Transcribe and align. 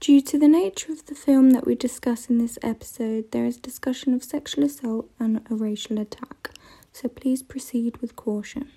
Due 0.00 0.20
to 0.20 0.38
the 0.38 0.46
nature 0.46 0.92
of 0.92 1.04
the 1.06 1.14
film 1.14 1.50
that 1.50 1.66
we 1.66 1.74
discuss 1.74 2.30
in 2.30 2.38
this 2.38 2.56
episode, 2.62 3.32
there 3.32 3.44
is 3.44 3.56
discussion 3.56 4.14
of 4.14 4.22
sexual 4.22 4.62
assault 4.62 5.10
and 5.18 5.40
a 5.50 5.56
racial 5.56 5.98
attack, 5.98 6.50
so 6.92 7.08
please 7.08 7.42
proceed 7.42 7.96
with 7.96 8.14
caution. 8.14 8.70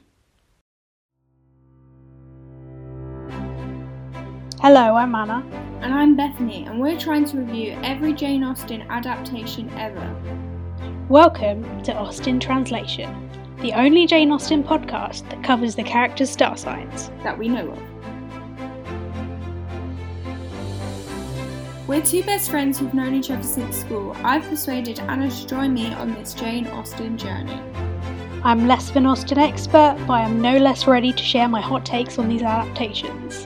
Hello, 4.62 4.96
I'm 4.96 5.13
Anna. 5.13 5.46
And 5.81 5.94
I'm 5.94 6.15
Bethany, 6.15 6.65
and 6.65 6.79
we're 6.79 6.97
trying 6.99 7.26
to 7.26 7.38
review 7.38 7.78
every 7.83 8.13
Jane 8.13 8.44
Austen 8.44 8.81
adaptation 8.90 9.69
ever. 9.78 10.15
Welcome 11.08 11.83
to 11.83 11.94
Austen 11.94 12.40
Translation, 12.40 13.29
the 13.60 13.74
only 13.74 14.08
Jane 14.08 14.31
Austen 14.31 14.63
podcast 14.63 15.29
that 15.29 15.44
covers 15.44 15.76
the 15.76 15.83
characters' 15.83 16.31
star 16.31 16.58
signs. 16.58 17.12
that 17.22 17.38
we 17.38 17.48
know 17.48 17.70
of. 17.70 17.91
We're 21.91 22.02
two 22.02 22.23
best 22.23 22.50
friends 22.50 22.80
who've 22.80 22.94
known 22.94 23.16
each 23.16 23.31
other 23.31 23.44
since 23.44 23.76
school. 23.76 24.16
I've 24.23 24.44
persuaded 24.44 25.02
Anna 25.02 25.30
to 25.30 25.45
join 25.45 25.73
me 25.73 25.94
on 25.94 26.13
this 26.13 26.34
Jane 26.34 26.66
Austen 26.68 27.18
journey. 27.18 27.59
I'm 28.45 28.66
less 28.66 28.90
of 28.90 28.95
an 28.95 29.05
Austen 29.05 29.38
expert, 29.38 29.98
but 30.08 30.13
I 30.13 30.22
am 30.22 30.40
no 30.40 30.55
less 30.55 30.88
ready 30.88 31.12
to 31.12 31.22
share 31.22 31.49
my 31.49 31.59
hot 31.59 31.85
takes 31.85 32.18
on 32.18 32.30
these 32.30 32.44
adaptations. 32.44 33.46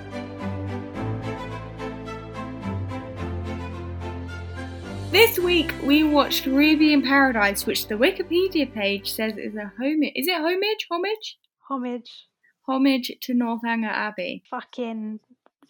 This 5.12 5.40
week 5.40 5.74
we 5.82 6.04
watched 6.04 6.46
Ruby 6.46 6.94
in 6.94 7.02
Paradise, 7.02 7.66
which 7.66 7.88
the 7.88 7.96
Wikipedia 7.96 8.72
page 8.72 9.12
says 9.12 9.38
is 9.38 9.56
a 9.56 9.74
homage. 9.80 10.14
Is 10.14 10.28
it 10.28 10.40
homage? 10.40 10.86
Homage? 10.92 11.40
Homage. 11.68 12.28
Homage 12.68 13.12
to 13.22 13.34
Northanger 13.34 13.90
Abbey. 13.90 14.44
Fucking. 14.52 15.20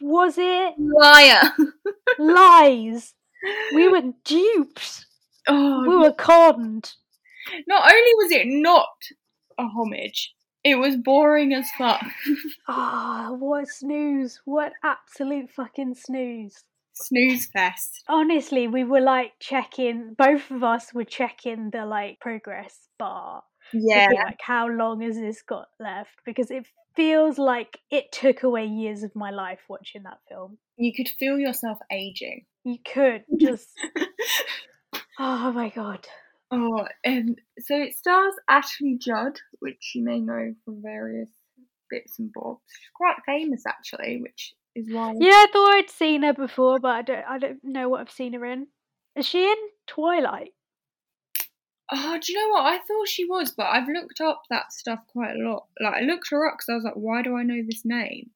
Was 0.02 0.36
it? 0.38 0.74
Liar! 0.78 1.52
Lies! 2.20 3.14
We 3.74 3.88
were 3.88 4.14
duped! 4.24 5.06
oh, 5.48 5.82
We 5.88 5.98
were 5.98 6.14
conned! 6.14 6.94
not 7.68 7.92
only 7.92 8.12
was 8.16 8.32
it 8.32 8.48
not 8.48 8.88
a 9.60 9.64
homage, 9.68 10.34
it 10.64 10.76
was 10.76 10.96
boring 10.96 11.54
as 11.54 11.70
fuck. 11.78 12.04
Ah, 12.68 13.32
what 13.38 13.64
a 13.64 13.68
snooze. 13.68 14.42
What 14.46 14.74
absolute 14.84 15.52
fucking 15.52 15.94
snooze. 15.96 16.64
Snooze 16.94 17.46
fest. 17.48 18.04
Honestly, 18.08 18.68
we 18.68 18.84
were 18.84 19.02
like 19.02 19.34
checking, 19.40 20.16
both 20.18 20.50
of 20.50 20.64
us 20.64 20.94
were 20.94 21.04
checking 21.04 21.70
the 21.70 21.86
like 21.86 22.20
progress 22.20 22.88
bar. 22.98 23.44
Yeah. 23.74 24.08
be 24.10 24.16
like, 24.16 24.40
how 24.42 24.68
long 24.68 25.02
has 25.02 25.18
this 25.18 25.42
got 25.44 25.68
left? 25.80 26.16
Because 26.26 26.50
it 26.50 26.66
feels 26.96 27.38
like 27.38 27.80
it 27.92 28.12
took 28.12 28.44
away 28.44 28.66
years 28.66 29.04
of 29.04 29.16
my 29.16 29.32
life 29.32 29.60
watching 29.68 30.04
that 30.04 30.20
film. 30.30 30.58
You 30.78 30.94
could 30.94 31.10
feel 31.10 31.38
yourself 31.38 31.78
aging. 31.92 32.46
You 32.64 32.78
could 32.86 33.24
oh, 33.32 33.38
just, 33.40 33.70
oh 35.20 35.52
my 35.52 35.70
god. 35.70 36.08
Oh, 36.52 36.86
and 37.04 37.40
so 37.60 37.76
it 37.76 37.98
stars 37.98 38.34
Ashley 38.48 38.98
Judd, 39.00 39.40
which 39.60 39.92
you 39.96 40.04
may 40.04 40.20
know 40.20 40.54
from 40.64 40.82
various 40.82 41.30
bits 41.90 42.20
and 42.20 42.32
bobs. 42.34 42.62
She's 42.68 42.90
quite 42.96 43.16
famous 43.26 43.64
actually, 43.68 44.22
which 44.22 44.54
is 44.76 44.88
why. 44.92 45.14
Yeah, 45.20 45.32
I 45.32 45.48
thought 45.52 45.72
I'd 45.76 45.90
seen 45.90 46.24
her 46.24 46.34
before, 46.34 46.80
but 46.80 46.90
I 46.90 47.02
don't, 47.02 47.26
I 47.28 47.38
don't 47.40 47.60
know 47.64 47.90
what 47.90 48.02
I've 48.02 48.12
seen 48.12 48.34
her 48.34 48.46
in. 48.46 48.68
Is 49.16 49.26
she 49.26 49.46
in 49.46 49.58
Twilight? 49.88 50.52
Oh, 51.92 52.18
do 52.20 52.32
you 52.32 52.40
know 52.40 52.54
what? 52.54 52.66
I 52.66 52.78
thought 52.80 53.08
she 53.08 53.26
was, 53.26 53.52
but 53.52 53.68
I've 53.68 53.88
looked 53.88 54.20
up 54.20 54.42
that 54.50 54.74
stuff 54.74 55.00
quite 55.08 55.36
a 55.36 55.48
lot. 55.48 55.68
Like 55.80 55.96
I 55.96 56.02
looked 56.02 56.30
her 56.32 56.48
up 56.48 56.56
because 56.56 56.70
I 56.70 56.76
was 56.76 56.84
like, 56.84 56.96
why 56.96 57.22
do 57.22 57.36
I 57.38 57.44
know 57.44 57.62
this 57.66 57.84
name? 57.86 58.32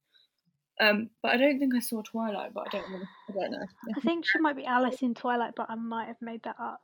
Um, 0.81 1.09
but 1.22 1.31
I 1.31 1.38
don't 1.38 1.59
think 1.59 1.75
I 1.75 1.80
saw 1.80 2.02
Twilight. 2.02 2.53
But 2.53 2.67
I 2.67 2.77
don't 2.77 2.92
know. 2.92 3.05
I 3.30 3.33
don't 3.33 3.52
know. 3.52 3.66
I 3.97 4.00
think 4.02 4.25
she 4.25 4.39
might 4.39 4.55
be 4.55 4.66
Alice 4.66 5.02
in 5.02 5.14
Twilight, 5.14 5.53
but 5.55 5.67
I 5.70 5.75
might 5.75 6.08
have 6.08 6.22
made 6.22 6.44
that 6.44 6.55
up. 6.59 6.81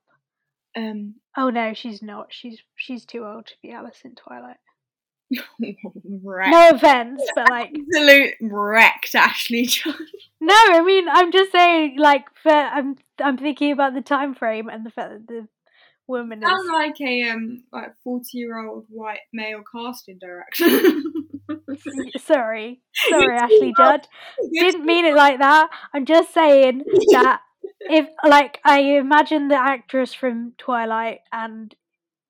Um, 0.76 1.16
Oh 1.38 1.50
no, 1.50 1.74
she's 1.74 2.02
not. 2.02 2.28
She's 2.32 2.60
she's 2.76 3.06
too 3.06 3.26
old 3.26 3.48
to 3.48 3.54
be 3.62 3.72
Alice 3.72 4.02
in 4.04 4.16
Twilight. 4.16 4.58
wrecked. 6.24 6.52
No 6.52 6.70
offense, 6.72 7.22
but 7.36 7.50
like 7.50 7.74
Absolute 7.96 8.34
wrecked 8.42 9.16
Ashley 9.16 9.66
Judd. 9.66 9.96
No, 10.42 10.54
I 10.56 10.84
mean 10.84 11.08
I'm 11.10 11.32
just 11.32 11.52
saying 11.52 11.98
like 11.98 12.26
for 12.44 12.52
I'm 12.52 12.96
I'm 13.20 13.38
thinking 13.38 13.72
about 13.72 13.94
the 13.94 14.02
time 14.02 14.36
frame 14.36 14.70
and 14.70 14.86
the 14.86 14.92
fact 14.92 15.12
that 15.12 15.28
the 15.28 15.48
woman 16.08 16.44
is 16.44 16.50
Sound 16.50 16.68
like 16.74 17.02
a 17.02 17.30
um 17.30 17.64
like 17.72 17.94
forty 18.04 18.38
year 18.38 18.66
old 18.66 18.86
white 18.90 19.20
male 19.34 19.64
casting 19.72 20.20
director. 20.20 20.66
sorry. 22.20 22.82
Sorry, 23.10 23.38
Ashley 23.38 23.74
Judd. 23.78 24.08
Didn't 24.54 24.86
mean 24.86 25.06
it 25.06 25.16
like 25.16 25.40
that. 25.40 25.70
I'm 25.94 26.06
just 26.06 26.34
saying 26.34 26.84
that 27.12 27.42
if 27.82 28.08
like 28.28 28.60
I 28.64 28.80
imagine 28.82 29.48
the 29.48 29.56
actress 29.56 30.14
from 30.14 30.54
Twilight 30.58 31.20
and 31.32 31.74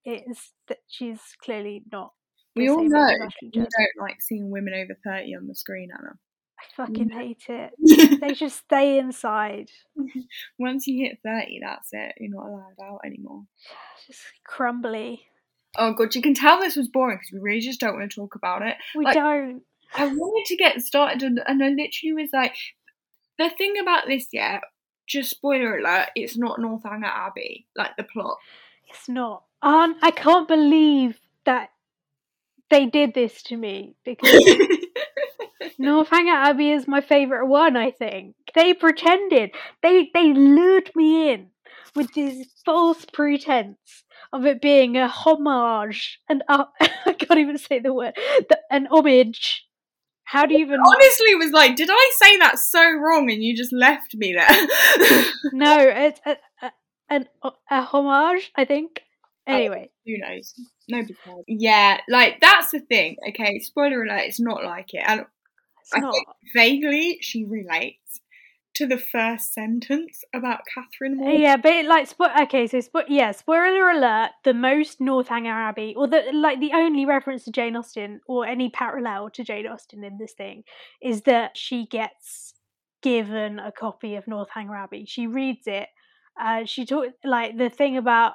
it's 0.03 0.51
that 0.67 0.79
she's 0.87 1.21
clearly 1.43 1.83
not 1.91 2.13
We 2.55 2.69
all 2.69 2.83
know 2.83 3.07
you 3.41 3.51
don't 3.51 3.67
like 3.99 4.21
seeing 4.21 4.51
women 4.51 4.73
over 4.73 4.97
thirty 5.03 5.35
on 5.35 5.47
the 5.47 5.55
screen, 5.55 5.89
Anna. 5.97 6.17
Fucking 6.75 7.09
hate 7.09 7.45
it. 7.49 7.73
They 8.21 8.33
should 8.33 8.51
stay 8.51 8.97
inside. 8.97 9.69
Once 10.59 10.87
you 10.87 11.05
hit 11.05 11.19
thirty, 11.23 11.59
that's 11.61 11.89
it. 11.91 12.15
You're 12.19 12.35
not 12.35 12.47
allowed 12.47 12.75
out 12.83 13.01
anymore. 13.05 13.43
Just 14.07 14.21
crumbly. 14.45 15.21
Oh 15.77 15.93
god, 15.93 16.15
you 16.15 16.21
can 16.21 16.33
tell 16.33 16.59
this 16.59 16.75
was 16.75 16.87
boring 16.87 17.17
because 17.17 17.31
we 17.33 17.39
really 17.39 17.59
just 17.59 17.79
don't 17.79 17.95
want 17.97 18.09
to 18.09 18.15
talk 18.15 18.35
about 18.35 18.61
it. 18.61 18.75
We 18.95 19.05
Like- 19.05 19.15
don't. 19.15 19.61
I 19.93 20.07
wanted 20.07 20.45
to 20.47 20.55
get 20.57 20.81
started, 20.81 21.21
and, 21.23 21.39
and 21.45 21.63
I 21.63 21.69
literally 21.69 22.13
was 22.13 22.29
like, 22.33 22.55
the 23.37 23.49
thing 23.49 23.75
about 23.81 24.07
this, 24.07 24.27
yeah. 24.33 24.59
Just 25.07 25.29
spoiler 25.29 25.77
alert: 25.77 26.09
it's 26.15 26.35
not 26.37 26.59
Northanger 26.59 27.05
Abbey, 27.05 27.67
like 27.75 27.95
the 27.97 28.03
plot. 28.03 28.37
It's 28.89 29.07
not. 29.07 29.43
Um, 29.61 29.95
I 30.01 30.11
can't 30.11 30.47
believe 30.47 31.19
that 31.45 31.69
they 32.69 32.87
did 32.87 33.13
this 33.13 33.43
to 33.43 33.57
me 33.57 33.95
because 34.03 34.31
Northanger 35.79 36.33
Abbey 36.33 36.71
is 36.71 36.87
my 36.87 37.01
favourite 37.01 37.47
one. 37.47 37.75
I 37.75 37.91
think 37.91 38.35
they 38.53 38.73
pretended 38.73 39.51
they 39.81 40.09
they 40.13 40.33
lured 40.33 40.91
me 40.95 41.31
in 41.31 41.47
with 41.95 42.13
this 42.13 42.47
false 42.65 43.05
pretense 43.05 44.03
of 44.33 44.45
it 44.45 44.61
being 44.61 44.97
a 44.97 45.07
homage 45.07 46.19
and 46.27 46.43
uh, 46.47 46.65
I 46.81 47.13
can't 47.13 47.39
even 47.39 47.57
say 47.57 47.79
the 47.79 47.93
word 47.93 48.13
the, 48.49 48.59
an 48.69 48.87
homage. 48.91 49.65
How 50.25 50.47
do 50.47 50.55
you 50.55 50.65
even 50.65 50.79
Honestly, 50.79 51.35
was 51.35 51.51
like, 51.51 51.75
did 51.75 51.89
I 51.91 52.11
say 52.19 52.37
that 52.37 52.57
so 52.57 52.81
wrong, 52.93 53.29
and 53.29 53.43
you 53.43 53.55
just 53.55 53.71
left 53.71 54.15
me 54.15 54.33
there? 54.33 54.49
no? 55.53 55.77
It's 55.79 56.19
a, 56.25 56.37
a, 56.63 56.71
an, 57.09 57.27
a 57.69 57.81
homage. 57.83 58.51
I 58.55 58.65
think. 58.65 59.01
Anyway, 59.47 59.91
Who 60.07 60.17
knows? 60.17 60.55
Nobody 60.89 61.15
cares. 61.23 61.43
Yeah, 61.47 61.99
like 62.09 62.41
that's 62.41 62.71
the 62.71 62.79
thing. 62.79 63.17
Okay, 63.29 63.59
spoiler 63.59 64.03
alert: 64.03 64.23
it's 64.25 64.39
not 64.39 64.63
like 64.63 64.95
it, 64.95 65.03
and 65.05 65.25
I 65.93 65.99
not. 65.99 66.13
think 66.13 66.27
vaguely 66.53 67.19
she 67.21 67.45
relates 67.45 68.21
to 68.75 68.85
the 68.85 68.97
first 68.97 69.53
sentence 69.53 70.23
about 70.33 70.61
Catherine 70.73 71.17
Moore. 71.17 71.31
Yeah, 71.31 71.55
but 71.57 71.71
it, 71.71 71.85
like, 71.85 72.09
spo- 72.09 72.41
okay, 72.43 72.67
so 72.67 72.79
spo- 72.79 73.05
yeah, 73.07 73.31
spoiler 73.31 73.89
alert: 73.89 74.31
the 74.43 74.53
most 74.53 74.99
Northanger 74.99 75.51
Abbey, 75.51 75.93
or 75.97 76.07
the 76.07 76.23
like, 76.33 76.59
the 76.59 76.73
only 76.73 77.05
reference 77.05 77.45
to 77.45 77.51
Jane 77.51 77.75
Austen 77.75 78.21
or 78.27 78.45
any 78.45 78.69
parallel 78.69 79.29
to 79.31 79.43
Jane 79.43 79.67
Austen 79.67 80.03
in 80.03 80.17
this 80.17 80.33
thing 80.33 80.63
is 81.01 81.21
that 81.23 81.57
she 81.57 81.87
gets 81.87 82.53
given 83.01 83.59
a 83.59 83.71
copy 83.71 84.15
of 84.15 84.27
Northanger 84.27 84.75
Abbey. 84.75 85.05
She 85.07 85.27
reads 85.27 85.67
it. 85.67 85.87
Uh, 86.39 86.65
she 86.65 86.85
talk 86.85 87.05
like 87.23 87.57
the 87.57 87.69
thing 87.69 87.95
about 87.95 88.33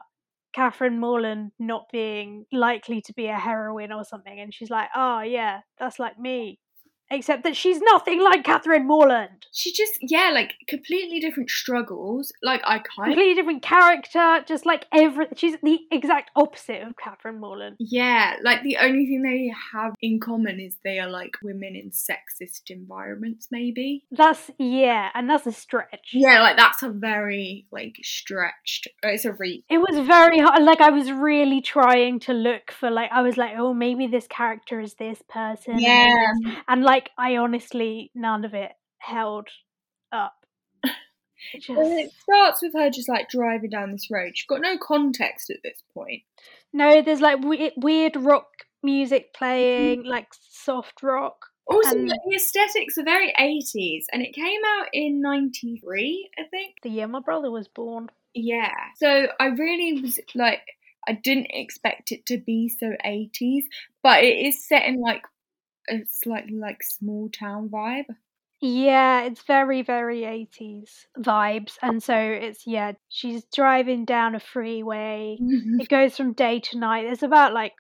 Catherine 0.55 0.99
Morland 0.99 1.53
not 1.59 1.87
being 1.93 2.47
likely 2.51 3.03
to 3.03 3.13
be 3.13 3.27
a 3.27 3.39
heroine 3.39 3.93
or 3.93 4.05
something, 4.05 4.41
and 4.41 4.55
she's 4.55 4.71
like, 4.71 4.89
"Oh 4.97 5.21
yeah, 5.21 5.61
that's 5.79 5.99
like 5.99 6.19
me," 6.19 6.61
except 7.11 7.45
that 7.45 7.57
she's 7.57 7.81
nothing 7.81 8.21
like 8.21 8.45
Catherine 8.45 8.87
Morland. 8.87 9.47
She 9.53 9.73
just 9.73 9.99
yeah, 10.01 10.31
like 10.33 10.55
completely 10.69 11.21
different 11.21 11.51
struggles. 11.51 12.33
Like 12.43 12.63
I 12.65 12.79
completely 12.79 13.35
different 13.35 13.63
character, 13.63 14.45
just 14.47 14.65
like 14.67 14.87
every 14.93 15.27
she's 15.37 15.57
the 15.63 15.81
exact 15.91 16.31
opposite 16.37 16.83
of 16.83 16.97
Catherine 16.97 17.41
Morland. 17.41 17.77
yeah, 17.79 18.37
like 18.43 18.63
the 18.63 18.77
only 18.79 19.07
thing 19.07 19.23
they 19.23 19.53
have 19.73 19.95
in 20.01 20.21
common 20.21 20.61
is 20.61 20.77
they 20.85 20.99
are 20.99 21.11
like 21.11 21.33
women 21.43 21.75
in 21.75 21.91
sexist 21.91 22.71
environments, 22.71 23.49
maybe. 23.51 24.05
That's 24.11 24.51
yeah, 24.59 25.11
and 25.15 25.29
that's 25.29 25.47
a 25.47 25.53
stretch. 25.53 26.11
Yeah, 26.13 26.41
like 26.43 26.57
that's 26.57 26.83
a 26.83 26.91
very 26.91 27.67
like 27.73 27.97
stretched. 28.03 28.89
It's 29.03 29.25
a 29.25 29.33
reach. 29.33 29.65
It 29.69 29.79
was 29.79 30.07
very 30.07 30.39
hard. 30.39 30.63
Like 30.63 30.81
I 30.81 30.91
was 30.91 31.11
really 31.11 31.61
trying 31.61 32.21
to 32.21 32.33
look 32.33 32.71
for 32.71 32.91
like 32.91 33.11
I 33.13 33.23
was 33.23 33.37
like, 33.37 33.55
oh, 33.57 33.75
maybe 33.75 34.07
this 34.07 34.27
character 34.27 34.81
is 34.81 34.95
this 34.95 35.23
person. 35.29 35.79
Yeah. 35.79 36.25
and 36.69 36.85
like 36.85 37.00
I 37.19 37.37
honestly 37.37 38.11
none 38.15 38.45
of 38.45 38.55
it 38.55 38.73
held 38.99 39.49
up. 40.13 40.35
It 41.55 41.69
And 41.71 41.99
it 41.99 42.13
starts 42.13 42.61
with 42.61 42.75
her 42.75 42.91
just 42.91 43.09
like 43.09 43.31
driving 43.31 43.71
down 43.71 43.93
this 43.93 44.09
road. 44.11 44.33
She's 44.35 44.47
got 44.47 44.61
no 44.61 44.77
context 44.77 45.49
at 45.49 45.63
this 45.65 45.83
point. 45.95 46.23
no, 46.73 47.01
there's 47.01 47.23
like 47.23 47.43
we- 47.43 47.73
weird 47.79 48.15
rock 48.17 48.47
music 48.83 49.33
playing, 49.33 50.01
mm-hmm. 50.01 50.09
like 50.09 50.29
soft 50.51 51.03
rock, 51.03 51.47
Also, 51.67 51.97
And- 51.97 52.11
the 52.11 52.37
aesthetics 52.37 52.99
are 52.99 53.05
very 53.05 53.33
80s, 53.33 54.05
and 54.13 54.23
it 54.23 54.35
came 54.35 54.61
out 54.79 54.89
in 54.93 55.23
93, 55.23 56.31
I 56.39 56.43
think. 56.51 56.75
The 56.83 56.91
year 56.91 57.07
my 57.07 57.21
brother 57.21 57.51
was 57.51 57.69
born. 57.69 58.11
Yeah. 58.35 58.73
So 58.97 59.29
I 59.41 59.47
really 59.47 60.01
was 60.01 60.21
like, 60.35 60.61
I 61.09 61.13
didn't 61.13 61.49
expect 61.51 62.13
it 62.13 62.27
to 62.27 62.39
be 62.39 62.69
so 62.69 62.93
80s, 63.05 63.65
but 64.03 64.23
it 64.23 64.47
is 64.47 64.67
set 64.69 64.85
in 64.85 65.01
like 65.01 65.23
a 65.91 66.05
slightly 66.07 66.57
like 66.57 66.83
small 66.83 67.29
town 67.29 67.69
vibe. 67.69 68.07
Yeah, 68.63 69.23
it's 69.23 69.43
very, 69.43 69.81
very 69.81 70.21
80s 70.21 71.07
vibes. 71.19 71.79
And 71.83 72.03
so 72.03 72.15
it's, 72.15 72.67
yeah, 72.67 72.93
she's 73.09 73.45
driving 73.55 74.05
down 74.05 74.35
a 74.35 74.41
freeway. 74.41 75.39
Mm-hmm. 75.41 75.81
It 75.81 75.89
goes 75.89 76.15
from 76.17 76.35
day 76.35 76.61
to 76.61 76.79
night. 76.79 77.05
There's 77.05 77.23
about 77.23 77.55
like 77.55 77.73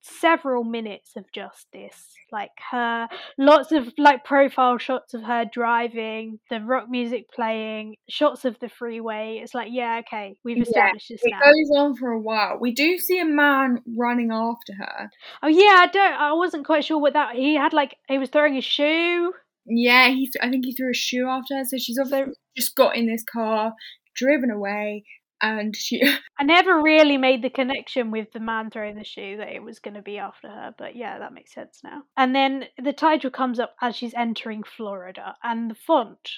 several 0.00 0.64
minutes 0.64 1.12
of 1.16 1.30
just 1.32 1.68
this. 1.72 2.17
Like 2.30 2.50
her, 2.70 3.08
lots 3.38 3.72
of 3.72 3.88
like 3.98 4.24
profile 4.24 4.78
shots 4.78 5.14
of 5.14 5.22
her 5.22 5.44
driving, 5.50 6.40
the 6.50 6.60
rock 6.60 6.88
music 6.88 7.30
playing, 7.32 7.96
shots 8.08 8.44
of 8.44 8.58
the 8.60 8.68
freeway. 8.68 9.40
It's 9.42 9.54
like, 9.54 9.68
yeah, 9.70 10.00
okay, 10.06 10.36
we've 10.44 10.56
Yeah, 10.58 10.62
established 10.62 11.08
this 11.08 11.20
It 11.22 11.30
now. 11.32 11.40
goes 11.40 11.70
on 11.76 11.96
for 11.96 12.10
a 12.10 12.20
while. 12.20 12.58
We 12.60 12.72
do 12.72 12.98
see 12.98 13.18
a 13.18 13.24
man 13.24 13.82
running 13.96 14.30
after 14.32 14.74
her. 14.78 15.10
Oh, 15.42 15.48
yeah, 15.48 15.76
I 15.78 15.88
don't, 15.92 16.12
I 16.14 16.32
wasn't 16.34 16.66
quite 16.66 16.84
sure 16.84 16.98
what 16.98 17.14
that, 17.14 17.34
he 17.34 17.54
had 17.54 17.72
like, 17.72 17.96
he 18.08 18.18
was 18.18 18.30
throwing 18.30 18.56
a 18.56 18.60
shoe. 18.62 19.32
Yeah, 19.70 20.08
he. 20.08 20.26
Th- 20.26 20.36
I 20.42 20.48
think 20.48 20.64
he 20.64 20.74
threw 20.74 20.90
a 20.90 20.94
shoe 20.94 21.26
after 21.28 21.56
her, 21.56 21.64
so 21.64 21.76
she's 21.76 21.98
obviously 21.98 22.32
just 22.56 22.74
got 22.74 22.96
in 22.96 23.06
this 23.06 23.22
car, 23.22 23.74
driven 24.16 24.50
away, 24.50 25.04
and 25.40 25.74
she. 25.76 26.00
I 26.38 26.44
never 26.44 26.80
really 26.80 27.16
made 27.16 27.42
the 27.42 27.50
connection 27.50 28.10
with 28.10 28.32
the 28.32 28.40
man 28.40 28.70
throwing 28.70 28.96
the 28.96 29.04
shoe 29.04 29.36
that 29.38 29.54
it 29.54 29.62
was 29.62 29.78
going 29.78 29.94
to 29.94 30.02
be 30.02 30.18
after 30.18 30.48
her, 30.48 30.74
but 30.76 30.96
yeah, 30.96 31.18
that 31.18 31.32
makes 31.32 31.54
sense 31.54 31.80
now. 31.82 32.02
And 32.16 32.34
then 32.34 32.64
the 32.82 32.92
title 32.92 33.30
comes 33.30 33.58
up 33.58 33.74
as 33.80 33.96
she's 33.96 34.14
entering 34.14 34.62
Florida, 34.62 35.36
and 35.42 35.70
the 35.70 35.74
font 35.74 36.30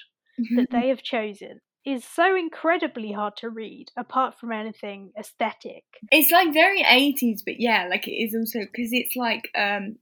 that 0.55 0.67
they 0.71 0.89
have 0.89 1.03
chosen 1.03 1.61
is 1.85 2.03
so 2.05 2.35
incredibly 2.35 3.11
hard 3.11 3.35
to 3.37 3.49
read, 3.49 3.87
apart 3.97 4.39
from 4.39 4.51
anything 4.51 5.11
aesthetic. 5.17 5.83
it's 6.11 6.31
like 6.31 6.53
very 6.53 6.83
80s, 6.83 7.39
but 7.45 7.59
yeah, 7.59 7.87
like 7.89 8.07
it 8.07 8.11
is 8.11 8.35
also 8.35 8.59
because 8.59 8.89
it's 8.91 9.15
like 9.15 9.49
um, 9.55 9.97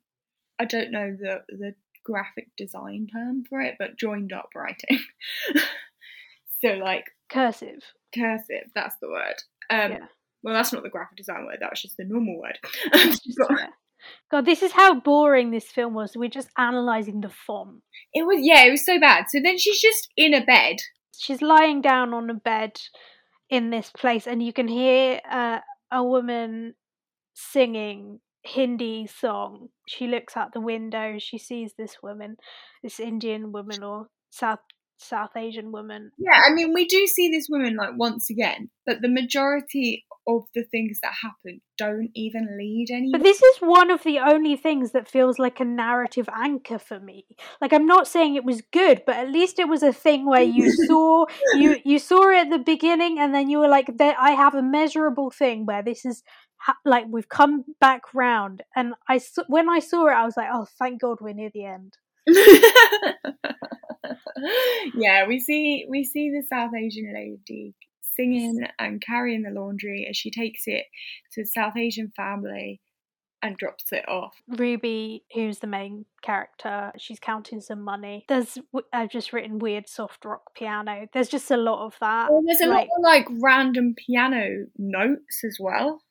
I 0.60 0.66
don't 0.66 0.92
know 0.92 1.16
the 1.18 1.42
the 1.48 1.75
graphic 2.04 2.50
design 2.57 3.07
term 3.12 3.44
for 3.50 3.62
it, 3.62 3.75
but 3.80 3.98
joined 3.98 4.34
up 4.34 4.50
writing. 4.56 5.00
so 6.62 6.74
like 6.74 7.06
Cursive. 7.30 7.84
Cursive, 8.13 8.69
that's 8.75 8.95
the 9.01 9.09
word. 9.09 9.35
Um, 9.69 9.91
Yeah. 9.91 10.06
Well, 10.41 10.53
that's 10.53 10.71
not 10.71 10.83
the 10.83 10.89
graphic 10.89 11.17
design 11.17 11.45
word. 11.45 11.57
That 11.59 11.71
was 11.71 11.81
just 11.81 11.97
the 11.97 12.06
normal 12.06 12.39
word. 12.39 12.57
It's 12.94 13.19
just- 13.19 13.38
yeah. 13.50 13.67
God, 14.31 14.45
this 14.45 14.63
is 14.63 14.71
how 14.71 14.97
boring 15.01 15.51
this 15.51 15.65
film 15.69 15.94
was. 15.94 16.13
We're 16.15 16.29
just 16.29 16.47
analysing 16.57 17.19
the 17.19 17.29
font. 17.29 17.81
It 18.13 18.25
was 18.25 18.38
yeah, 18.41 18.63
it 18.63 18.71
was 18.71 18.85
so 18.85 18.97
bad. 18.97 19.25
So 19.29 19.39
then 19.44 19.57
she's 19.57 19.81
just 19.81 20.07
in 20.15 20.33
a 20.33 20.44
bed. 20.45 20.77
She's 21.17 21.41
lying 21.41 21.81
down 21.81 22.13
on 22.13 22.29
a 22.29 22.33
bed 22.33 22.79
in 23.50 23.71
this 23.71 23.89
place, 23.91 24.25
and 24.25 24.41
you 24.41 24.53
can 24.53 24.69
hear 24.69 25.19
uh, 25.29 25.59
a 25.91 26.01
woman 26.01 26.75
singing 27.33 28.19
Hindi 28.44 29.07
song. 29.07 29.67
She 29.88 30.07
looks 30.07 30.38
out 30.38 30.53
the 30.53 30.61
window. 30.61 31.17
She 31.19 31.38
sees 31.38 31.73
this 31.77 31.97
woman, 32.01 32.38
this 32.81 33.00
Indian 33.00 33.51
woman 33.51 33.83
or 33.83 34.07
South 34.29 34.59
South 35.00 35.36
Asian 35.36 35.72
woman. 35.72 36.12
Yeah, 36.18 36.40
I 36.46 36.54
mean, 36.54 36.74
we 36.74 36.86
do 36.86 37.07
see 37.07 37.30
this 37.30 37.48
woman 37.50 37.75
like 37.75 37.92
once 37.96 38.30
again, 38.30 38.69
but 38.86 39.01
the 39.01 39.10
majority 39.10 40.06
of 40.28 40.44
the 40.54 40.63
things 40.63 41.00
that 41.01 41.13
happen 41.24 41.62
don't 41.78 42.10
even 42.16 42.57
lead 42.57 42.88
anywhere. 42.92 43.19
But 43.19 43.24
this 43.24 43.42
is 43.42 43.57
one 43.60 43.90
of 43.90 44.04
the 44.04 44.19
only 44.19 44.56
things 44.56 44.92
that 44.92 45.10
feels 45.10 45.40
like 45.40 45.60
a 45.60 45.66
narrative 45.66 46.30
anchor 46.36 46.78
for 46.78 47.00
me. 47.00 47.25
Like 47.62 47.74
I'm 47.74 47.86
not 47.86 48.07
saying 48.07 48.36
it 48.36 48.44
was 48.44 48.62
good, 48.74 49.04
but 49.06 49.16
at 49.16 49.31
least 49.31 49.57
it 49.57 49.68
was 49.68 49.84
a 49.84 49.94
thing 49.94 50.25
where 50.28 50.44
you 50.44 50.72
saw 50.88 51.25
you 51.56 51.78
you 51.84 51.98
saw 52.00 52.30
it 52.30 52.38
at 52.38 52.50
the 52.50 52.60
beginning, 52.60 53.19
and 53.19 53.34
then 53.34 53.50
you 53.50 53.60
were 53.60 53.68
like, 53.68 53.98
"There, 53.98 54.16
I 54.19 54.31
have 54.31 54.54
a 54.54 54.62
measurable 54.62 55.31
thing 55.31 55.66
where 55.66 55.84
this 55.84 56.06
is." 56.06 56.24
Ha- 56.63 56.75
like 56.84 57.06
we've 57.07 57.30
come 57.30 57.63
back 57.80 58.13
round 58.13 58.63
and 58.75 58.94
I 59.07 59.22
when 59.48 59.69
i 59.69 59.80
saw 59.80 60.07
it 60.07 60.12
i 60.12 60.25
was 60.25 60.36
like 60.36 60.50
oh 60.52 60.68
thank 60.78 61.00
god 61.00 61.19
we're 61.22 61.34
near 61.34 61.50
the 61.54 61.63
end 61.63 61.94
yeah, 64.96 65.28
we 65.28 65.40
see 65.40 65.86
we 65.90 66.04
see 66.04 66.30
the 66.30 66.44
South 66.48 66.72
Asian 66.75 67.12
lady 67.13 67.75
singing 68.16 68.66
and 68.78 69.01
carrying 69.01 69.44
the 69.44 69.51
laundry 69.51 70.06
as 70.10 70.18
she 70.18 70.31
takes 70.31 70.63
it 70.66 70.86
to 71.34 71.42
a 71.42 71.46
South 71.46 71.78
Asian 71.78 72.12
family 72.16 72.81
and 73.42 73.56
drops 73.56 73.94
it 73.94 74.04
off. 74.10 74.34
ruby 74.50 75.24
who's 75.34 75.60
the 75.60 75.68
main 75.68 76.04
character 76.22 76.92
she's 76.98 77.22
counting 77.22 77.62
some 77.62 77.81
money 77.81 78.25
there's 78.28 78.57
I've 78.92 79.10
just 79.10 79.31
written 79.31 79.60
weird 79.60 79.88
soft 79.88 80.25
rock 80.25 80.54
piano 80.56 81.07
there's 81.13 81.30
just 81.30 81.50
a 81.50 81.56
lot 81.56 81.86
of 81.86 81.95
that 82.02 82.30
Well, 82.30 82.42
there's 82.45 82.60
a 82.60 82.66
like- 82.68 82.90
lot 82.90 82.98
of 82.98 83.04
like 83.31 83.40
random 83.42 83.95
piano 83.95 84.66
notes 84.78 85.44
as 85.45 85.56
well. 85.57 86.02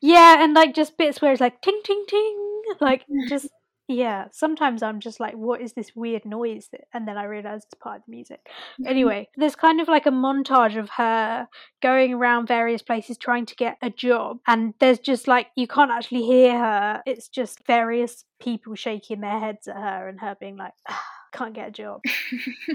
Yeah, 0.00 0.42
and 0.42 0.54
like 0.54 0.72
just 0.74 0.96
bits 0.96 1.20
where 1.20 1.32
it's 1.32 1.40
like 1.42 1.60
ting 1.60 1.80
ting 1.84 2.04
ting, 2.08 2.62
like 2.80 3.04
just 3.28 3.48
yeah. 3.88 4.26
Sometimes 4.32 4.82
I'm 4.82 5.00
just 5.00 5.20
like, 5.20 5.34
what 5.34 5.60
is 5.60 5.72
this 5.74 5.94
weird 5.94 6.24
noise? 6.24 6.68
that- 6.72 6.86
And 6.92 7.06
then 7.06 7.16
I 7.18 7.24
realize 7.24 7.64
it's 7.64 7.74
part 7.74 7.98
of 7.98 8.02
the 8.06 8.10
music. 8.10 8.40
Anyway, 8.86 9.28
there's 9.36 9.56
kind 9.56 9.80
of 9.80 9.88
like 9.88 10.06
a 10.06 10.10
montage 10.10 10.78
of 10.78 10.88
her 10.90 11.48
going 11.82 12.14
around 12.14 12.48
various 12.48 12.82
places 12.82 13.18
trying 13.18 13.46
to 13.46 13.54
get 13.56 13.76
a 13.82 13.90
job, 13.90 14.38
and 14.46 14.74
there's 14.80 14.98
just 14.98 15.28
like 15.28 15.48
you 15.56 15.66
can't 15.66 15.90
actually 15.90 16.22
hear 16.22 16.58
her. 16.58 17.02
It's 17.06 17.28
just 17.28 17.66
various 17.66 18.24
people 18.40 18.74
shaking 18.74 19.20
their 19.20 19.38
heads 19.38 19.68
at 19.68 19.76
her 19.76 20.08
and 20.08 20.20
her 20.20 20.36
being 20.40 20.56
like, 20.56 20.72
"Ah, 20.88 21.04
can't 21.32 21.54
get 21.54 21.68
a 21.68 21.72
job. 21.72 22.00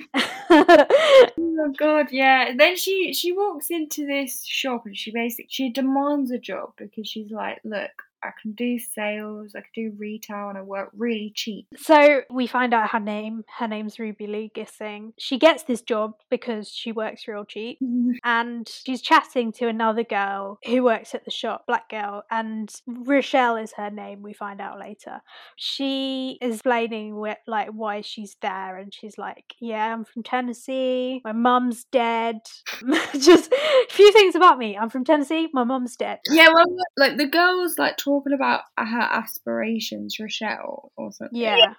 Oh 0.51 1.73
god, 1.77 2.07
yeah. 2.11 2.53
Then 2.57 2.75
she 2.77 3.13
she 3.13 3.31
walks 3.33 3.69
into 3.69 4.06
this 4.06 4.44
shop 4.45 4.85
and 4.85 4.95
she 4.97 5.11
basically 5.11 5.47
she 5.50 5.69
demands 5.71 6.31
a 6.31 6.38
job 6.39 6.71
because 6.77 7.07
she's 7.07 7.31
like, 7.31 7.59
look, 7.65 7.91
I 8.24 8.31
can 8.42 8.51
do 8.54 8.80
sales, 8.80 9.54
I 9.56 9.62
can 9.62 9.92
do 9.92 9.95
retail, 9.98 10.50
and 10.50 10.57
I 10.57 10.62
work 10.62 10.89
really 10.95 11.31
cheap. 11.36 11.68
So 11.77 12.21
we 12.30 12.48
find 12.48 12.74
out 12.74 12.89
her 12.89 13.00
name. 13.00 13.44
Her 13.57 13.68
name's 13.68 14.00
Ruby 14.00 14.27
Lee 14.27 14.51
Gissing. 14.54 15.13
She 15.18 15.38
gets 15.38 15.63
this 15.63 15.81
job 15.81 16.16
because 16.30 16.69
she 16.69 16.92
works 16.92 17.27
real 17.27 17.45
cheap. 17.45 17.80
And 18.24 18.68
she's 18.68 19.01
chatting 19.01 19.51
to 19.54 19.68
another 19.68 20.04
girl 20.04 20.60
who 20.66 20.83
works 20.83 21.16
at 21.16 21.25
the 21.25 21.31
shop, 21.31 21.66
black 21.68 21.89
girl, 21.89 22.24
and 22.30 22.69
Rochelle 22.86 23.56
is 23.56 23.74
her 23.77 23.89
name. 23.89 24.21
We 24.21 24.33
find 24.33 24.60
out 24.60 24.80
later. 24.80 25.21
She 25.56 26.38
is 26.42 26.56
explaining 26.56 27.16
wh- 27.24 27.48
like 27.48 27.69
why 27.69 28.01
she's 28.01 28.36
there, 28.42 28.77
and 28.77 28.94
she's 28.94 29.18
like, 29.18 29.56
"Yeah, 29.60 29.94
I'm 29.94 30.06
from 30.06 30.24
Tennessee. 30.24 31.21
My 31.24 31.31
mum's 31.31 31.86
dead. 31.86 32.39
Just 33.14 33.52
a 33.52 33.85
few 33.90 34.11
things 34.11 34.35
about 34.35 34.57
me. 34.57 34.78
I'm 34.78 34.90
from 34.90 35.06
Tennessee. 35.06 35.49
My 35.54 35.64
mum's 35.64 35.95
dead. 35.95 36.19
Yeah, 36.30 36.49
well, 36.54 36.66
like 36.97 37.18
the 37.18 37.28
girl's 37.28 37.78
like 37.78 37.97
talking 38.09 38.33
about 38.33 38.61
her 38.78 39.07
aspirations, 39.21 40.18
Rochelle 40.19 40.92
or 40.97 41.11
something. 41.11 41.39
Yeah, 41.39 41.73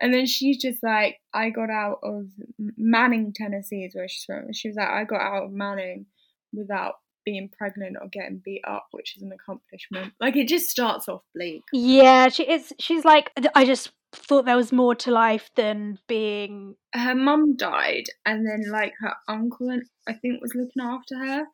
And 0.00 0.12
then 0.12 0.26
she's 0.26 0.60
just 0.60 0.82
like, 0.82 1.16
I 1.32 1.50
got 1.50 1.70
out 1.70 1.98
of 2.02 2.26
Manning, 2.58 3.32
Tennessee, 3.34 3.84
is 3.84 3.94
where 3.94 4.08
she's 4.08 4.24
from. 4.24 4.52
She 4.52 4.68
was 4.68 4.76
like, 4.76 4.88
I 4.88 5.04
got 5.04 5.20
out 5.20 5.44
of 5.44 5.52
Manning 5.52 6.06
without 6.52 6.94
being 7.24 7.50
pregnant 7.58 7.96
or 8.00 8.08
getting 8.08 8.40
beat 8.44 8.62
up, 8.66 8.86
which 8.92 9.16
is 9.16 9.22
an 9.22 9.32
accomplishment. 9.32 10.12
Like 10.20 10.36
it 10.36 10.48
just 10.48 10.68
starts 10.70 11.08
off 11.08 11.22
bleak. 11.34 11.62
yeah. 11.72 12.28
She 12.28 12.44
it's 12.44 12.72
she's 12.78 13.04
like, 13.04 13.30
I 13.54 13.64
just 13.64 13.90
thought 14.12 14.44
there 14.46 14.56
was 14.56 14.72
more 14.72 14.94
to 14.94 15.10
life 15.10 15.50
than 15.56 15.98
being 16.08 16.76
Her 16.94 17.14
mum 17.14 17.56
died, 17.56 18.04
and 18.24 18.46
then 18.46 18.70
like 18.70 18.94
her 19.00 19.14
uncle, 19.28 19.68
I 20.08 20.12
think, 20.14 20.40
was 20.40 20.54
looking 20.54 20.82
after 20.82 21.18
her, 21.18 21.44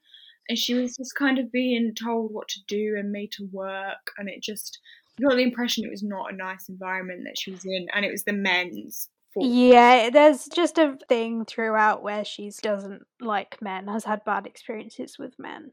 and 0.53 0.59
she 0.59 0.75
was 0.75 0.99
just 0.99 1.15
kind 1.15 1.39
of 1.39 1.51
being 1.51 1.95
told 1.95 2.31
what 2.31 2.47
to 2.47 2.61
do 2.69 2.95
and 2.99 3.11
made 3.11 3.33
to 3.33 3.49
work, 3.53 4.13
and 4.19 4.29
it 4.29 4.43
just 4.43 4.79
you 5.17 5.27
got 5.27 5.37
the 5.37 5.43
impression 5.43 5.83
it 5.83 5.91
was 5.91 6.03
not 6.03 6.31
a 6.31 6.37
nice 6.37 6.69
environment 6.69 7.23
that 7.25 7.39
she 7.39 7.53
was 7.53 7.65
in, 7.65 7.87
and 7.95 8.05
it 8.05 8.11
was 8.11 8.25
the 8.25 8.35
men's 8.35 9.09
fault. 9.33 9.47
Yeah, 9.47 10.11
there's 10.11 10.49
just 10.49 10.77
a 10.77 10.99
thing 11.09 11.47
throughout 11.47 12.03
where 12.03 12.23
she 12.23 12.51
doesn't 12.61 13.01
like 13.19 13.63
men, 13.63 13.89
has 13.89 14.05
had 14.05 14.27
bad 14.27 14.47
experiences 14.47 15.17
with 15.19 15.33
men. 15.39 15.71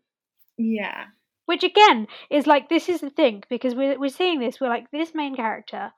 Yeah. 0.57 1.07
Which 1.45 1.65
again 1.65 2.07
is 2.29 2.48
like 2.48 2.69
this 2.69 2.88
is 2.88 3.01
the 3.01 3.09
thing 3.09 3.43
because 3.50 3.75
we're 3.75 4.00
we're 4.00 4.09
seeing 4.09 4.39
this. 4.39 4.62
We're 4.62 4.69
like 4.69 4.89
this 4.91 5.13
main 5.13 5.36
character. 5.36 5.91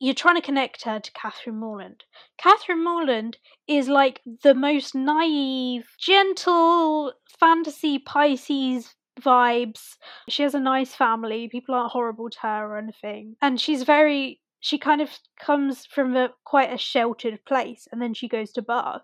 You're 0.00 0.14
trying 0.14 0.36
to 0.36 0.40
connect 0.40 0.84
her 0.84 0.98
to 0.98 1.12
Catherine 1.12 1.58
Morland. 1.58 2.04
Catherine 2.38 2.82
Morland 2.82 3.36
is 3.68 3.86
like 3.86 4.22
the 4.42 4.54
most 4.54 4.94
naive, 4.94 5.86
gentle 5.98 7.12
fantasy 7.38 7.98
Pisces 7.98 8.94
vibes. 9.20 9.96
She 10.28 10.42
has 10.42 10.54
a 10.54 10.60
nice 10.60 10.94
family. 10.94 11.48
People 11.48 11.74
aren't 11.74 11.92
horrible 11.92 12.30
to 12.30 12.38
her 12.40 12.66
or 12.66 12.78
anything, 12.78 13.36
and 13.42 13.60
she's 13.60 13.82
very. 13.82 14.40
She 14.62 14.78
kind 14.78 15.00
of 15.00 15.10
comes 15.38 15.86
from 15.86 16.16
a 16.16 16.30
quite 16.44 16.72
a 16.72 16.78
sheltered 16.78 17.44
place, 17.44 17.86
and 17.92 18.00
then 18.00 18.14
she 18.14 18.28
goes 18.28 18.52
to 18.52 18.62
Bath. 18.62 19.02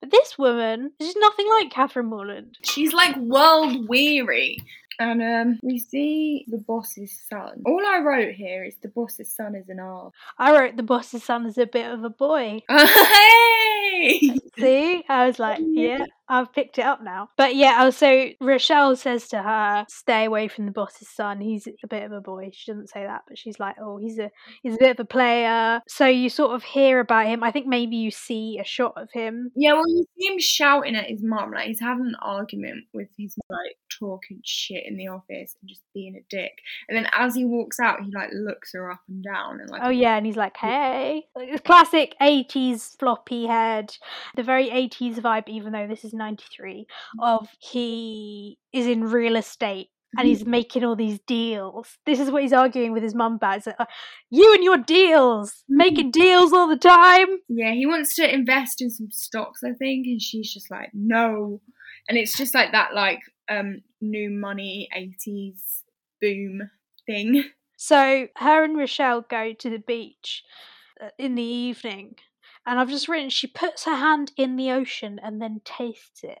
But 0.00 0.10
this 0.10 0.38
woman 0.38 0.92
is 0.98 1.14
nothing 1.16 1.48
like 1.50 1.70
Catherine 1.70 2.06
Morland. 2.06 2.56
She's 2.64 2.92
like 2.92 3.16
world 3.16 3.88
weary. 3.88 4.58
And 5.00 5.22
um, 5.22 5.60
we 5.62 5.78
see 5.78 6.44
the 6.48 6.58
boss's 6.58 7.16
son. 7.28 7.62
All 7.64 7.86
I 7.86 8.00
wrote 8.00 8.34
here 8.34 8.64
is 8.64 8.74
the 8.82 8.88
boss's 8.88 9.32
son 9.32 9.54
is 9.54 9.68
an 9.68 9.78
arse. 9.78 10.12
I 10.38 10.52
wrote 10.52 10.76
the 10.76 10.82
boss's 10.82 11.22
son 11.22 11.46
is 11.46 11.56
a 11.56 11.66
bit 11.66 11.90
of 11.90 12.02
a 12.02 12.10
boy. 12.10 12.62
hey! 12.68 14.36
See, 14.58 15.04
I 15.08 15.26
was 15.26 15.38
like, 15.38 15.60
yeah, 15.60 16.04
I've 16.28 16.52
picked 16.52 16.78
it 16.78 16.84
up 16.84 17.02
now. 17.02 17.30
But 17.36 17.56
yeah, 17.56 17.78
oh, 17.80 17.86
also 17.86 18.30
Rochelle 18.40 18.96
says 18.96 19.28
to 19.28 19.42
her, 19.42 19.86
"Stay 19.88 20.24
away 20.24 20.48
from 20.48 20.66
the 20.66 20.72
boss's 20.72 21.08
son. 21.08 21.40
He's 21.40 21.66
a 21.82 21.86
bit 21.86 22.02
of 22.04 22.12
a 22.12 22.20
boy." 22.20 22.50
She 22.52 22.70
doesn't 22.70 22.90
say 22.90 23.04
that, 23.04 23.22
but 23.26 23.38
she's 23.38 23.58
like, 23.58 23.76
"Oh, 23.80 23.98
he's 23.98 24.18
a 24.18 24.30
he's 24.62 24.74
a 24.74 24.78
bit 24.78 24.90
of 24.90 25.00
a 25.00 25.04
player." 25.04 25.80
So 25.88 26.06
you 26.06 26.28
sort 26.28 26.52
of 26.52 26.62
hear 26.62 27.00
about 27.00 27.26
him. 27.26 27.42
I 27.42 27.50
think 27.50 27.66
maybe 27.66 27.96
you 27.96 28.10
see 28.10 28.58
a 28.60 28.64
shot 28.64 28.94
of 28.96 29.08
him. 29.12 29.50
Yeah, 29.56 29.72
well, 29.72 29.88
you 29.88 30.04
see 30.18 30.26
him 30.26 30.38
shouting 30.38 30.96
at 30.96 31.06
his 31.06 31.22
mum, 31.22 31.52
like 31.52 31.66
he's 31.66 31.80
having 31.80 32.06
an 32.06 32.16
argument 32.20 32.84
with 32.92 33.08
his 33.16 33.34
like 33.48 33.76
talking 33.98 34.40
shit 34.44 34.84
in 34.86 34.96
the 34.96 35.08
office 35.08 35.56
and 35.60 35.68
just 35.68 35.82
being 35.94 36.14
a 36.14 36.24
dick. 36.28 36.52
And 36.88 36.96
then 36.96 37.08
as 37.16 37.34
he 37.34 37.44
walks 37.44 37.80
out, 37.80 38.02
he 38.02 38.12
like 38.12 38.30
looks 38.32 38.72
her 38.74 38.90
up 38.90 39.00
and 39.08 39.22
down 39.22 39.60
and 39.60 39.70
like, 39.70 39.80
Oh 39.84 39.90
yeah, 39.90 40.16
and 40.16 40.26
he's 40.26 40.36
like, 40.36 40.56
"Hey," 40.56 41.24
Like, 41.34 41.64
classic 41.64 42.14
'80s 42.20 42.98
floppy 42.98 43.46
head, 43.46 43.96
the 44.36 44.42
very 44.42 44.68
'80s 44.68 45.20
vibe. 45.20 45.48
Even 45.48 45.72
though 45.72 45.86
this 45.86 46.04
is 46.04 46.12
'93, 46.18 46.86
of 47.20 47.48
he 47.58 48.58
is 48.72 48.86
in 48.86 49.04
real 49.04 49.36
estate 49.36 49.88
and 50.16 50.26
he's 50.26 50.44
making 50.44 50.84
all 50.84 50.96
these 50.96 51.20
deals. 51.26 51.98
This 52.06 52.18
is 52.18 52.30
what 52.30 52.42
he's 52.42 52.52
arguing 52.52 52.92
with 52.92 53.02
his 53.02 53.14
mum 53.14 53.34
about. 53.34 53.58
It's 53.58 53.66
like, 53.66 53.76
"Uh, 53.78 53.86
you 54.30 54.54
and 54.54 54.64
your 54.64 54.78
deals, 54.78 55.64
making 55.68 56.10
deals 56.10 56.52
all 56.52 56.68
the 56.68 56.76
time. 56.76 57.28
yeah, 57.48 57.72
he 57.72 57.86
wants 57.86 58.14
to 58.16 58.32
invest 58.32 58.80
in 58.80 58.90
some 58.90 59.10
stocks, 59.10 59.62
I 59.62 59.72
think, 59.72 60.06
and 60.06 60.20
she's 60.20 60.52
just 60.52 60.70
like, 60.70 60.90
no. 60.94 61.60
And 62.08 62.16
it's 62.16 62.36
just 62.36 62.54
like 62.54 62.72
that, 62.72 62.94
like 62.94 63.20
um 63.50 63.82
new 64.00 64.30
money 64.30 64.88
'80s 64.96 65.82
boom 66.20 66.70
thing. 67.06 67.44
So 67.80 68.26
her 68.36 68.64
and 68.64 68.76
Rochelle 68.76 69.20
go 69.20 69.52
to 69.52 69.70
the 69.70 69.78
beach 69.78 70.42
uh, 71.00 71.10
in 71.16 71.36
the 71.36 71.44
evening, 71.44 72.16
and 72.68 72.78
I've 72.78 72.90
just 72.90 73.08
written 73.08 73.30
she 73.30 73.46
puts 73.46 73.84
her 73.84 73.96
hand 73.96 74.32
in 74.36 74.56
the 74.56 74.70
ocean 74.70 75.18
and 75.22 75.40
then 75.40 75.62
tastes 75.64 76.22
it. 76.22 76.38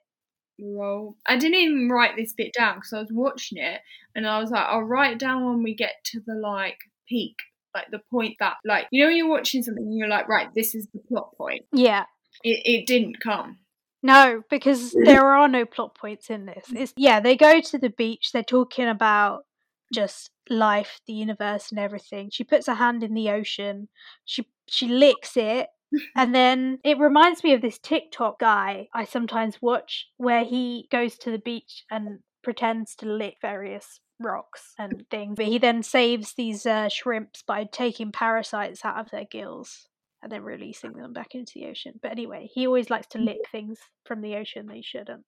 Roll. 0.60 1.16
I 1.26 1.36
didn't 1.36 1.58
even 1.58 1.88
write 1.88 2.16
this 2.16 2.34
bit 2.34 2.52
down 2.56 2.76
because 2.76 2.92
I 2.92 3.00
was 3.00 3.10
watching 3.10 3.58
it 3.58 3.80
and 4.14 4.26
I 4.26 4.38
was 4.38 4.50
like, 4.50 4.66
I'll 4.66 4.82
write 4.82 5.14
it 5.14 5.18
down 5.18 5.44
when 5.46 5.62
we 5.62 5.74
get 5.74 5.92
to 6.06 6.20
the 6.26 6.34
like 6.34 6.78
peak, 7.08 7.36
like 7.74 7.86
the 7.90 8.00
point 8.10 8.34
that, 8.40 8.54
like, 8.64 8.86
you 8.90 9.00
know, 9.00 9.08
when 9.08 9.16
you're 9.16 9.28
watching 9.28 9.62
something 9.62 9.84
and 9.84 9.96
you're 9.96 10.08
like, 10.08 10.28
right, 10.28 10.48
this 10.54 10.74
is 10.74 10.86
the 10.92 11.00
plot 11.08 11.30
point. 11.38 11.64
Yeah. 11.72 12.04
It, 12.42 12.60
it 12.64 12.86
didn't 12.86 13.20
come. 13.20 13.58
No, 14.02 14.42
because 14.50 14.92
there 14.92 15.26
are 15.26 15.48
no 15.48 15.64
plot 15.64 15.96
points 15.96 16.28
in 16.28 16.46
this. 16.46 16.66
Mm. 16.70 16.80
It's 16.80 16.92
yeah, 16.96 17.20
they 17.20 17.36
go 17.36 17.60
to 17.60 17.78
the 17.78 17.90
beach, 17.90 18.32
they're 18.32 18.42
talking 18.42 18.88
about 18.88 19.44
just 19.92 20.30
life, 20.50 21.00
the 21.06 21.14
universe 21.14 21.70
and 21.70 21.80
everything. 21.80 22.30
She 22.30 22.44
puts 22.44 22.66
her 22.66 22.74
hand 22.74 23.02
in 23.02 23.14
the 23.14 23.30
ocean, 23.30 23.88
she 24.24 24.46
she 24.68 24.88
licks 24.88 25.36
it, 25.36 25.68
and 26.16 26.34
then 26.34 26.78
it 26.84 26.98
reminds 26.98 27.42
me 27.42 27.52
of 27.54 27.62
this 27.62 27.78
TikTok 27.78 28.38
guy 28.38 28.88
I 28.94 29.04
sometimes 29.04 29.62
watch 29.62 30.08
where 30.16 30.44
he 30.44 30.86
goes 30.90 31.16
to 31.18 31.30
the 31.30 31.38
beach 31.38 31.84
and 31.90 32.20
pretends 32.42 32.94
to 32.96 33.06
lick 33.06 33.36
various 33.40 34.00
rocks 34.20 34.74
and 34.78 35.04
things. 35.10 35.36
But 35.36 35.46
he 35.46 35.58
then 35.58 35.82
saves 35.82 36.34
these 36.34 36.66
uh, 36.66 36.88
shrimps 36.88 37.42
by 37.42 37.64
taking 37.64 38.12
parasites 38.12 38.84
out 38.84 38.98
of 38.98 39.10
their 39.10 39.24
gills 39.24 39.88
and 40.22 40.32
then 40.32 40.42
releasing 40.42 40.92
them 40.92 41.12
back 41.12 41.34
into 41.34 41.52
the 41.54 41.66
ocean. 41.66 41.94
But 42.02 42.12
anyway, 42.12 42.48
he 42.52 42.66
always 42.66 42.90
likes 42.90 43.06
to 43.08 43.18
lick 43.18 43.38
things 43.50 43.78
from 44.04 44.20
the 44.20 44.36
ocean 44.36 44.66
they 44.66 44.82
shouldn't. 44.82 45.24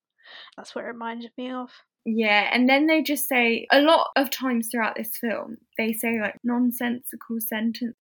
That's 0.57 0.75
what 0.75 0.85
it 0.85 0.89
reminded 0.89 1.31
me 1.37 1.51
of. 1.51 1.71
Yeah, 2.07 2.49
and 2.53 2.69
then 2.69 2.87
they 2.87 3.03
just 3.03 3.29
say 3.29 3.67
a 3.71 3.81
lot 3.81 4.09
of 4.17 4.31
times 4.31 4.69
throughout 4.71 4.97
this 4.97 5.17
film, 5.19 5.59
they 5.77 5.93
say 5.93 6.19
like 6.21 6.37
nonsensical 6.43 7.41
sentence. 7.41 7.95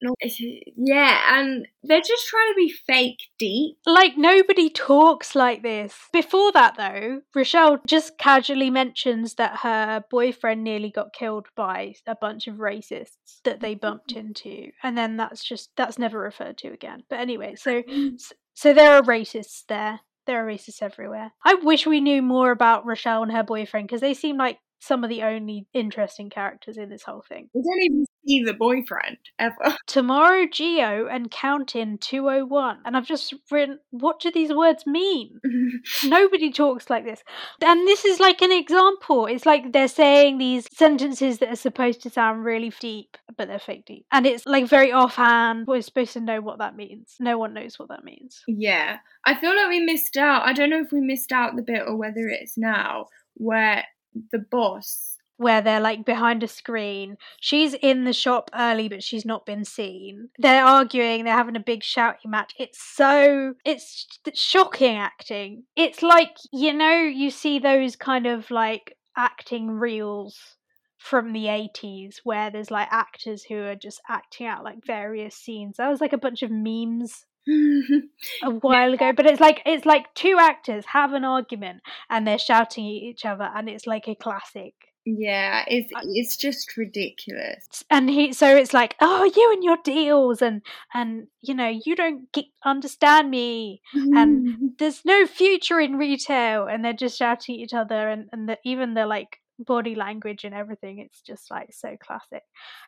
Yeah, 0.78 1.38
and 1.38 1.68
they're 1.84 2.00
just 2.00 2.28
trying 2.28 2.52
to 2.52 2.56
be 2.56 2.74
fake 2.88 3.20
deep. 3.38 3.78
Like 3.86 4.18
nobody 4.18 4.70
talks 4.70 5.36
like 5.36 5.64
this. 5.64 5.96
Before 6.14 6.52
that 6.54 6.78
though, 6.78 7.22
Rochelle 7.36 7.80
just 7.86 8.18
casually 8.18 8.70
mentions 8.70 9.36
that 9.36 9.58
her 9.58 10.04
boyfriend 10.10 10.64
nearly 10.64 10.92
got 10.92 11.14
killed 11.14 11.48
by 11.56 11.96
a 12.08 12.16
bunch 12.16 12.48
of 12.48 12.56
racists 12.56 13.42
that 13.44 13.60
they 13.60 13.76
bumped 13.76 14.12
mm-hmm. 14.12 14.28
into. 14.28 14.72
And 14.82 14.98
then 14.98 15.18
that's 15.18 15.44
just 15.44 15.72
that's 15.76 16.00
never 16.00 16.20
referred 16.20 16.58
to 16.60 16.70
again. 16.70 17.04
But 17.10 17.20
anyway, 17.20 17.56
so 17.56 17.82
mm-hmm. 17.82 18.16
so 18.54 18.74
there 18.74 18.94
are 18.94 19.02
racists 19.02 19.64
there. 19.68 20.00
There 20.30 20.46
are 20.46 20.48
racists 20.48 20.84
everywhere. 20.84 21.32
I 21.44 21.56
wish 21.56 21.88
we 21.88 22.02
knew 22.02 22.22
more 22.22 22.52
about 22.52 22.86
Rochelle 22.86 23.24
and 23.24 23.32
her 23.32 23.42
boyfriend 23.42 23.88
because 23.88 24.02
they 24.02 24.14
seem 24.14 24.38
like 24.38 24.60
some 24.80 25.04
of 25.04 25.10
the 25.10 25.24
only 25.24 25.68
interesting 25.74 26.30
characters 26.30 26.78
in 26.78 26.90
this 26.90 27.04
whole 27.04 27.24
thing. 27.28 27.50
We 27.54 27.62
don't 27.62 27.84
even 27.84 28.06
see 28.26 28.44
the 28.44 28.54
boyfriend 28.54 29.18
ever. 29.38 29.76
Tomorrow 29.88 30.48
Geo 30.52 31.08
and 31.08 31.30
count 31.30 31.76
in 31.76 31.98
201. 31.98 32.80
And 32.86 32.96
I've 32.96 33.06
just 33.06 33.34
written, 33.52 33.80
what 33.92 34.20
do 34.20 34.32
these 34.32 34.54
words 34.54 34.86
mean? 34.86 35.40
Nobody 36.06 36.52
talks 36.52 36.90
like 36.90 37.06
this. 37.06 37.22
And 37.64 37.88
this 37.88 38.06
is 38.06 38.20
like 38.20 38.42
an 38.42 38.52
example. 38.52 39.26
It's 39.26 39.46
like 39.46 39.74
they're 39.74 39.88
saying 39.88 40.38
these 40.38 40.68
sentences 40.74 41.40
that 41.40 41.50
are 41.50 41.56
supposed 41.58 42.02
to 42.04 42.10
sound 42.10 42.46
really 42.46 42.72
deep, 42.80 43.18
but 43.38 43.48
they're 43.48 43.60
fake 43.60 43.86
deep. 43.86 44.06
And 44.12 44.26
it's 44.26 44.46
like 44.46 44.68
very 44.68 44.92
offhand. 44.92 45.68
We're 45.68 45.82
supposed 45.82 46.14
to 46.14 46.22
know 46.22 46.42
what 46.42 46.60
that 46.60 46.76
means. 46.76 47.16
No 47.20 47.38
one 47.38 47.54
knows 47.54 47.78
what 47.78 47.90
that 47.90 48.04
means. 48.04 48.44
yeah, 48.48 48.98
I 49.26 49.36
feel 49.36 49.56
like 49.56 49.70
we 49.70 49.80
missed 49.82 50.18
out. 50.18 50.44
I 50.44 50.54
don't 50.54 50.70
know 50.70 50.82
if 50.82 50.92
we 50.92 51.02
missed 51.02 51.32
out 51.32 51.56
the 51.56 51.62
bit 51.62 51.84
or 51.86 51.98
whether 51.98 52.28
it's 52.28 52.58
now 52.58 53.08
where 53.36 53.86
the 54.32 54.40
boss. 54.40 55.18
Where 55.38 55.62
they're 55.62 55.80
like 55.80 56.04
behind 56.04 56.44
a 56.44 56.50
screen. 56.50 57.16
She's 57.40 57.74
in 57.74 58.04
the 58.04 58.12
shop 58.12 58.52
early, 58.54 58.90
but 58.90 59.02
she's 59.02 59.24
not 59.24 59.46
been 59.46 59.64
seen. 59.64 60.28
They're 60.38 60.66
arguing, 60.66 61.24
they're 61.24 61.34
having 61.34 61.56
a 61.56 61.62
big 61.62 61.82
shouting 61.82 62.32
match. 62.32 62.54
It's 62.60 62.84
so, 62.84 63.54
it's 63.64 64.06
shocking 64.34 64.98
acting. 64.98 65.64
It's 65.78 66.04
like, 66.04 66.36
you 66.52 66.74
know, 66.74 66.94
you 66.94 67.32
see 67.32 67.58
those 67.58 67.96
kind 67.96 68.28
of 68.28 68.52
like 68.52 68.98
acting 69.16 69.72
reels 69.72 70.58
from 70.98 71.32
the 71.32 71.46
80s 71.46 72.18
where 72.26 72.52
there's 72.52 72.70
like 72.70 72.90
actors 72.92 73.44
who 73.44 73.60
are 73.60 73.76
just 73.76 74.02
acting 74.10 74.46
out 74.46 74.66
like 74.66 74.86
various 74.86 75.36
scenes. 75.36 75.78
That 75.78 75.88
was 75.88 76.02
like 76.02 76.12
a 76.12 76.18
bunch 76.18 76.44
of 76.44 76.52
memes 76.52 77.26
a 78.44 78.50
while 78.50 78.94
ago 78.94 79.12
but 79.16 79.26
it's 79.26 79.40
like 79.42 79.62
it's 79.66 79.86
like 79.86 80.14
two 80.14 80.38
actors 80.40 80.86
have 80.88 81.14
an 81.14 81.24
argument 81.24 81.82
and 82.10 82.28
they're 82.28 82.38
shouting 82.38 82.86
at 82.86 83.04
each 83.04 83.26
other 83.26 83.50
and 83.56 83.70
it's 83.70 83.88
like 83.88 84.08
a 84.08 84.16
classic 84.16 84.74
yeah, 85.06 85.64
it's 85.68 85.92
uh, 85.96 86.02
it's 86.04 86.36
just 86.36 86.78
ridiculous. 86.78 87.84
and 87.90 88.10
he 88.10 88.34
so 88.34 88.56
it's 88.56 88.74
like 88.74 88.96
oh 89.00 89.24
you 89.36 89.52
and 89.54 89.64
your 89.64 89.78
deals 89.84 90.42
and 90.42 90.62
and 90.94 91.28
you 91.42 91.54
know 91.54 91.72
you 91.86 91.96
don't 91.96 92.32
get, 92.32 92.46
understand 92.64 93.30
me 93.32 93.82
and 93.94 94.76
there's 94.80 95.04
no 95.06 95.26
future 95.26 95.80
in 95.80 95.96
retail 95.96 96.68
and 96.68 96.84
they're 96.84 96.94
just 96.94 97.18
shouting 97.18 97.56
at 97.56 97.62
each 97.62 97.74
other 97.74 98.10
and 98.10 98.30
and 98.32 98.50
the, 98.50 98.58
even 98.64 98.94
the 98.94 99.06
like 99.06 99.40
body 99.66 99.96
language 99.96 100.44
and 100.46 100.54
everything 100.56 101.00
it's 101.00 101.22
just 101.22 101.52
like 101.52 101.70
so 101.74 101.96
classic 102.02 102.44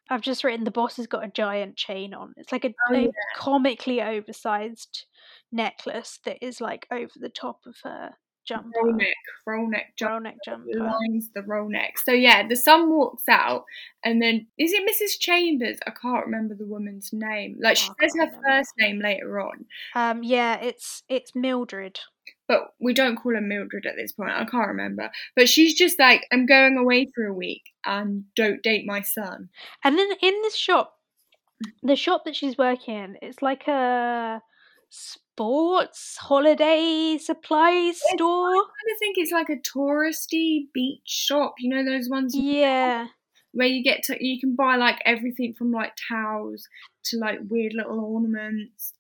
i've 0.09 0.21
just 0.21 0.43
written 0.43 0.63
the 0.63 0.71
boss 0.71 0.97
has 0.97 1.07
got 1.07 1.25
a 1.25 1.31
giant 1.31 1.75
chain 1.75 2.13
on 2.13 2.33
it's 2.37 2.51
like 2.51 2.65
a, 2.65 2.73
Oh, 2.89 2.93
yeah. 2.93 3.09
comically 3.35 4.01
oversized 4.01 5.05
necklace 5.51 6.19
that 6.25 6.37
is 6.41 6.61
like 6.61 6.87
over 6.91 7.11
the 7.19 7.29
top 7.29 7.59
of 7.65 7.75
her 7.83 8.11
jumper 8.43 8.69
roll 8.83 8.93
neck, 8.93 9.15
roll 9.45 9.69
neck, 9.69 9.93
jump 9.97 10.11
roll 10.11 10.19
neck 10.21 10.35
jumper 10.43 10.69
lines 10.79 11.29
the 11.35 11.43
roll 11.43 11.69
neck. 11.69 11.99
So 11.99 12.11
yeah, 12.11 12.47
the 12.47 12.55
son 12.55 12.89
walks 12.89 13.23
out, 13.29 13.65
and 14.03 14.21
then 14.21 14.47
is 14.57 14.73
it 14.73 14.81
Mrs. 14.89 15.19
Chambers? 15.19 15.77
I 15.85 15.91
can't 15.91 16.25
remember 16.25 16.55
the 16.55 16.65
woman's 16.65 17.11
name. 17.13 17.57
Like 17.61 17.77
she 17.77 17.89
Oh, 17.89 17.93
says 18.01 18.13
her 18.19 18.25
remember. 18.25 18.47
first 18.47 18.71
name 18.79 18.99
later 18.99 19.39
on, 19.39 19.65
um 19.95 20.23
yeah 20.23 20.55
it's 20.55 21.03
it's 21.07 21.35
mildred 21.35 21.99
but 22.51 22.73
we 22.81 22.93
don't 22.93 23.15
call 23.15 23.33
her 23.33 23.39
Mildred 23.39 23.85
at 23.85 23.95
this 23.95 24.11
point. 24.11 24.31
I 24.31 24.43
can't 24.43 24.67
remember. 24.67 25.09
But 25.37 25.47
she's 25.47 25.73
just 25.73 25.97
like, 25.97 26.25
I'm 26.33 26.45
going 26.45 26.75
away 26.75 27.07
for 27.15 27.23
a 27.23 27.33
week, 27.33 27.63
and 27.85 28.25
don't 28.35 28.61
date 28.61 28.85
my 28.85 29.01
son. 29.01 29.47
And 29.85 29.97
then 29.97 30.09
in 30.21 30.33
this 30.41 30.57
shop, 30.57 30.97
the 31.81 31.95
shop 31.95 32.25
that 32.25 32.35
she's 32.35 32.57
working 32.57 32.95
in, 32.95 33.17
it's 33.21 33.41
like 33.41 33.67
a 33.69 34.41
sports 34.89 36.17
holiday 36.19 37.17
supplies 37.21 38.01
store. 38.13 38.49
I 38.49 38.53
kind 38.53 38.91
of 38.93 38.99
think 38.99 39.15
it's 39.17 39.31
like 39.31 39.49
a 39.49 39.55
touristy 39.55 40.65
beach 40.73 41.01
shop. 41.05 41.53
You 41.59 41.69
know 41.73 41.85
those 41.85 42.09
ones 42.09 42.35
Yeah. 42.35 43.07
where 43.53 43.67
you 43.67 43.81
get 43.81 44.03
to 44.03 44.17
you 44.19 44.39
can 44.41 44.55
buy 44.55 44.75
like 44.75 44.99
everything 45.05 45.53
from 45.53 45.71
like 45.71 45.93
towels 46.09 46.67
to 47.05 47.17
like 47.17 47.39
weird 47.49 47.73
little 47.73 47.99
ornaments. 48.03 48.93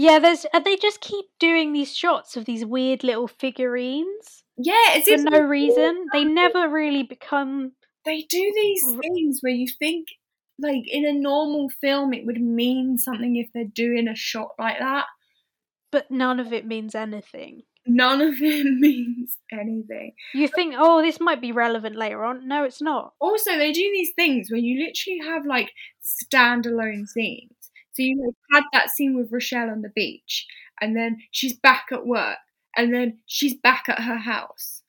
Yeah, 0.00 0.18
there's 0.18 0.46
and 0.54 0.64
they 0.64 0.76
just 0.76 1.02
keep 1.02 1.26
doing 1.38 1.74
these 1.74 1.94
shots 1.94 2.34
of 2.34 2.46
these 2.46 2.64
weird 2.64 3.04
little 3.04 3.28
figurines 3.28 4.44
Yeah, 4.56 4.96
it's 4.96 5.10
for 5.10 5.30
no 5.30 5.40
reason. 5.40 6.06
They 6.10 6.24
never 6.24 6.70
really 6.70 7.02
become 7.02 7.72
they 8.06 8.22
do 8.22 8.52
these 8.54 8.82
things 9.02 9.40
where 9.42 9.52
you 9.52 9.66
think 9.78 10.06
like 10.58 10.84
in 10.86 11.04
a 11.04 11.12
normal 11.12 11.68
film 11.82 12.14
it 12.14 12.24
would 12.24 12.40
mean 12.40 12.96
something 12.96 13.36
if 13.36 13.48
they're 13.52 13.64
doing 13.64 14.08
a 14.08 14.16
shot 14.16 14.52
like 14.58 14.78
that. 14.78 15.04
but 15.92 16.10
none 16.10 16.40
of 16.40 16.50
it 16.50 16.64
means 16.66 16.94
anything. 16.94 17.62
none 17.86 18.22
of 18.22 18.34
it 18.40 18.66
means 18.86 19.36
anything. 19.52 20.12
You 20.32 20.48
think, 20.48 20.76
oh, 20.78 21.02
this 21.02 21.20
might 21.20 21.42
be 21.42 21.52
relevant 21.52 21.96
later 21.96 22.24
on. 22.24 22.48
No, 22.48 22.64
it's 22.64 22.80
not. 22.80 23.12
Also, 23.20 23.50
they 23.58 23.72
do 23.72 23.90
these 23.92 24.12
things 24.16 24.50
where 24.50 24.60
you 24.60 24.74
literally 24.86 25.20
have 25.30 25.44
like 25.44 25.72
standalone 26.02 27.06
scenes. 27.06 27.52
So 28.00 28.04
you 28.04 28.24
like, 28.24 28.34
had 28.62 28.64
that 28.72 28.90
scene 28.90 29.14
with 29.16 29.30
Rochelle 29.30 29.68
on 29.70 29.82
the 29.82 29.90
beach, 29.90 30.46
and 30.80 30.96
then 30.96 31.18
she's 31.30 31.52
back 31.52 31.88
at 31.92 32.06
work, 32.06 32.38
and 32.76 32.94
then 32.94 33.18
she's 33.26 33.54
back 33.54 33.84
at 33.88 34.00
her 34.04 34.16
house. 34.16 34.82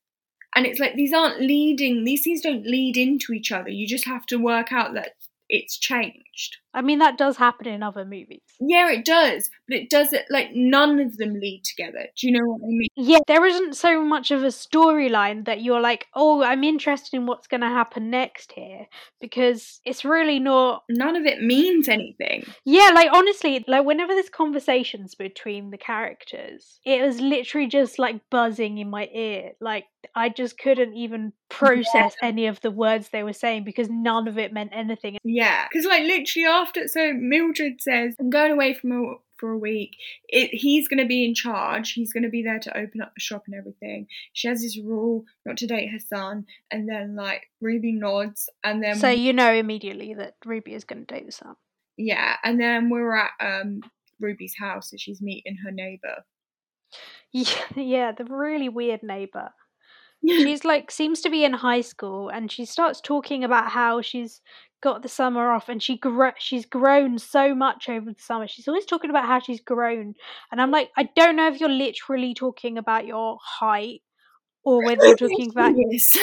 And 0.56 0.66
it's 0.66 0.80
like 0.80 0.96
these 0.96 1.14
aren't 1.14 1.42
leading, 1.42 2.04
these 2.06 2.24
scenes 2.24 2.42
don't 2.42 2.66
lead 2.66 2.98
into 2.98 3.34
each 3.34 3.52
other. 3.52 3.70
You 3.70 3.88
just 3.88 4.06
have 4.06 4.26
to 4.28 4.38
work 4.38 4.72
out 4.72 4.94
that 4.94 5.14
it's 5.50 5.78
changed. 5.78 6.58
I 6.74 6.82
mean, 6.82 7.00
that 7.00 7.18
does 7.18 7.38
happen 7.38 7.68
in 7.68 7.84
other 7.84 8.06
movies. 8.06 8.42
Yeah, 8.60 8.90
it 8.92 9.04
does, 9.04 9.50
but 9.68 9.78
it 9.78 9.90
does 9.90 10.14
it 10.14 10.26
like 10.30 10.50
none 10.54 11.00
of 11.00 11.18
them 11.18 11.34
lead 11.34 11.64
together. 11.66 12.08
Do 12.18 12.28
you 12.28 12.34
know 12.34 12.46
what 12.46 12.62
I 12.64 12.68
mean? 12.68 12.88
Yeah, 12.96 13.20
there 13.28 13.46
isn't 13.46 13.76
so 13.76 14.04
much 14.04 14.32
of 14.32 14.44
a 14.44 14.48
storyline 14.48 15.46
that 15.46 15.62
you're 15.62 15.82
like, 15.82 16.08
oh, 16.16 16.44
I'm 16.44 16.64
interested 16.64 17.16
in 17.16 17.26
what's 17.26 17.48
going 17.48 17.62
to 17.62 17.68
happen 17.68 18.10
next 18.10 18.54
here 18.54 18.88
because 19.20 19.82
it's 19.86 20.06
really 20.06 20.40
not. 20.40 20.84
None 20.90 21.16
of 21.16 21.26
it 21.26 21.42
means 21.42 21.90
anything. 21.90 22.46
Yeah, 22.64 22.92
like 22.94 23.10
honestly, 23.12 23.64
like 23.68 23.86
whenever 23.86 24.14
there's 24.14 24.30
conversations 24.30 25.16
between 25.16 25.72
the 25.72 25.78
characters, 25.78 26.80
it 26.86 27.02
was 27.02 27.20
literally 27.20 27.68
just 27.68 28.00
like 28.00 28.22
buzzing 28.30 28.78
in 28.78 28.90
my 28.90 29.10
ear. 29.14 29.52
Like 29.60 29.86
I 30.16 30.30
just 30.30 30.58
couldn't 30.58 30.96
even 30.96 31.34
process 31.50 32.16
any 32.22 32.48
of 32.48 32.62
the 32.62 32.72
words 32.72 33.10
they 33.10 33.24
were 33.24 33.34
saying 33.34 33.64
because 33.64 33.90
none 33.90 34.28
of 34.28 34.38
it 34.38 34.54
meant 34.54 34.72
anything. 34.74 35.18
Yeah, 35.24 35.68
because 35.68 35.86
like 35.86 36.04
literally 36.04 36.46
after, 36.62 36.88
so 36.88 37.14
Mildred 37.14 37.82
says, 37.82 38.16
"I'm 38.20 38.30
going 38.30 38.52
away 38.52 38.74
from 38.74 38.92
a, 38.92 39.14
for 39.38 39.52
a 39.52 39.58
week. 39.58 39.98
It, 40.28 40.50
he's 40.54 40.88
going 40.88 41.00
to 41.00 41.06
be 41.06 41.26
in 41.26 41.34
charge. 41.34 41.94
He's 41.94 42.14
going 42.14 42.24
to 42.24 42.30
be 42.30 42.44
there 42.44 42.60
to 42.60 42.78
open 42.78 43.02
up 43.02 43.14
the 43.16 43.22
shop 43.22 43.44
and 43.48 43.56
everything." 43.56 44.08
She 44.34 44.48
has 44.48 44.62
this 44.62 44.78
rule 44.80 45.26
not 45.46 45.58
to 45.58 45.68
date 45.68 45.88
her 45.92 46.00
son, 46.00 46.46
and 46.70 46.88
then 46.88 47.16
like 47.16 47.50
Ruby 47.60 47.92
nods, 47.94 48.50
and 48.64 48.84
then 48.84 48.96
So 48.96 49.10
you 49.10 49.34
know 49.34 49.52
immediately 49.54 50.14
that 50.14 50.36
Ruby 50.46 50.74
is 50.74 50.84
going 50.84 51.06
to 51.06 51.14
date 51.14 51.26
the 51.26 51.32
son. 51.32 51.56
yeah, 51.98 52.36
and 52.44 52.60
then 52.60 52.90
we're 52.90 53.16
at 53.16 53.32
um 53.40 53.82
Ruby's 54.20 54.56
house, 54.58 54.92
and 54.92 55.02
she's 55.02 55.22
meeting 55.22 55.58
her 55.64 55.72
neighbor. 55.72 56.24
Yeah, 57.34 57.66
yeah, 57.76 58.12
the 58.12 58.26
really 58.26 58.68
weird 58.68 59.04
neighbor. 59.04 59.52
She's 60.28 60.66
like 60.66 60.92
seems 60.92 61.22
to 61.22 61.30
be 61.30 61.46
in 61.46 61.54
high 61.54 61.80
school, 61.82 62.28
and 62.28 62.52
she 62.52 62.66
starts 62.66 63.00
talking 63.00 63.44
about 63.46 63.70
how 63.72 64.02
she's 64.02 64.42
got 64.82 65.02
the 65.04 65.10
summer 65.10 65.52
off, 65.52 65.70
and 65.70 65.82
she 65.82 65.98
gro- 65.98 66.32
she's 66.38 66.66
grown 66.66 67.18
so 67.20 67.54
much 67.56 67.88
over 67.90 68.12
the 68.12 68.22
summer. 68.22 68.48
She's 68.48 68.68
always 68.68 68.86
talking 68.86 69.10
about 69.10 69.26
how 69.26 69.40
she's 69.40 69.62
grown, 69.62 70.14
and 70.52 70.62
I'm 70.62 70.72
like, 70.72 70.90
I 70.98 71.10
don't 71.16 71.36
know 71.36 71.48
if 71.48 71.60
you're 71.60 71.70
literally 71.70 72.34
talking 72.34 72.78
about 72.78 73.06
your 73.06 73.38
height 73.42 74.02
or 74.64 74.84
whether 74.86 75.06
you're 75.08 75.16
talking 75.18 75.50
about 75.52 75.74
Yes. 75.76 76.18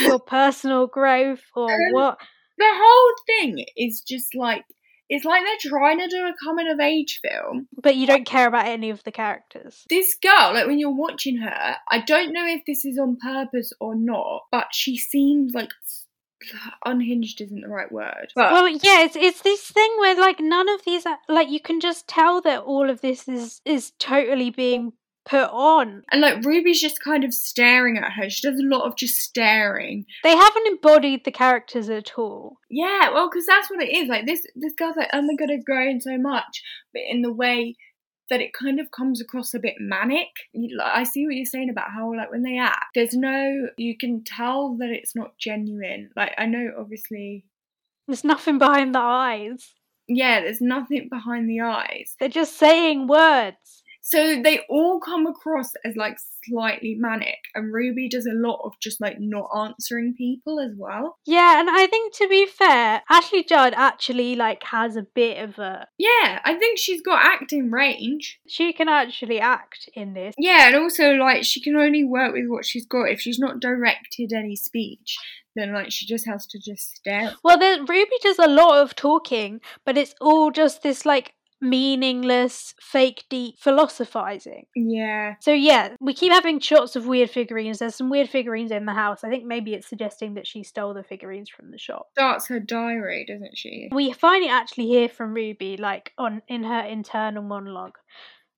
your 0.00 0.18
personal 0.26 0.86
growth 0.86 1.42
or 1.56 1.70
Um, 1.72 1.78
what. 1.92 2.18
the 2.58 2.64
whole 2.68 3.14
thing 3.26 3.64
is 3.76 4.02
just 4.06 4.34
like 4.34 4.64
it's 5.08 5.26
like 5.26 5.42
they're 5.44 5.70
trying 5.70 5.98
to 5.98 6.08
do 6.08 6.24
a 6.24 6.32
coming 6.42 6.68
of 6.70 6.80
age 6.80 7.20
film. 7.22 7.68
But 7.82 7.96
you 7.96 8.06
don't 8.06 8.24
care 8.24 8.46
about 8.46 8.66
any 8.66 8.88
of 8.88 9.02
the 9.04 9.12
characters. 9.12 9.84
This 9.90 10.14
girl, 10.22 10.54
like 10.54 10.66
when 10.66 10.78
you're 10.78 10.96
watching 10.96 11.36
her, 11.38 11.76
I 11.90 11.98
don't 12.00 12.32
know 12.32 12.46
if 12.46 12.62
this 12.66 12.86
is 12.86 12.98
on 12.98 13.18
purpose 13.22 13.72
or 13.78 13.94
not, 13.94 14.44
but 14.50 14.68
she 14.72 14.96
seems 14.96 15.52
like 15.52 15.68
unhinged 16.84 17.40
isn't 17.40 17.60
the 17.60 17.68
right 17.68 17.90
word. 17.90 18.32
But 18.34 18.52
Well, 18.52 18.68
yeah, 18.68 19.04
it's 19.04 19.16
it's 19.16 19.42
this 19.42 19.62
thing 19.70 19.90
where 19.98 20.14
like 20.18 20.40
none 20.40 20.68
of 20.68 20.84
these 20.84 21.06
are, 21.06 21.18
like 21.28 21.48
you 21.50 21.60
can 21.60 21.80
just 21.80 22.08
tell 22.08 22.40
that 22.42 22.62
all 22.62 22.90
of 22.90 23.00
this 23.00 23.28
is 23.28 23.60
is 23.64 23.92
totally 23.98 24.50
being 24.50 24.92
put 25.24 25.48
on. 25.50 26.02
and 26.10 26.20
like 26.20 26.44
Ruby's 26.44 26.80
just 26.80 27.00
kind 27.02 27.22
of 27.24 27.32
staring 27.32 27.96
at 27.96 28.12
her. 28.12 28.28
She 28.28 28.48
does 28.48 28.58
a 28.58 28.64
lot 28.66 28.86
of 28.86 28.96
just 28.96 29.16
staring. 29.18 30.04
They 30.24 30.36
haven't 30.36 30.66
embodied 30.66 31.24
the 31.24 31.30
characters 31.30 31.88
at 31.88 32.18
all. 32.18 32.58
Yeah, 32.68 33.10
well, 33.12 33.28
because 33.30 33.46
that's 33.46 33.70
what 33.70 33.82
it 33.82 33.94
is. 33.94 34.08
Like 34.08 34.26
this, 34.26 34.44
this 34.56 34.72
girl's 34.76 34.96
like, 34.96 35.10
"Oh 35.12 35.22
my 35.22 35.34
god, 35.34 35.50
I've 35.52 35.64
grown 35.64 36.00
so 36.00 36.18
much," 36.18 36.62
but 36.92 37.02
in 37.08 37.22
the 37.22 37.32
way 37.32 37.76
that 38.30 38.40
it 38.40 38.52
kind 38.52 38.80
of 38.80 38.90
comes 38.90 39.20
across 39.20 39.52
a 39.54 39.58
bit 39.58 39.74
manic. 39.78 40.28
I 40.82 41.04
see 41.04 41.26
what 41.26 41.34
you're 41.34 41.44
saying 41.44 41.70
about 41.70 41.90
how, 41.90 42.14
like, 42.14 42.30
when 42.30 42.42
they 42.42 42.58
act, 42.58 42.86
there's 42.94 43.14
no, 43.14 43.68
you 43.76 43.96
can 43.96 44.24
tell 44.24 44.76
that 44.78 44.88
it's 44.90 45.14
not 45.14 45.36
genuine. 45.38 46.10
Like, 46.16 46.32
I 46.38 46.46
know, 46.46 46.70
obviously, 46.78 47.44
There's 48.08 48.24
nothing 48.24 48.58
behind 48.58 48.94
the 48.94 49.00
eyes. 49.00 49.74
yeah, 50.08 50.40
there's 50.40 50.60
nothing 50.60 51.08
behind 51.10 51.48
the 51.48 51.60
eyes. 51.60 52.14
They're 52.18 52.28
just 52.28 52.56
saying 52.58 53.06
words. 53.06 53.81
So 54.04 54.42
they 54.42 54.60
all 54.68 54.98
come 54.98 55.26
across 55.28 55.72
as 55.84 55.94
like 55.96 56.18
slightly 56.44 56.96
manic, 56.98 57.38
and 57.54 57.72
Ruby 57.72 58.08
does 58.08 58.26
a 58.26 58.32
lot 58.34 58.60
of 58.64 58.72
just 58.80 59.00
like 59.00 59.18
not 59.20 59.48
answering 59.56 60.14
people 60.14 60.58
as 60.58 60.72
well. 60.76 61.18
Yeah, 61.24 61.60
and 61.60 61.70
I 61.70 61.86
think 61.86 62.12
to 62.16 62.28
be 62.28 62.44
fair, 62.46 63.02
Ashley 63.08 63.44
Judd 63.44 63.74
actually 63.76 64.34
like 64.34 64.64
has 64.64 64.96
a 64.96 65.02
bit 65.02 65.38
of 65.38 65.58
a 65.58 65.86
Yeah, 65.98 66.40
I 66.44 66.56
think 66.58 66.78
she's 66.78 67.00
got 67.00 67.24
acting 67.24 67.70
range. 67.70 68.40
she 68.48 68.72
can 68.72 68.88
actually 68.88 69.38
act 69.40 69.88
in 69.94 70.14
this. 70.14 70.34
Yeah, 70.36 70.66
and 70.66 70.76
also 70.76 71.12
like 71.12 71.44
she 71.44 71.60
can 71.60 71.76
only 71.76 72.02
work 72.02 72.32
with 72.32 72.48
what 72.48 72.66
she's 72.66 72.86
got. 72.86 73.04
If 73.08 73.20
she's 73.20 73.38
not 73.38 73.60
directed 73.60 74.32
any 74.32 74.56
speech, 74.56 75.16
then 75.54 75.72
like 75.72 75.92
she 75.92 76.06
just 76.06 76.26
has 76.26 76.44
to 76.48 76.58
just 76.58 76.96
stare. 76.96 77.34
Well, 77.44 77.58
there, 77.58 77.78
Ruby 77.78 78.16
does 78.20 78.38
a 78.40 78.48
lot 78.48 78.82
of 78.82 78.96
talking, 78.96 79.60
but 79.84 79.96
it's 79.96 80.14
all 80.20 80.50
just 80.50 80.82
this 80.82 81.06
like 81.06 81.34
meaningless, 81.62 82.74
fake 82.80 83.24
deep 83.30 83.58
philosophizing. 83.58 84.66
Yeah, 84.74 85.36
So 85.40 85.52
yeah, 85.52 85.94
we 86.00 86.12
keep 86.12 86.32
having 86.32 86.60
shots 86.60 86.96
of 86.96 87.06
weird 87.06 87.30
figurines. 87.30 87.78
There's 87.78 87.94
some 87.94 88.10
weird 88.10 88.28
figurines 88.28 88.70
in 88.72 88.84
the 88.84 88.92
house. 88.92 89.22
I 89.24 89.30
think 89.30 89.44
maybe 89.44 89.72
it's 89.72 89.88
suggesting 89.88 90.34
that 90.34 90.46
she 90.46 90.64
stole 90.64 90.92
the 90.92 91.04
figurines 91.04 91.48
from 91.48 91.70
the 91.70 91.78
shop. 91.78 92.08
starts 92.12 92.48
her 92.48 92.58
diary, 92.58 93.24
doesn't 93.26 93.56
she? 93.56 93.88
We 93.92 94.12
finally 94.12 94.50
actually 94.50 94.88
hear 94.88 95.08
from 95.08 95.32
Ruby, 95.32 95.76
like 95.76 96.12
on 96.18 96.42
in 96.48 96.64
her 96.64 96.80
internal 96.80 97.42
monologue, 97.42 97.96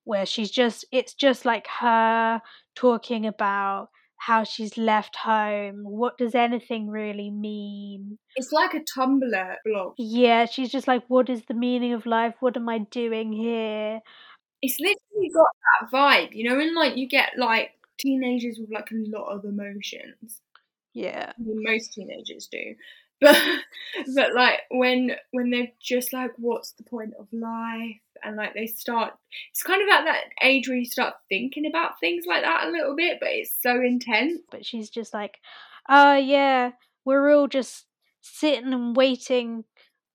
where 0.05 0.27
she's 0.27 0.51
just 0.51 0.87
it's 0.91 1.15
just 1.15 1.45
like 1.45 1.67
her 1.81 2.41
talking 2.75 3.27
about 3.27 3.91
how 4.27 4.45
she's 4.45 4.79
left 4.79 5.17
home. 5.17 5.83
What 5.85 6.17
does 6.17 6.35
anything 6.35 6.89
really 6.89 7.31
mean? 7.31 8.19
It's 8.37 8.53
like 8.53 8.75
a 8.75 8.81
Tumblr 8.81 9.57
blog. 9.65 9.95
Yeah, 9.99 10.47
she's 10.47 10.71
just 10.71 10.89
like, 10.89 11.03
what 11.09 11.29
is 11.29 11.43
the 11.47 11.55
meaning 11.55 11.93
of 11.93 12.07
life? 12.07 12.35
What 12.41 12.57
am 12.57 12.69
I 12.69 12.79
doing 12.79 13.33
here? 13.33 14.01
It's 14.63 14.79
literally 14.81 15.31
got 15.35 15.51
that 15.65 15.93
vibe, 15.93 16.35
you 16.35 16.49
know, 16.49 16.59
and 16.59 16.75
like 16.75 16.97
you 16.97 17.07
get 17.07 17.33
like 17.37 17.73
teenagers 17.99 18.59
with 18.59 18.71
like 18.71 18.91
a 18.91 19.19
lot 19.19 19.31
of 19.31 19.45
emotions. 19.45 20.41
Yeah. 20.95 21.33
Most 21.39 21.93
teenagers 21.93 22.49
do. 22.51 22.75
But 23.25 23.37
but 24.15 24.35
like 24.35 24.61
when 24.71 25.13
when 25.33 25.51
they're 25.51 25.73
just 25.81 26.13
like, 26.13 26.33
what's 26.37 26.73
the 26.73 26.85
point 26.85 27.15
of 27.19 27.27
life? 27.33 28.01
And 28.23 28.37
like 28.37 28.55
they 28.55 28.67
start 28.67 29.15
it's 29.51 29.63
kind 29.63 29.83
of 29.83 29.89
at 29.89 30.05
that 30.05 30.25
age 30.43 30.69
where 30.69 30.77
you 30.77 30.85
start 30.85 31.15
thinking 31.29 31.67
about 31.67 32.01
things 32.01 32.25
like 32.27 32.43
that 32.43 32.67
a 32.67 32.71
little 32.71 32.95
bit, 32.97 33.19
but 33.21 33.31
it's 33.31 33.55
so 33.61 33.81
intense. 33.81 34.41
But 34.51 34.65
she's 34.65 34.91
just 34.91 35.13
like, 35.15 35.39
oh, 35.89 36.17
yeah, 36.17 36.73
we're 37.05 37.35
all 37.35 37.49
just 37.49 37.87
sitting 38.21 38.73
and 38.73 38.97
waiting 38.97 39.65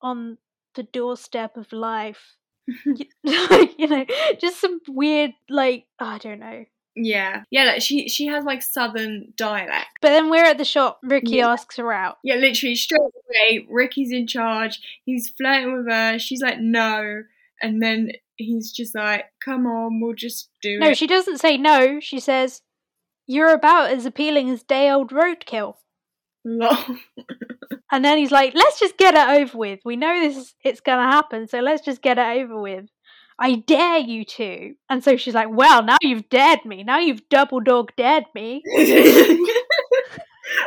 on 0.01 0.37
the 0.75 0.83
doorstep 0.83 1.57
of 1.57 1.71
life. 1.73 2.35
You 3.79 3.87
know, 3.87 4.05
just 4.41 4.59
some 4.59 4.81
weird, 4.89 5.31
like, 5.49 5.85
I 5.99 6.17
don't 6.17 6.39
know. 6.39 6.65
Yeah. 7.01 7.43
Yeah, 7.49 7.63
like 7.65 7.81
she 7.81 8.09
she 8.09 8.25
has 8.27 8.43
like 8.43 8.61
southern 8.61 9.31
dialect. 9.37 9.87
But 10.01 10.09
then 10.09 10.29
we're 10.29 10.43
at 10.43 10.57
the 10.57 10.65
shop. 10.65 10.99
Ricky 11.03 11.37
Yeah. 11.37 11.49
asks 11.49 11.77
her 11.77 11.93
out. 11.93 12.17
Yeah, 12.23 12.35
literally 12.35 12.75
straight 12.75 12.99
away, 12.99 13.65
Ricky's 13.69 14.11
in 14.11 14.27
charge. 14.27 14.79
He's 15.05 15.29
flirting 15.29 15.73
with 15.77 15.87
her. 15.89 16.19
She's 16.19 16.41
like, 16.41 16.59
no. 16.59 17.23
And 17.61 17.81
then 17.81 18.11
he's 18.35 18.71
just 18.71 18.95
like, 18.95 19.25
come 19.43 19.65
on, 19.65 19.99
we'll 20.01 20.13
just 20.13 20.49
do 20.61 20.79
No, 20.79 20.89
it. 20.89 20.97
she 20.97 21.07
doesn't 21.07 21.37
say 21.39 21.57
no. 21.57 21.99
She 22.01 22.19
says, 22.19 22.61
You're 23.27 23.53
about 23.53 23.91
as 23.91 24.05
appealing 24.05 24.49
as 24.49 24.63
day 24.63 24.89
old 24.89 25.11
roadkill. 25.11 25.75
And 27.91 28.05
then 28.05 28.17
he's 28.17 28.31
like, 28.31 28.53
Let's 28.55 28.79
just 28.79 28.97
get 28.97 29.15
it 29.15 29.41
over 29.41 29.57
with. 29.57 29.79
We 29.83 29.95
know 29.95 30.19
this 30.19 30.37
is, 30.37 30.55
it's 30.63 30.79
going 30.81 30.99
to 30.99 31.11
happen, 31.11 31.47
so 31.47 31.59
let's 31.59 31.83
just 31.83 32.01
get 32.01 32.17
it 32.17 32.41
over 32.41 32.59
with. 32.61 32.85
I 33.39 33.55
dare 33.55 33.99
you 33.99 34.25
to. 34.25 34.75
And 34.89 35.03
so 35.03 35.17
she's 35.17 35.33
like, 35.33 35.49
Well, 35.49 35.83
now 35.83 35.97
you've 36.01 36.29
dared 36.29 36.65
me. 36.65 36.83
Now 36.83 36.99
you've 36.99 37.27
double 37.29 37.61
dog 37.61 37.91
dared 37.95 38.25
me. 38.35 38.61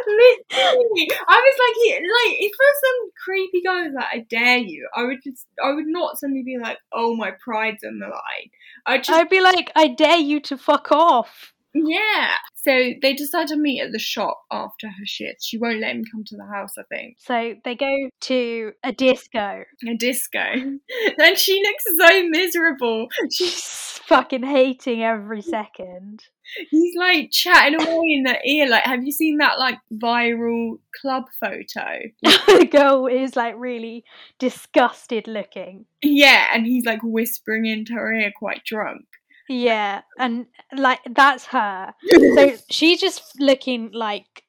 Literally, 0.07 1.09
I 1.29 1.41
was 1.41 1.57
like, 1.59 1.75
he, 1.83 1.93
like, 1.95 2.37
if 2.41 2.53
there's 2.57 2.81
some 2.81 3.11
creepy 3.25 3.63
guy 3.65 3.83
who's 3.83 3.95
like, 3.95 4.07
I 4.13 4.27
dare 4.31 4.59
you, 4.59 4.89
I 4.95 5.03
would 5.03 5.19
just, 5.25 5.47
I 5.63 5.73
would 5.73 5.87
not 5.87 6.19
suddenly 6.19 6.45
be 6.45 6.57
like, 6.63 6.79
oh, 6.93 7.17
my 7.17 7.33
pride's 7.45 7.83
on 7.85 7.99
the 7.99 8.07
line. 8.07 8.51
I 8.87 8.99
just, 8.99 9.11
I'd 9.11 9.29
be 9.29 9.41
like, 9.41 9.73
I 9.75 9.89
dare 9.89 10.19
you 10.19 10.41
to 10.43 10.57
fuck 10.57 10.93
off. 10.93 11.52
Yeah. 11.75 12.37
So 12.55 12.93
they 13.03 13.15
decide 13.15 13.49
to 13.49 13.57
meet 13.57 13.81
at 13.81 13.93
the 13.93 13.99
shop 13.99 14.43
after 14.51 14.87
her 14.87 15.05
shift. 15.05 15.43
She 15.43 15.59
won't 15.59 15.81
let 15.81 15.97
him 15.97 16.05
come 16.11 16.23
to 16.25 16.37
the 16.37 16.47
house, 16.47 16.75
I 16.79 16.83
think. 16.89 17.17
So 17.19 17.55
they 17.65 17.75
go 17.75 18.09
to 18.21 18.73
a 18.85 18.93
disco. 18.93 19.65
A 19.89 19.95
disco. 19.97 20.39
and 21.19 21.39
she 21.39 21.63
looks 21.63 21.85
so 21.99 22.29
miserable. 22.29 23.09
She's 23.33 24.01
fucking 24.05 24.45
hating 24.45 25.03
every 25.03 25.43
second. 25.43 26.25
he's 26.71 26.95
like 26.97 27.31
chatting 27.31 27.81
away 27.81 28.13
in 28.17 28.23
their 28.25 28.41
ear. 28.45 28.69
Like, 28.69 28.85
have 28.85 29.03
you 29.05 29.13
seen 29.13 29.39
that 29.39 29.59
like 29.59 29.79
viral 29.93 30.79
club 31.01 31.25
photo? 31.41 31.99
the 32.23 32.69
girl 32.71 33.07
is 33.07 33.35
like 33.35 33.55
really 33.57 34.05
disgusted 34.39 35.27
looking. 35.27 35.87
Yeah, 36.03 36.49
and 36.53 36.67
he's 36.67 36.85
like 36.85 37.01
whispering 37.03 37.67
into 37.67 37.95
her 37.95 38.13
ear, 38.13 38.33
quite 38.37 38.65
drunk. 38.65 39.07
Yeah, 39.53 40.01
and 40.19 40.47
like 40.75 41.01
that's 41.11 41.45
her. 41.47 41.93
So 42.35 42.57
she's 42.71 43.01
just 43.01 43.39
looking 43.39 43.91
like 43.93 44.45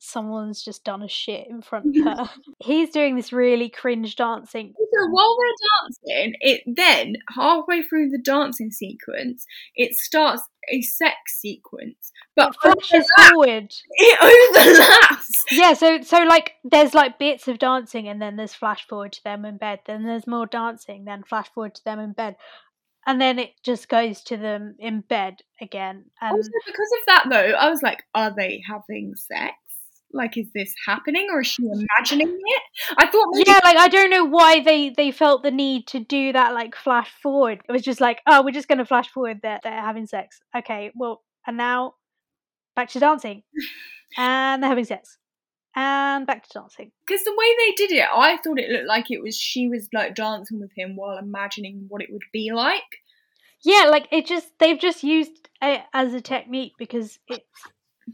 someone's 0.00 0.64
just 0.64 0.84
done 0.84 1.02
a 1.02 1.08
shit 1.08 1.46
in 1.48 1.62
front 1.62 1.96
of 1.96 2.04
her. 2.18 2.30
He's 2.60 2.90
doing 2.90 3.14
this 3.14 3.32
really 3.32 3.68
cringe 3.68 4.16
dancing. 4.16 4.74
So 4.76 5.06
while 5.10 5.36
they're 5.38 6.16
dancing, 6.16 6.34
it 6.40 6.62
then 6.66 7.16
halfway 7.36 7.82
through 7.82 8.10
the 8.10 8.18
dancing 8.18 8.72
sequence, 8.72 9.46
it 9.76 9.94
starts 9.94 10.42
a 10.72 10.82
sex 10.82 11.38
sequence, 11.38 12.10
but 12.34 12.48
It 12.48 12.56
flashes 12.60 13.06
forward. 13.16 13.72
it 13.90 14.56
overlaps. 14.56 15.44
Yeah, 15.52 15.74
so 15.74 16.00
so 16.00 16.24
like 16.24 16.54
there's 16.64 16.94
like 16.94 17.20
bits 17.20 17.46
of 17.46 17.60
dancing 17.60 18.08
and 18.08 18.20
then 18.20 18.34
there's 18.34 18.54
flash 18.54 18.86
forward 18.88 19.12
to 19.12 19.24
them 19.24 19.44
in 19.44 19.56
bed, 19.56 19.80
then 19.86 20.04
there's 20.04 20.26
more 20.26 20.46
dancing, 20.46 21.04
then 21.04 21.22
flash 21.22 21.48
forward 21.54 21.76
to 21.76 21.84
them 21.84 22.00
in 22.00 22.12
bed. 22.12 22.34
And 23.08 23.18
then 23.18 23.38
it 23.38 23.52
just 23.64 23.88
goes 23.88 24.22
to 24.24 24.36
them 24.36 24.76
in 24.78 25.00
bed 25.00 25.36
again. 25.62 26.04
And 26.20 26.36
Also, 26.36 26.50
because 26.66 26.90
of 27.00 27.06
that 27.06 27.24
though, 27.30 27.56
I 27.56 27.70
was 27.70 27.82
like, 27.82 28.02
are 28.14 28.34
they 28.36 28.62
having 28.68 29.14
sex? 29.16 29.54
Like, 30.12 30.36
is 30.36 30.50
this 30.54 30.74
happening, 30.86 31.28
or 31.30 31.40
is 31.40 31.46
she 31.46 31.62
imagining 31.62 32.28
it? 32.28 32.62
I 32.98 33.06
thought 33.06 33.28
maybe 33.32 33.44
yeah, 33.48 33.60
like 33.64 33.78
I 33.78 33.88
don't 33.88 34.10
know 34.10 34.24
why 34.26 34.60
they 34.60 34.90
they 34.90 35.10
felt 35.10 35.42
the 35.42 35.50
need 35.50 35.86
to 35.88 36.00
do 36.00 36.34
that 36.34 36.52
like 36.52 36.74
flash 36.74 37.10
forward. 37.22 37.62
It 37.66 37.72
was 37.72 37.82
just 37.82 38.00
like, 38.00 38.20
oh, 38.26 38.42
we're 38.42 38.50
just 38.50 38.68
gonna 38.68 38.86
flash 38.86 39.08
forward 39.08 39.40
that 39.42 39.62
they're 39.62 39.72
having 39.72 40.06
sex. 40.06 40.40
Okay, 40.56 40.92
well, 40.94 41.22
and 41.46 41.56
now 41.56 41.94
back 42.76 42.90
to 42.90 43.00
dancing, 43.00 43.42
and 44.18 44.62
they're 44.62 44.70
having 44.70 44.84
sex, 44.84 45.18
and 45.78 46.26
back 46.26 46.42
to 46.42 46.58
dancing. 46.58 46.90
because 47.06 47.22
the 47.24 47.34
way 47.36 47.46
they 47.56 47.72
did 47.74 47.92
it, 47.92 48.06
I 48.12 48.36
thought 48.38 48.58
it 48.58 48.70
looked 48.70 48.88
like 48.88 49.10
it 49.10 49.22
was 49.22 49.36
she 49.36 49.68
was 49.68 49.88
like 49.92 50.16
dancing 50.16 50.58
with 50.60 50.72
him 50.76 50.96
while 50.96 51.18
imagining 51.18 51.86
what 51.88 52.02
it 52.02 52.08
would 52.10 52.24
be 52.32 52.50
like. 52.52 52.82
Yeah, 53.62 53.84
like 53.84 54.08
it 54.10 54.26
just 54.26 54.48
they've 54.58 54.78
just 54.78 55.04
used 55.04 55.48
it 55.62 55.82
as 55.92 56.14
a 56.14 56.20
technique 56.20 56.72
because 56.78 57.18
it's 57.28 57.44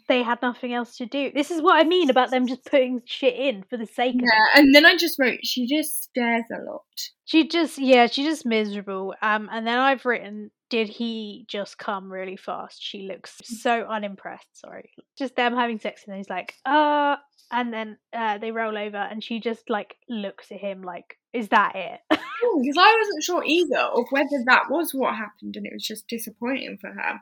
they 0.08 0.22
had 0.22 0.42
nothing 0.42 0.74
else 0.74 0.96
to 0.98 1.06
do. 1.06 1.30
This 1.32 1.50
is 1.50 1.62
what 1.62 1.76
I 1.76 1.84
mean 1.84 2.10
about 2.10 2.30
them 2.30 2.46
just 2.46 2.64
putting 2.64 3.00
shit 3.06 3.34
in 3.34 3.62
for 3.62 3.76
the 3.76 3.86
sake 3.86 4.14
of 4.16 4.20
it. 4.20 4.26
Yeah, 4.26 4.60
and 4.60 4.74
then 4.74 4.84
I 4.84 4.96
just 4.96 5.18
wrote, 5.18 5.38
she 5.44 5.66
just 5.66 6.02
stares 6.02 6.44
a 6.52 6.62
lot. 6.70 6.82
She 7.24 7.48
just 7.48 7.78
yeah, 7.78 8.06
she's 8.06 8.26
just 8.26 8.44
miserable. 8.44 9.14
Um, 9.22 9.48
and 9.50 9.66
then 9.66 9.78
I've 9.78 10.04
written, 10.04 10.50
did 10.74 10.88
he 10.88 11.44
just 11.46 11.78
come 11.78 12.12
really 12.12 12.36
fast? 12.36 12.82
She 12.82 13.02
looks 13.02 13.40
so 13.44 13.86
unimpressed. 13.88 14.58
Sorry, 14.58 14.90
just 15.16 15.36
them 15.36 15.54
having 15.54 15.78
sex, 15.78 16.02
and 16.04 16.16
he's 16.16 16.28
like, 16.28 16.52
uh, 16.66 17.14
and 17.52 17.72
then 17.72 17.96
uh, 18.12 18.38
they 18.38 18.50
roll 18.50 18.76
over, 18.76 18.96
and 18.96 19.22
she 19.22 19.38
just 19.38 19.70
like 19.70 19.94
looks 20.08 20.50
at 20.50 20.58
him 20.58 20.82
like, 20.82 21.16
is 21.32 21.50
that 21.50 21.76
it? 21.76 22.00
Because 22.10 22.76
I 22.76 22.98
wasn't 23.00 23.22
sure 23.22 23.44
either 23.44 23.78
of 23.78 24.06
whether 24.10 24.42
that 24.46 24.68
was 24.68 24.92
what 24.92 25.14
happened 25.14 25.54
and 25.56 25.64
it 25.64 25.72
was 25.72 25.84
just 25.84 26.08
disappointing 26.08 26.78
for 26.80 26.90
her, 26.90 27.20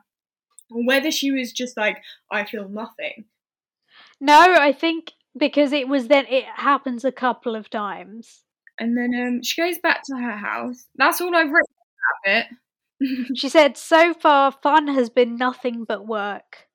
or 0.71 0.83
whether 0.87 1.11
she 1.11 1.29
was 1.29 1.53
just 1.53 1.77
like, 1.77 2.01
I 2.31 2.45
feel 2.45 2.67
nothing. 2.67 3.25
no, 4.19 4.55
I 4.59 4.73
think 4.73 5.11
because 5.37 5.73
it 5.73 5.87
was 5.87 6.07
then 6.07 6.25
it 6.27 6.45
happens 6.55 7.05
a 7.05 7.11
couple 7.11 7.55
of 7.55 7.69
times. 7.69 8.41
And 8.79 8.97
then 8.97 9.13
um, 9.13 9.43
she 9.43 9.61
goes 9.61 9.77
back 9.77 10.01
to 10.05 10.15
her 10.17 10.37
house. 10.37 10.87
That's 10.95 11.21
all 11.21 11.35
I've 11.35 11.51
written 11.51 11.75
about 12.25 12.37
it. 12.39 12.47
She 13.35 13.49
said, 13.49 13.77
so 13.77 14.13
far, 14.13 14.51
fun 14.51 14.87
has 14.87 15.09
been 15.09 15.35
nothing 15.35 15.83
but 15.83 16.07
work. 16.07 16.67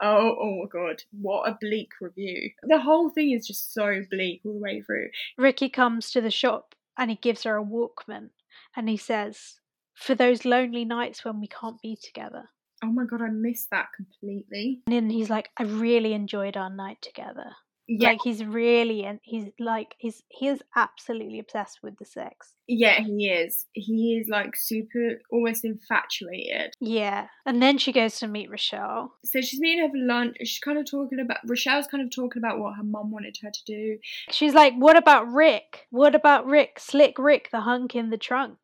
Oh, 0.00 0.36
oh 0.40 0.62
my 0.62 0.68
god, 0.72 1.02
what 1.12 1.48
a 1.48 1.56
bleak 1.60 1.90
review. 2.00 2.50
The 2.64 2.80
whole 2.80 3.10
thing 3.10 3.30
is 3.30 3.46
just 3.46 3.72
so 3.72 4.02
bleak 4.10 4.40
all 4.44 4.54
the 4.54 4.58
way 4.58 4.82
through. 4.82 5.10
Ricky 5.38 5.68
comes 5.68 6.10
to 6.10 6.20
the 6.20 6.30
shop 6.30 6.74
and 6.98 7.08
he 7.10 7.16
gives 7.16 7.44
her 7.44 7.56
a 7.56 7.64
Walkman 7.64 8.30
and 8.76 8.88
he 8.88 8.96
says, 8.96 9.60
for 9.94 10.14
those 10.14 10.44
lonely 10.44 10.84
nights 10.84 11.24
when 11.24 11.40
we 11.40 11.46
can't 11.46 11.80
be 11.80 11.96
together. 11.96 12.48
Oh 12.82 12.88
my 12.90 13.04
god, 13.04 13.22
I 13.22 13.28
missed 13.28 13.70
that 13.70 13.88
completely. 13.94 14.82
And 14.86 14.94
then 14.96 15.10
he's 15.10 15.30
like, 15.30 15.50
I 15.56 15.62
really 15.62 16.14
enjoyed 16.14 16.56
our 16.56 16.70
night 16.70 17.00
together. 17.00 17.52
Yeah, 18.00 18.10
Like 18.10 18.20
he's 18.22 18.44
really 18.44 19.04
and 19.04 19.18
he's 19.22 19.46
like 19.58 19.94
he's 19.98 20.22
he 20.28 20.48
is 20.48 20.60
absolutely 20.76 21.38
obsessed 21.38 21.80
with 21.82 21.98
the 21.98 22.04
sex. 22.04 22.54
yeah, 22.68 23.00
he 23.00 23.28
is. 23.28 23.66
He 23.72 24.18
is 24.20 24.28
like 24.28 24.56
super, 24.56 25.20
almost 25.30 25.64
infatuated. 25.64 26.74
Yeah. 26.80 27.26
And 27.44 27.60
then 27.62 27.78
she 27.78 27.92
goes 27.92 28.18
to 28.20 28.26
meet 28.28 28.50
Rochelle. 28.50 29.12
So 29.24 29.40
she's 29.40 29.60
meeting 29.60 29.84
her 29.84 29.88
for 29.90 29.98
lunch. 29.98 30.36
She's 30.40 30.58
kind 30.58 30.78
of 30.78 30.86
talking 30.90 31.20
about 31.20 31.38
Rochelle's 31.46 31.86
kind 31.86 32.02
of 32.02 32.10
talking 32.10 32.40
about 32.42 32.58
what 32.58 32.76
her 32.76 32.82
mum 32.84 33.10
wanted 33.10 33.36
her 33.42 33.50
to 33.50 33.64
do. 33.66 33.98
She's 34.30 34.54
like, 34.54 34.74
What 34.76 34.96
about 34.96 35.30
Rick? 35.32 35.86
What 35.90 36.14
about 36.14 36.46
Rick? 36.46 36.78
Slick 36.78 37.18
Rick, 37.18 37.48
the 37.52 37.60
hunk 37.62 37.94
in 37.94 38.10
the 38.10 38.16
trunk. 38.18 38.58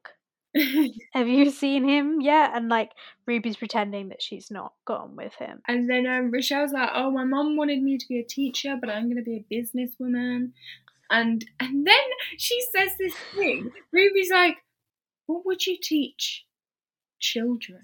Have 1.13 1.29
you 1.29 1.51
seen 1.51 1.89
him 1.89 2.21
yet? 2.21 2.53
And 2.55 2.69
like 2.69 2.93
Ruby's 3.27 3.57
pretending 3.57 4.09
that 4.09 4.23
she's 4.23 4.51
not 4.51 4.73
gone 4.87 5.15
with 5.17 5.35
him. 5.35 5.61
and 5.69 5.89
then 5.89 6.07
um, 6.07 6.31
Rochelle's 6.31 6.73
like, 6.73 6.91
"Oh, 6.95 7.11
my 7.11 7.25
mom 7.25 7.57
wanted 7.57 7.83
me 7.83 7.99
to 7.99 8.09
be 8.09 8.19
a 8.19 8.25
teacher, 8.25 8.77
but 8.81 8.91
I'm 8.91 9.05
going 9.05 9.17
to 9.17 9.23
be 9.23 9.45
a 9.51 9.55
businesswoman." 9.55 10.53
And 11.11 11.45
and 11.61 11.87
then 11.87 12.07
she 12.39 12.61
says 12.75 12.91
this 12.99 13.15
thing. 13.35 13.71
Ruby's 13.93 14.31
like, 14.31 14.57
"What 15.27 15.45
would 15.47 15.67
you 15.67 15.77
teach 15.81 16.45
children?" 17.21 17.83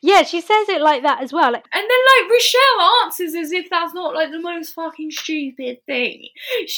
Yeah, 0.00 0.22
she 0.22 0.40
says 0.40 0.68
it 0.68 0.80
like 0.80 1.02
that 1.02 1.22
as 1.22 1.32
well. 1.32 1.52
Like, 1.52 1.64
And 1.72 1.82
then 1.82 2.22
like 2.22 2.30
Rochelle 2.30 3.04
answers 3.04 3.34
as 3.34 3.52
if 3.52 3.68
that's 3.70 3.94
not 3.94 4.14
like 4.14 4.30
the 4.30 4.40
most 4.40 4.74
fucking 4.74 5.10
stupid 5.10 5.78
thing. 5.86 6.28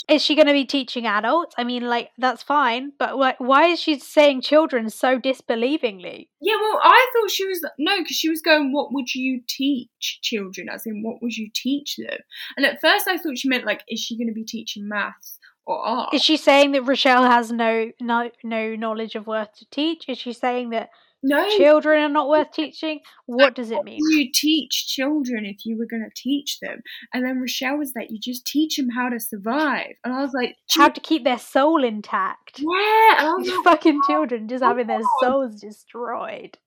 is 0.09 0.23
she 0.23 0.35
going 0.35 0.47
to 0.47 0.53
be 0.53 0.65
teaching 0.65 1.07
adults? 1.07 1.55
I 1.59 1.65
mean, 1.65 1.87
like 1.89 2.11
that's 2.19 2.43
fine, 2.43 2.93
but 2.99 3.17
like, 3.17 3.39
why 3.39 3.67
is 3.69 3.81
she 3.81 3.99
saying 3.99 4.43
children 4.43 4.91
so 4.91 5.19
disbelievingly? 5.19 6.29
Yeah, 6.41 6.57
well, 6.57 6.81
I 6.83 7.07
thought 7.13 7.31
she 7.31 7.47
was 7.47 7.65
no, 7.79 7.99
because 7.99 8.17
she 8.17 8.29
was 8.29 8.43
going, 8.43 8.73
"What 8.73 8.93
would 8.93 9.15
you 9.15 9.41
teach 9.49 10.21
children?" 10.23 10.69
As 10.69 10.87
in, 10.87 11.03
what 11.03 11.23
would 11.23 11.37
you 11.37 11.51
teach 11.55 11.97
them? 11.97 12.19
And 12.57 12.67
at 12.67 12.81
first, 12.81 13.09
I 13.09 13.17
thought 13.17 13.39
she 13.39 13.49
meant 13.49 13.65
like, 13.65 13.83
is 13.89 14.01
she 14.01 14.17
going 14.17 14.29
to 14.29 14.35
be 14.35 14.45
teaching 14.45 14.89
maths 14.89 15.39
or 15.67 15.79
art? 15.79 16.15
Is 16.15 16.23
she 16.23 16.37
saying 16.37 16.73
that 16.73 16.83
Rochelle 16.83 17.25
has 17.25 17.51
no 17.51 17.91
no 18.01 18.31
no 18.43 18.75
knowledge 18.75 19.15
of 19.15 19.27
worth 19.27 19.55
to 19.59 19.67
teach? 19.71 20.05
Is 20.09 20.19
she 20.19 20.33
saying 20.33 20.71
that 20.71 20.91
no, 21.25 21.49
children 21.57 22.03
are 22.03 22.09
not 22.09 22.29
worth 22.29 22.53
teaching? 22.53 23.01
What 23.27 23.55
does 23.55 23.71
it 23.71 23.83
mean? 23.85 23.99
you 24.11 24.31
teach 24.33 24.87
children 24.89 25.45
if 25.47 25.65
you 25.65 25.77
were 25.79 25.87
going 25.91 26.03
to 26.09 26.15
teach 26.23 26.59
them? 26.61 26.81
And 27.13 27.25
then 27.27 27.41
Rochelle 27.41 27.79
was 27.79 27.93
like, 27.97 28.09
you 28.11 28.19
just 28.23 28.47
teach 28.47 28.77
them 28.77 28.91
how 28.91 29.09
to 29.09 29.19
survive. 29.19 29.95
And 30.05 30.13
I 30.15 30.21
was 30.21 30.33
like, 30.35 30.55
How 30.71 30.89
to 30.89 31.01
keep 31.01 31.25
their 31.25 31.39
soul 31.39 31.83
intact? 31.83 32.59
yeah. 32.61 33.19
And 33.19 33.27
I 33.29 33.33
was 33.39 33.47
These 33.47 33.57
like, 33.57 33.65
fucking 33.65 34.01
oh 34.05 34.07
children 34.07 34.49
just 34.49 34.63
having 34.63 34.87
their 34.87 35.01
souls 35.23 35.61
destroyed. 35.61 36.59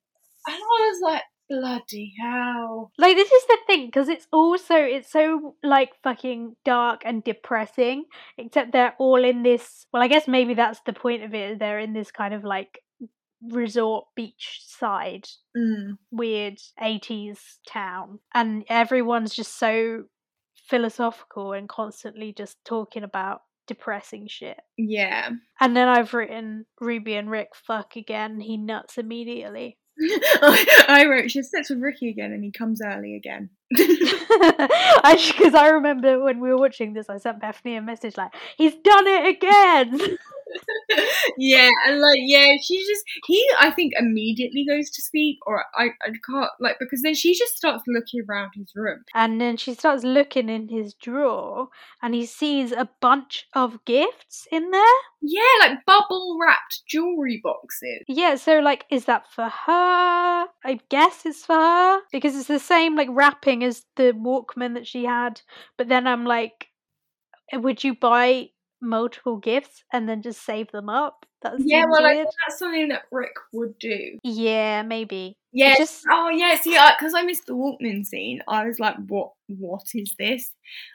and 0.47 0.55
I 0.55 0.91
was 0.91 1.01
like, 1.03 1.21
bloody 1.49 2.13
hell. 2.21 2.91
Like 2.97 3.15
this 3.15 3.31
is 3.31 3.45
the 3.47 3.57
thing 3.67 3.85
because 3.85 4.09
it's 4.09 4.27
also 4.33 4.75
it's 4.75 5.09
so 5.11 5.55
like 5.63 5.91
fucking 6.03 6.55
dark 6.65 7.03
and 7.05 7.23
depressing. 7.23 8.05
Except 8.37 8.71
they're 8.73 8.95
all 8.99 9.23
in 9.23 9.43
this. 9.43 9.85
Well, 9.93 10.03
I 10.03 10.07
guess 10.07 10.27
maybe 10.27 10.55
that's 10.55 10.81
the 10.85 10.93
point 10.93 11.23
of 11.23 11.33
it 11.33 11.59
They're 11.59 11.79
in 11.79 11.93
this 11.93 12.11
kind 12.11 12.33
of 12.33 12.43
like 12.43 12.79
resort 13.41 14.05
beach 14.15 14.61
side 14.65 15.27
Mm. 15.55 15.97
weird 16.11 16.59
80s 16.79 17.39
town 17.67 18.19
and 18.33 18.63
everyone's 18.69 19.33
just 19.33 19.57
so 19.57 20.03
philosophical 20.69 21.53
and 21.53 21.67
constantly 21.69 22.33
just 22.33 22.57
talking 22.65 23.03
about 23.03 23.41
depressing 23.67 24.27
shit. 24.27 24.59
Yeah. 24.77 25.29
And 25.59 25.75
then 25.75 25.87
I've 25.87 26.13
written 26.13 26.65
Ruby 26.79 27.15
and 27.15 27.29
Rick 27.29 27.49
fuck 27.55 27.95
again. 27.95 28.39
He 28.39 28.57
nuts 28.57 28.97
immediately. 28.97 29.77
I, 29.99 30.85
I 30.87 31.05
wrote, 31.05 31.31
she 31.31 31.39
has 31.39 31.49
sex 31.49 31.69
with 31.69 31.79
Ricky 31.79 32.09
again 32.09 32.31
and 32.31 32.43
he 32.43 32.51
comes 32.51 32.81
early 32.83 33.15
again. 33.15 33.49
Because 35.37 35.53
I 35.55 35.69
remember 35.69 36.21
when 36.23 36.39
we 36.39 36.49
were 36.49 36.57
watching 36.57 36.93
this, 36.93 37.09
I 37.09 37.17
sent 37.17 37.39
Bethany 37.41 37.75
a 37.75 37.81
message 37.81 38.17
like, 38.17 38.31
he's 38.57 38.75
done 38.75 39.07
it 39.07 39.37
again. 39.37 40.17
Yeah, 41.37 41.69
and 41.87 41.99
like 41.99 42.19
yeah, 42.21 42.53
she 42.61 42.77
just 42.85 43.03
he 43.25 43.47
I 43.59 43.71
think 43.71 43.93
immediately 43.97 44.65
goes 44.65 44.89
to 44.91 45.01
sleep, 45.01 45.39
or 45.45 45.65
I 45.75 45.89
I 46.01 46.11
can't 46.29 46.51
like 46.59 46.77
because 46.79 47.01
then 47.03 47.15
she 47.15 47.33
just 47.33 47.55
starts 47.55 47.83
looking 47.87 48.23
around 48.27 48.51
his 48.55 48.71
room. 48.75 49.03
And 49.13 49.39
then 49.39 49.57
she 49.57 49.73
starts 49.73 50.03
looking 50.03 50.49
in 50.49 50.69
his 50.69 50.93
drawer 50.93 51.69
and 52.01 52.13
he 52.13 52.25
sees 52.25 52.71
a 52.71 52.89
bunch 53.01 53.47
of 53.53 53.83
gifts 53.85 54.47
in 54.51 54.71
there. 54.71 54.83
Yeah, 55.21 55.41
like 55.61 55.85
bubble 55.85 56.37
wrapped 56.39 56.81
jewelry 56.87 57.41
boxes. 57.43 58.03
Yeah, 58.07 58.35
so 58.35 58.59
like, 58.59 58.85
is 58.89 59.05
that 59.05 59.25
for 59.31 59.49
her? 59.49 60.45
I 60.63 60.79
guess 60.89 61.25
it's 61.25 61.45
for 61.45 61.55
her 61.55 61.99
because 62.11 62.35
it's 62.35 62.47
the 62.47 62.59
same 62.59 62.95
like 62.95 63.09
wrapping 63.11 63.63
as 63.63 63.85
the 63.95 64.13
Walkman 64.13 64.75
that 64.75 64.87
she 64.87 65.05
had. 65.05 65.41
But 65.77 65.89
then 65.89 66.07
I'm 66.07 66.25
like, 66.25 66.67
would 67.53 67.83
you 67.83 67.95
buy 67.95 68.49
multiple 68.81 69.37
gifts 69.37 69.83
and 69.91 70.07
then 70.07 70.21
just 70.21 70.43
save 70.45 70.71
them 70.71 70.89
up? 70.89 71.25
That 71.41 71.53
Yeah, 71.59 71.85
well, 71.89 72.05
I 72.05 72.13
think 72.15 72.29
that's 72.47 72.59
something 72.59 72.87
that 72.89 73.03
Rick 73.11 73.35
would 73.53 73.77
do. 73.79 74.17
Yeah, 74.23 74.83
maybe. 74.83 75.37
Yeah. 75.51 75.75
Just 75.77 76.03
Oh 76.11 76.29
yeah, 76.29 76.59
see, 76.59 76.71
because 76.99 77.13
I 77.13 77.23
missed 77.23 77.45
the 77.45 77.53
Walkman 77.53 78.05
scene, 78.05 78.41
I 78.47 78.65
was 78.65 78.79
like, 78.79 78.95
"What? 79.07 79.31
What 79.47 79.83
is 79.93 80.15
this?" 80.19 80.53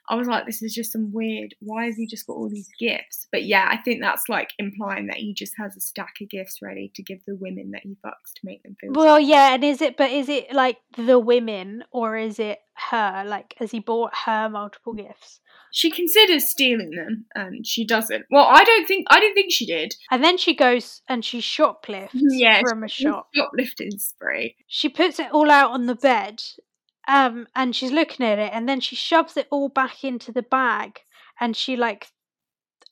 I 0.08 0.14
was 0.14 0.26
like, 0.28 0.46
"This 0.46 0.62
is 0.62 0.74
just 0.74 0.92
some 0.92 1.12
weird. 1.12 1.54
Why 1.60 1.86
has 1.86 1.96
he 1.96 2.06
just 2.06 2.26
got 2.26 2.34
all 2.34 2.48
these 2.48 2.70
gifts?" 2.78 3.26
But 3.30 3.44
yeah, 3.44 3.66
I 3.70 3.76
think 3.78 4.00
that's 4.00 4.28
like 4.28 4.50
implying 4.58 5.06
that 5.06 5.16
he 5.16 5.34
just 5.34 5.54
has 5.58 5.76
a 5.76 5.80
stack 5.80 6.14
of 6.20 6.28
gifts 6.28 6.60
ready 6.62 6.90
to 6.94 7.02
give 7.02 7.24
the 7.26 7.36
women 7.36 7.70
that 7.72 7.82
he 7.82 7.96
fucks 8.04 8.32
to 8.36 8.40
make 8.44 8.62
them 8.62 8.76
feel. 8.80 8.92
well, 8.92 9.20
yeah, 9.20 9.54
and 9.54 9.64
is 9.64 9.80
it? 9.80 9.96
But 9.96 10.10
is 10.10 10.28
it 10.28 10.52
like 10.52 10.78
the 10.96 11.18
women 11.18 11.84
or 11.90 12.16
is 12.16 12.38
it 12.38 12.58
her? 12.90 13.24
Like, 13.26 13.54
has 13.58 13.70
he 13.70 13.80
bought 13.80 14.14
her 14.26 14.48
multiple 14.48 14.94
gifts? 14.94 15.40
She 15.74 15.90
considers 15.90 16.50
stealing 16.50 16.90
them, 16.90 17.24
and 17.34 17.66
she 17.66 17.86
doesn't. 17.86 18.26
Well, 18.30 18.46
I 18.46 18.62
don't 18.62 18.86
think 18.86 19.06
I 19.10 19.20
don't 19.20 19.32
think 19.34 19.50
she 19.52 19.64
did. 19.64 19.94
And 20.10 20.22
then 20.22 20.36
she 20.36 20.54
goes 20.54 21.00
and 21.08 21.24
she 21.24 21.40
shoplifts 21.40 22.14
Yeah, 22.14 22.60
from 22.60 22.84
a 22.84 22.88
shop. 22.88 23.28
Shoplifting 23.34 23.98
spree. 23.98 24.56
She 24.66 24.90
puts 24.90 25.18
it 25.18 25.32
all 25.32 25.50
out 25.50 25.70
on 25.70 25.86
the 25.86 25.94
bed, 25.94 26.42
um, 27.08 27.46
and 27.54 27.74
she's 27.74 27.92
looking 27.92 28.24
at 28.26 28.38
it, 28.38 28.50
and 28.52 28.68
then 28.68 28.80
she 28.80 28.96
shoves 28.96 29.36
it 29.36 29.48
all 29.50 29.68
back 29.68 30.04
into 30.04 30.32
the 30.32 30.42
bag, 30.42 31.00
and 31.40 31.56
she 31.56 31.76
like 31.76 32.08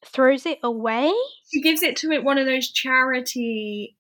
throws 0.05 0.47
it 0.47 0.59
away. 0.63 1.13
She 1.53 1.61
gives 1.61 1.83
it 1.83 1.97
to 1.97 2.11
it 2.11 2.25
one 2.25 2.39
of 2.39 2.47
those 2.47 2.71
charity 2.71 3.97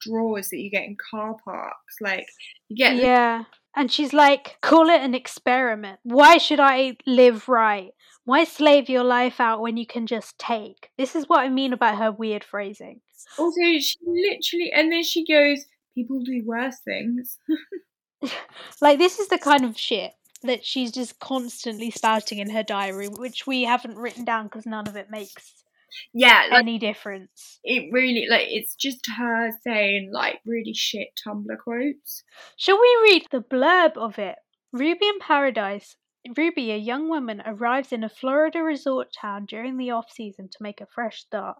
drawers 0.00 0.48
that 0.50 0.58
you 0.58 0.70
get 0.70 0.84
in 0.84 0.96
car 1.10 1.36
parks. 1.44 1.96
Like 2.00 2.26
you 2.68 2.76
get 2.76 2.96
Yeah. 2.96 3.44
And 3.74 3.90
she's 3.90 4.12
like, 4.12 4.58
call 4.60 4.90
it 4.90 5.00
an 5.00 5.14
experiment. 5.14 5.98
Why 6.02 6.36
should 6.36 6.60
I 6.60 6.98
live 7.06 7.48
right? 7.48 7.92
Why 8.24 8.44
slave 8.44 8.90
your 8.90 9.02
life 9.02 9.40
out 9.40 9.62
when 9.62 9.78
you 9.78 9.86
can 9.86 10.06
just 10.06 10.38
take? 10.38 10.90
This 10.98 11.16
is 11.16 11.28
what 11.28 11.40
I 11.40 11.48
mean 11.48 11.72
about 11.72 11.96
her 11.96 12.12
weird 12.12 12.44
phrasing. 12.44 13.00
Also, 13.38 13.60
she 13.80 13.96
literally, 14.04 14.70
and 14.72 14.92
then 14.92 15.02
she 15.02 15.24
goes, 15.24 15.64
"People 15.94 16.20
do 16.20 16.42
worse 16.44 16.80
things." 16.80 17.38
Like, 18.80 18.98
this 18.98 19.18
is 19.18 19.28
the 19.28 19.38
kind 19.38 19.64
of 19.64 19.78
shit 19.78 20.12
that 20.42 20.64
she's 20.64 20.90
just 20.92 21.18
constantly 21.20 21.90
spouting 21.90 22.38
in 22.38 22.50
her 22.50 22.62
diary, 22.62 23.08
which 23.08 23.46
we 23.46 23.62
haven't 23.64 23.96
written 23.96 24.24
down 24.24 24.44
because 24.44 24.66
none 24.66 24.88
of 24.88 24.96
it 24.96 25.10
makes 25.10 25.64
Yeah, 26.12 26.48
like 26.50 26.60
any 26.62 26.78
difference. 26.78 27.60
it 27.62 27.92
really, 27.92 28.26
like 28.28 28.46
it's 28.48 28.74
just 28.74 29.06
her 29.16 29.50
saying 29.62 30.10
like 30.12 30.40
really 30.44 30.74
shit 30.74 31.08
Tumblr 31.24 31.56
quotes. 31.62 32.24
Shall 32.56 32.80
we 32.80 32.98
read 33.02 33.26
the 33.30 33.40
blurb 33.40 33.96
of 33.96 34.18
it? 34.18 34.36
Ruby 34.72 35.06
in 35.06 35.18
Paradise. 35.20 35.96
Ruby, 36.36 36.70
a 36.72 36.76
young 36.76 37.08
woman, 37.08 37.42
arrives 37.44 37.92
in 37.92 38.04
a 38.04 38.08
Florida 38.08 38.62
resort 38.62 39.08
town 39.12 39.44
during 39.44 39.76
the 39.76 39.90
off 39.90 40.10
season 40.10 40.48
to 40.48 40.62
make 40.62 40.80
a 40.80 40.86
fresh 40.86 41.20
start. 41.20 41.58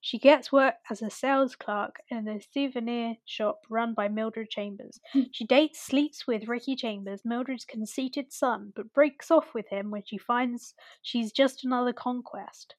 She 0.00 0.18
gets 0.18 0.52
work 0.52 0.74
as 0.90 1.02
a 1.02 1.10
sales 1.10 1.56
clerk 1.56 2.00
in 2.08 2.28
a 2.28 2.40
souvenir 2.40 3.16
shop 3.24 3.60
run 3.68 3.94
by 3.94 4.08
Mildred 4.08 4.50
Chambers. 4.50 5.00
Hmm. 5.12 5.22
She 5.32 5.44
dates, 5.44 5.80
sleeps 5.80 6.26
with 6.26 6.48
Ricky 6.48 6.76
Chambers, 6.76 7.24
Mildred's 7.24 7.64
conceited 7.64 8.32
son, 8.32 8.72
but 8.74 8.92
breaks 8.92 9.30
off 9.30 9.54
with 9.54 9.68
him 9.68 9.90
when 9.90 10.04
she 10.04 10.18
finds 10.18 10.74
she's 11.02 11.32
just 11.32 11.64
another 11.64 11.92
conquest. 11.92 12.74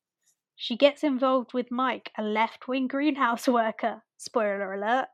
She 0.55 0.77
gets 0.77 1.03
involved 1.03 1.53
with 1.53 1.71
Mike, 1.71 2.11
a 2.17 2.23
left 2.23 2.67
wing 2.67 2.87
greenhouse 2.87 3.47
worker. 3.49 4.03
Spoiler 4.17 4.73
alert. 4.73 5.07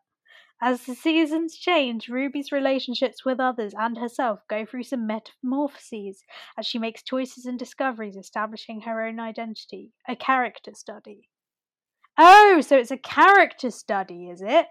As 0.61 0.85
the 0.85 0.93
seasons 0.93 1.57
change, 1.57 2.09
Ruby's 2.09 2.51
relationships 2.51 3.23
with 3.23 3.39
others 3.39 3.73
and 3.73 3.97
herself 3.97 4.45
go 4.49 4.65
through 4.65 4.83
some 4.83 5.07
metamorphoses 5.07 6.25
as 6.57 6.65
she 6.65 6.77
makes 6.77 7.01
choices 7.01 7.45
and 7.45 7.57
discoveries, 7.57 8.17
establishing 8.17 8.81
her 8.81 9.01
own 9.01 9.21
identity. 9.21 9.93
A 10.05 10.17
character 10.17 10.73
study. 10.73 11.29
Oh, 12.21 12.59
so 12.61 12.77
it's 12.77 12.91
a 12.91 12.97
character 12.97 13.71
study, 13.71 14.29
is 14.29 14.41
it? 14.41 14.65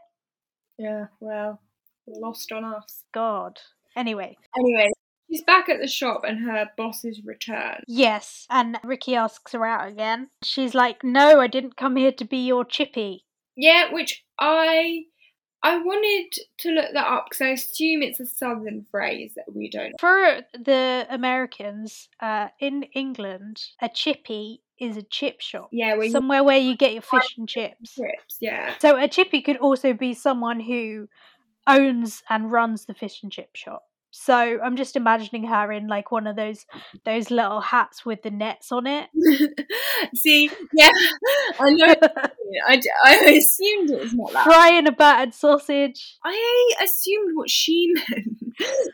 Yeah, 0.79 1.07
well, 1.19 1.61
lost 2.07 2.53
on 2.53 2.65
us. 2.65 3.05
God. 3.13 3.59
Anyway, 3.97 4.37
Anyway, 4.57 4.91
she's 5.31 5.43
back 5.43 5.69
at 5.69 5.81
the 5.81 5.89
shop 5.89 6.21
and 6.25 6.39
her 6.47 6.69
bosses 6.77 7.21
return. 7.25 7.83
yes, 7.89 8.47
and 8.51 8.79
Ricky 8.85 9.17
asks 9.17 9.53
her 9.53 9.65
out 9.65 9.89
again. 9.89 10.29
She's 10.45 10.75
like, 10.75 11.03
No, 11.03 11.41
I 11.41 11.47
didn't 11.47 11.77
come 11.77 11.97
here 11.97 12.13
to 12.13 12.25
be 12.25 12.47
your 12.47 12.65
chippy. 12.65 13.25
Yeah, 13.57 13.93
which 13.93 14.25
I 14.39 15.05
I 15.63 15.79
wanted 15.79 16.33
to 16.61 16.71
look 16.71 16.93
that 16.93 17.07
up 17.07 17.27
because 17.29 17.41
I 17.45 17.49
assume 17.49 18.03
it's 18.03 18.21
a 18.21 18.27
southern 18.27 18.87
phrase 18.91 19.33
that 19.35 19.53
we 19.53 19.69
don't. 19.69 19.95
For 19.99 20.43
the 20.53 21.07
Americans, 21.11 22.09
uh, 22.21 22.49
in 22.61 22.85
England, 22.95 23.61
a 23.83 23.89
chippy 23.89 24.63
is 24.81 24.97
a 24.97 25.03
chip 25.03 25.41
shop. 25.41 25.69
Yeah, 25.73 25.95
where 25.97 26.05
you 26.07 26.13
Somewhere 26.13 26.45
where 26.45 26.59
you 26.59 26.77
get 26.77 26.93
your 26.93 27.03
fish 27.03 27.37
and 27.39 27.49
chips. 27.49 27.95
trips. 27.95 28.39
Yeah, 28.41 28.75
So 28.81 28.97
a 28.97 29.09
chippy 29.09 29.43
could 29.43 29.57
also 29.59 29.93
be 29.93 30.15
someone 30.15 30.61
who 30.61 31.09
owns 31.67 32.23
and 32.29 32.51
runs 32.51 32.87
the 32.87 32.95
fish 32.95 33.23
and 33.23 33.33
chip 33.33 33.51
shop. 33.55 33.83
So 34.11 34.35
I'm 34.63 34.77
just 34.77 34.97
imagining 34.97 35.45
her 35.45 35.71
in 35.71 35.87
like 35.87 36.11
one 36.11 36.27
of 36.27 36.35
those 36.37 36.65
those 37.05 37.31
little 37.31 37.61
hats 37.61 38.07
with 38.07 38.23
the 38.23 38.31
nets 38.31 38.73
on 38.73 38.87
it. 38.87 39.09
see, 40.17 40.51
yeah, 40.73 40.91
I 41.61 41.71
know. 41.71 41.95
I, 42.67 42.81
I 43.05 43.15
assumed 43.33 43.91
it 43.91 44.01
was 44.01 44.15
not 44.15 44.33
that. 44.33 44.45
Frying 44.45 44.87
a 44.87 44.93
battered 44.93 45.35
sausage. 45.35 46.17
I 46.25 46.75
assumed 46.83 47.33
what 47.37 47.51
she 47.51 47.93
meant 47.95 48.39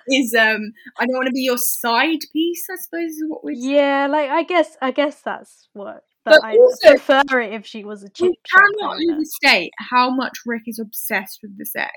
is 0.08 0.34
um 0.34 0.72
I 0.98 1.06
don't 1.06 1.14
want 1.16 1.26
to 1.28 1.32
be 1.32 1.42
your 1.42 1.58
side 1.58 2.20
piece. 2.32 2.64
I 2.70 2.74
suppose 2.76 3.10
is 3.12 3.24
what 3.28 3.44
we. 3.44 3.54
Yeah, 3.56 4.08
like 4.10 4.30
I 4.30 4.42
guess 4.42 4.76
I 4.82 4.90
guess 4.90 5.20
that's 5.22 5.68
what. 5.72 6.02
But, 6.24 6.40
But 6.40 6.44
I 6.44 6.56
also- 6.56 6.88
prefer 6.96 7.40
it 7.40 7.52
if 7.52 7.66
she 7.66 7.84
was 7.84 8.02
a 8.02 8.08
chip 8.08 8.30
We 8.30 8.38
cannot 8.50 8.94
owner. 8.96 9.14
overstate 9.14 9.72
how 9.90 10.10
much 10.10 10.32
Rick 10.46 10.62
is 10.66 10.78
obsessed 10.78 11.40
with 11.42 11.56
the 11.58 11.66
sex. 11.66 11.92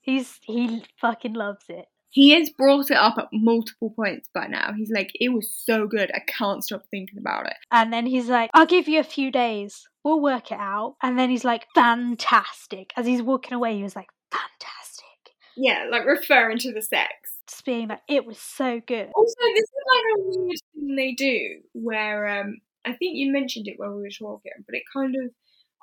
He's 0.00 0.38
he 0.42 0.84
fucking 1.00 1.34
loves 1.34 1.64
it. 1.68 1.84
He 2.16 2.30
has 2.30 2.48
brought 2.48 2.90
it 2.90 2.96
up 2.96 3.18
at 3.18 3.28
multiple 3.30 3.90
points 3.90 4.30
by 4.32 4.46
now. 4.46 4.72
He's 4.74 4.90
like, 4.90 5.10
it 5.20 5.34
was 5.34 5.54
so 5.54 5.86
good. 5.86 6.10
I 6.14 6.20
can't 6.20 6.64
stop 6.64 6.84
thinking 6.90 7.18
about 7.18 7.44
it. 7.44 7.52
And 7.70 7.92
then 7.92 8.06
he's 8.06 8.30
like, 8.30 8.48
I'll 8.54 8.64
give 8.64 8.88
you 8.88 9.00
a 9.00 9.04
few 9.04 9.30
days. 9.30 9.86
We'll 10.02 10.22
work 10.22 10.50
it 10.50 10.58
out. 10.58 10.96
And 11.02 11.18
then 11.18 11.28
he's 11.28 11.44
like, 11.44 11.66
fantastic. 11.74 12.94
As 12.96 13.04
he's 13.04 13.20
walking 13.20 13.52
away, 13.52 13.76
he 13.76 13.82
was 13.82 13.94
like, 13.94 14.08
fantastic. 14.32 15.34
Yeah, 15.58 15.88
like 15.90 16.06
referring 16.06 16.56
to 16.60 16.72
the 16.72 16.80
sex. 16.80 17.12
Just 17.46 17.66
being 17.66 17.88
like, 17.88 18.00
it 18.08 18.24
was 18.24 18.38
so 18.38 18.80
good. 18.86 19.10
Also, 19.14 19.34
this 19.54 19.64
is 19.64 19.70
like 19.92 20.04
a 20.16 20.38
weird 20.38 20.58
thing 20.72 20.96
they 20.96 21.12
do 21.12 21.60
where 21.74 22.40
um 22.40 22.56
I 22.86 22.94
think 22.94 23.16
you 23.16 23.30
mentioned 23.30 23.68
it 23.68 23.74
when 23.76 23.94
we 23.94 24.00
were 24.00 24.08
talking, 24.08 24.52
but 24.64 24.74
it 24.74 24.84
kind 24.90 25.16
of 25.16 25.32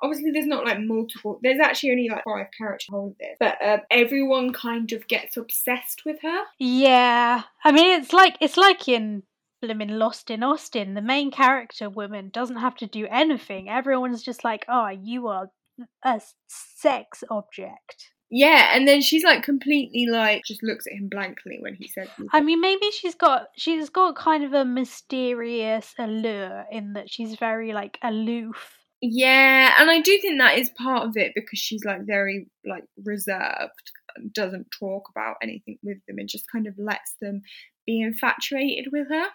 obviously 0.04 0.30
there's 0.30 0.46
not 0.46 0.64
like 0.64 0.80
multiple 0.80 1.40
there's 1.42 1.60
actually 1.60 1.90
only 1.90 2.08
like 2.08 2.24
five 2.24 2.46
characters 2.56 2.86
hold 2.90 3.16
this. 3.18 3.36
But 3.40 3.56
um, 3.64 3.80
everyone 3.90 4.52
kind 4.52 4.92
of 4.92 5.08
gets 5.08 5.36
obsessed 5.36 6.02
with 6.04 6.18
her. 6.22 6.42
Yeah. 6.58 7.42
I 7.64 7.72
mean, 7.72 8.00
it's 8.00 8.12
like, 8.12 8.36
it's 8.40 8.56
like 8.56 8.88
in 8.88 9.22
in 9.62 9.98
Lost 9.98 10.30
in 10.30 10.42
Austen. 10.42 10.92
The 10.92 11.02
main 11.02 11.30
character 11.30 11.88
woman 11.88 12.30
doesn't 12.32 12.56
have 12.56 12.76
to 12.76 12.86
do 12.86 13.06
anything. 13.10 13.70
Everyone's 13.70 14.22
just 14.22 14.44
like, 14.44 14.66
oh, 14.68 14.88
you 14.88 15.28
are 15.28 15.50
a 16.04 16.20
sex 16.46 17.24
object. 17.30 18.10
Yeah, 18.30 18.74
and 18.74 18.88
then 18.88 19.00
she's 19.00 19.22
like 19.22 19.44
completely 19.44 20.06
like 20.06 20.42
just 20.44 20.62
looks 20.62 20.86
at 20.86 20.94
him 20.94 21.08
blankly 21.08 21.58
when 21.60 21.74
he 21.74 21.86
says 21.86 22.08
I 22.32 22.40
mean, 22.40 22.60
maybe 22.60 22.90
she's 22.90 23.14
got 23.14 23.46
she's 23.56 23.90
got 23.90 24.16
kind 24.16 24.44
of 24.44 24.52
a 24.52 24.64
mysterious 24.64 25.94
allure 25.98 26.64
in 26.70 26.94
that 26.94 27.10
she's 27.10 27.36
very 27.36 27.72
like 27.72 27.98
aloof. 28.02 28.78
Yeah, 29.06 29.74
and 29.78 29.90
I 29.90 30.00
do 30.00 30.18
think 30.18 30.38
that 30.38 30.56
is 30.58 30.70
part 30.70 31.06
of 31.06 31.14
it 31.18 31.32
because 31.34 31.58
she's 31.58 31.84
like 31.84 32.06
very 32.06 32.46
like 32.64 32.84
reserved, 33.04 33.92
and 34.16 34.32
doesn't 34.32 34.68
talk 34.70 35.10
about 35.14 35.36
anything 35.42 35.78
with 35.82 35.98
them, 36.08 36.16
and 36.18 36.26
just 36.26 36.50
kind 36.50 36.66
of 36.66 36.74
lets 36.78 37.14
them 37.20 37.42
be 37.86 38.00
infatuated 38.00 38.86
with 38.92 39.08
her. 39.10 39.26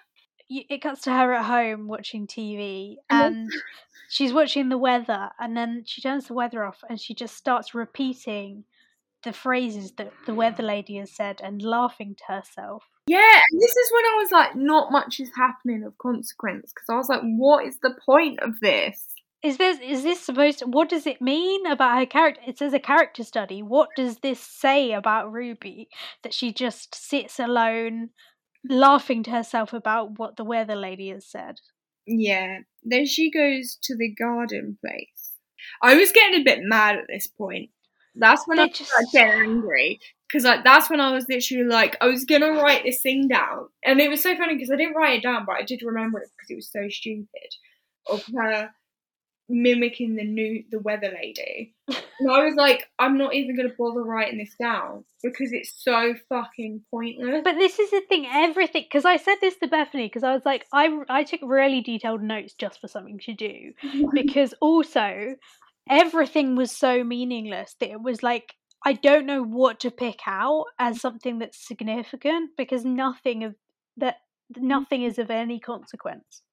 It 0.49 0.82
cuts 0.82 1.01
to 1.01 1.12
her 1.12 1.34
at 1.34 1.45
home 1.45 1.88
watching 1.88 2.25
TV, 2.25 2.95
and 3.12 3.51
she's 4.10 4.34
watching 4.34 4.69
the 4.69 4.77
weather, 4.79 5.29
and 5.39 5.55
then 5.55 5.84
she 5.86 6.01
turns 6.01 6.25
the 6.25 6.34
weather 6.34 6.63
off, 6.63 6.79
and 6.89 6.99
she 6.99 7.13
just 7.13 7.38
starts 7.38 7.75
repeating 7.75 8.63
the 9.23 9.34
phrases 9.34 9.91
that 9.97 10.12
the 10.25 10.34
weather 10.34 10.63
lady 10.63 10.95
has 10.95 11.12
said 11.12 11.41
and 11.43 11.62
laughing 11.62 12.15
to 12.15 12.34
herself. 12.34 12.84
Yeah, 13.05 13.19
and 13.19 13.62
this 13.62 13.75
is 13.75 13.91
when 13.93 14.05
I 14.05 14.17
was 14.19 14.32
like, 14.32 14.55
not 14.55 14.91
much 14.91 15.19
is 15.19 15.29
happening 15.36 15.84
of 15.84 15.95
consequence 15.99 16.73
because 16.73 16.89
I 16.89 16.95
was 16.95 17.10
like, 17.10 17.21
what 17.21 17.67
is 17.67 17.77
the 17.84 17.95
point 18.03 18.39
of 18.39 18.60
this? 18.62 19.05
Is 19.43 19.58
this 19.58 19.80
is 19.82 20.04
this 20.04 20.19
supposed 20.19 20.60
to, 20.60 20.65
what 20.65 20.89
does 20.89 21.08
it 21.08 21.21
mean 21.21 21.65
about 21.65 21.97
her 21.97 22.06
character 22.06 22.41
it 22.47 22.58
says 22.58 22.73
a 22.73 22.80
character 22.80 23.23
study 23.23 23.62
what 23.62 23.89
does 23.95 24.17
this 24.19 24.39
say 24.39 24.91
about 24.91 25.32
ruby 25.32 25.88
that 26.23 26.34
she 26.34 26.52
just 26.54 26.93
sits 26.93 27.39
alone 27.39 28.10
laughing 28.69 29.23
to 29.23 29.32
herself 29.32 29.71
about 29.73 30.17
what 30.19 30.36
the 30.36 30.43
weather 30.43 30.75
lady 30.75 31.10
has 31.10 31.25
said 31.25 31.56
Yeah. 32.06 32.60
Then 32.84 33.06
she 33.06 33.30
goes 33.30 33.78
to 33.84 33.95
the 33.95 34.13
garden 34.15 34.78
place. 34.82 35.34
I 35.82 35.95
was 35.95 36.12
getting 36.12 36.41
a 36.41 36.43
bit 36.43 36.60
mad 36.63 36.95
at 36.95 37.06
this 37.08 37.28
point. 37.28 37.69
That's 38.15 38.47
when 38.47 38.58
They 38.58 38.63
I 38.63 38.67
just- 38.69 38.91
getting 39.13 39.41
angry. 39.41 39.99
Because 40.28 40.43
like 40.45 40.63
that's 40.63 40.89
when 40.89 40.99
I 41.02 41.12
was 41.12 41.25
literally 41.30 41.65
like 41.65 41.97
I 42.02 42.08
was 42.08 42.25
gonna 42.25 42.52
write 42.52 42.84
this 42.84 43.02
thing 43.02 43.28
down, 43.28 43.67
and 43.84 43.99
it 43.99 44.10
was 44.10 44.21
so 44.23 44.36
funny 44.38 44.56
because 44.56 44.71
I 44.71 44.75
didn't 44.75 44.95
write 44.95 45.19
it 45.19 45.23
down, 45.23 45.45
but 45.45 45.56
I 45.56 45.63
did 45.63 45.82
remember 45.84 46.19
it 46.19 46.30
because 46.36 46.49
it 46.52 46.56
was 46.56 46.71
so 46.71 46.88
stupid 46.89 47.49
of 48.08 48.23
her 48.36 48.71
mimicking 49.50 50.16
the 50.16 50.24
new 50.24 50.64
the 50.72 50.80
weather 50.80 51.12
lady. 51.14 51.74
And 51.88 52.32
I 52.32 52.44
was 52.44 52.56
like, 52.56 52.88
I'm 53.00 53.18
not 53.18 53.34
even 53.34 53.56
gonna 53.56 53.74
bother 53.78 54.04
writing 54.04 54.38
this 54.38 54.56
down 54.60 55.04
because 55.24 55.52
it's 55.52 55.74
so 55.84 56.14
fucking 56.30 56.82
pointless. 56.92 57.42
but 57.44 57.56
this 57.56 57.80
is 57.80 57.92
the 57.92 58.02
thing 58.08 58.26
everything 58.32 58.84
because 58.84 59.06
i 59.06 59.18
said 59.18 59.36
this 59.42 59.58
to 59.58 59.68
bethany 59.68 60.08
because 60.08 60.24
i 60.24 60.34
was 60.34 60.44
like 60.46 60.66
I, 60.72 60.98
I 61.10 61.24
took 61.24 61.42
really 61.44 61.82
detailed 61.82 62.22
notes 62.22 62.54
just 62.54 62.80
for 62.80 62.88
something 62.88 63.20
to 63.26 63.34
do 63.34 63.74
because 64.14 64.54
also 64.62 65.36
everything 65.90 66.56
was 66.56 66.72
so 66.72 67.04
meaningless 67.04 67.76
that 67.80 67.90
it 67.90 68.02
was 68.02 68.24
like 68.24 68.54
I 68.86 68.94
don't 68.94 69.26
know 69.26 69.44
what 69.44 69.82
to 69.82 69.92
pick 69.92 70.20
out 70.26 70.66
as 70.78 71.02
something 71.02 71.40
that's 71.40 71.68
significant 71.68 72.52
because 72.58 72.86
nothing 72.86 73.44
of 73.44 73.56
that 73.98 74.18
nothing 74.58 75.04
is 75.04 75.20
of 75.20 75.30
any 75.30 75.60
consequence. 75.60 76.44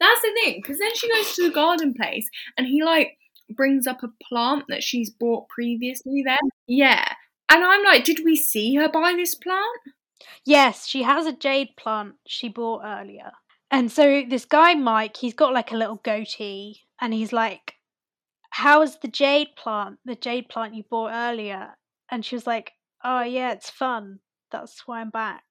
That's 0.00 0.22
the 0.22 0.32
thing, 0.42 0.60
because 0.62 0.78
then 0.78 0.94
she 0.94 1.08
goes 1.12 1.34
to 1.34 1.48
the 1.48 1.54
garden 1.54 1.94
place 1.94 2.28
and 2.56 2.66
he 2.66 2.82
like 2.82 3.18
brings 3.50 3.86
up 3.86 4.02
a 4.02 4.08
plant 4.28 4.64
that 4.68 4.82
she's 4.82 5.10
bought 5.10 5.48
previously 5.48 6.22
there. 6.24 6.38
Yeah. 6.66 7.12
And 7.50 7.64
I'm 7.64 7.84
like, 7.84 8.04
did 8.04 8.20
we 8.24 8.36
see 8.36 8.76
her 8.76 8.88
buy 8.88 9.14
this 9.16 9.34
plant? 9.34 9.80
Yes, 10.44 10.86
she 10.86 11.02
has 11.02 11.26
a 11.26 11.32
jade 11.32 11.70
plant 11.76 12.14
she 12.26 12.48
bought 12.48 12.82
earlier. 12.84 13.32
And 13.70 13.90
so 13.90 14.22
this 14.28 14.44
guy 14.44 14.74
Mike, 14.74 15.16
he's 15.16 15.34
got 15.34 15.52
like 15.52 15.72
a 15.72 15.76
little 15.76 16.00
goatee 16.02 16.80
and 17.00 17.12
he's 17.12 17.32
like 17.32 17.74
how's 18.52 18.98
the 18.98 19.08
jade 19.08 19.56
plant? 19.56 19.98
The 20.04 20.14
jade 20.14 20.48
plant 20.48 20.74
you 20.74 20.84
bought 20.88 21.12
earlier. 21.12 21.70
And 22.10 22.24
she 22.24 22.36
was 22.36 22.46
like, 22.46 22.72
"Oh 23.02 23.22
yeah, 23.22 23.52
it's 23.52 23.70
fun. 23.70 24.20
That's 24.50 24.86
why 24.86 25.00
I'm 25.00 25.10
back." 25.10 25.42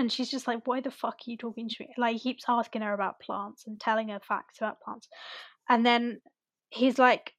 And 0.00 0.10
she's 0.10 0.30
just 0.30 0.46
like, 0.46 0.66
"Why 0.66 0.80
the 0.80 0.90
fuck 0.90 1.16
are 1.26 1.30
you 1.30 1.36
talking 1.36 1.68
to 1.68 1.76
me?" 1.80 1.94
Like 1.98 2.14
he 2.14 2.20
keeps 2.20 2.44
asking 2.48 2.82
her 2.82 2.94
about 2.94 3.20
plants 3.20 3.66
and 3.66 3.78
telling 3.78 4.08
her 4.08 4.20
facts 4.20 4.58
about 4.58 4.80
plants. 4.80 5.08
And 5.68 5.84
then 5.84 6.22
he's 6.70 6.98
like, 6.98 7.34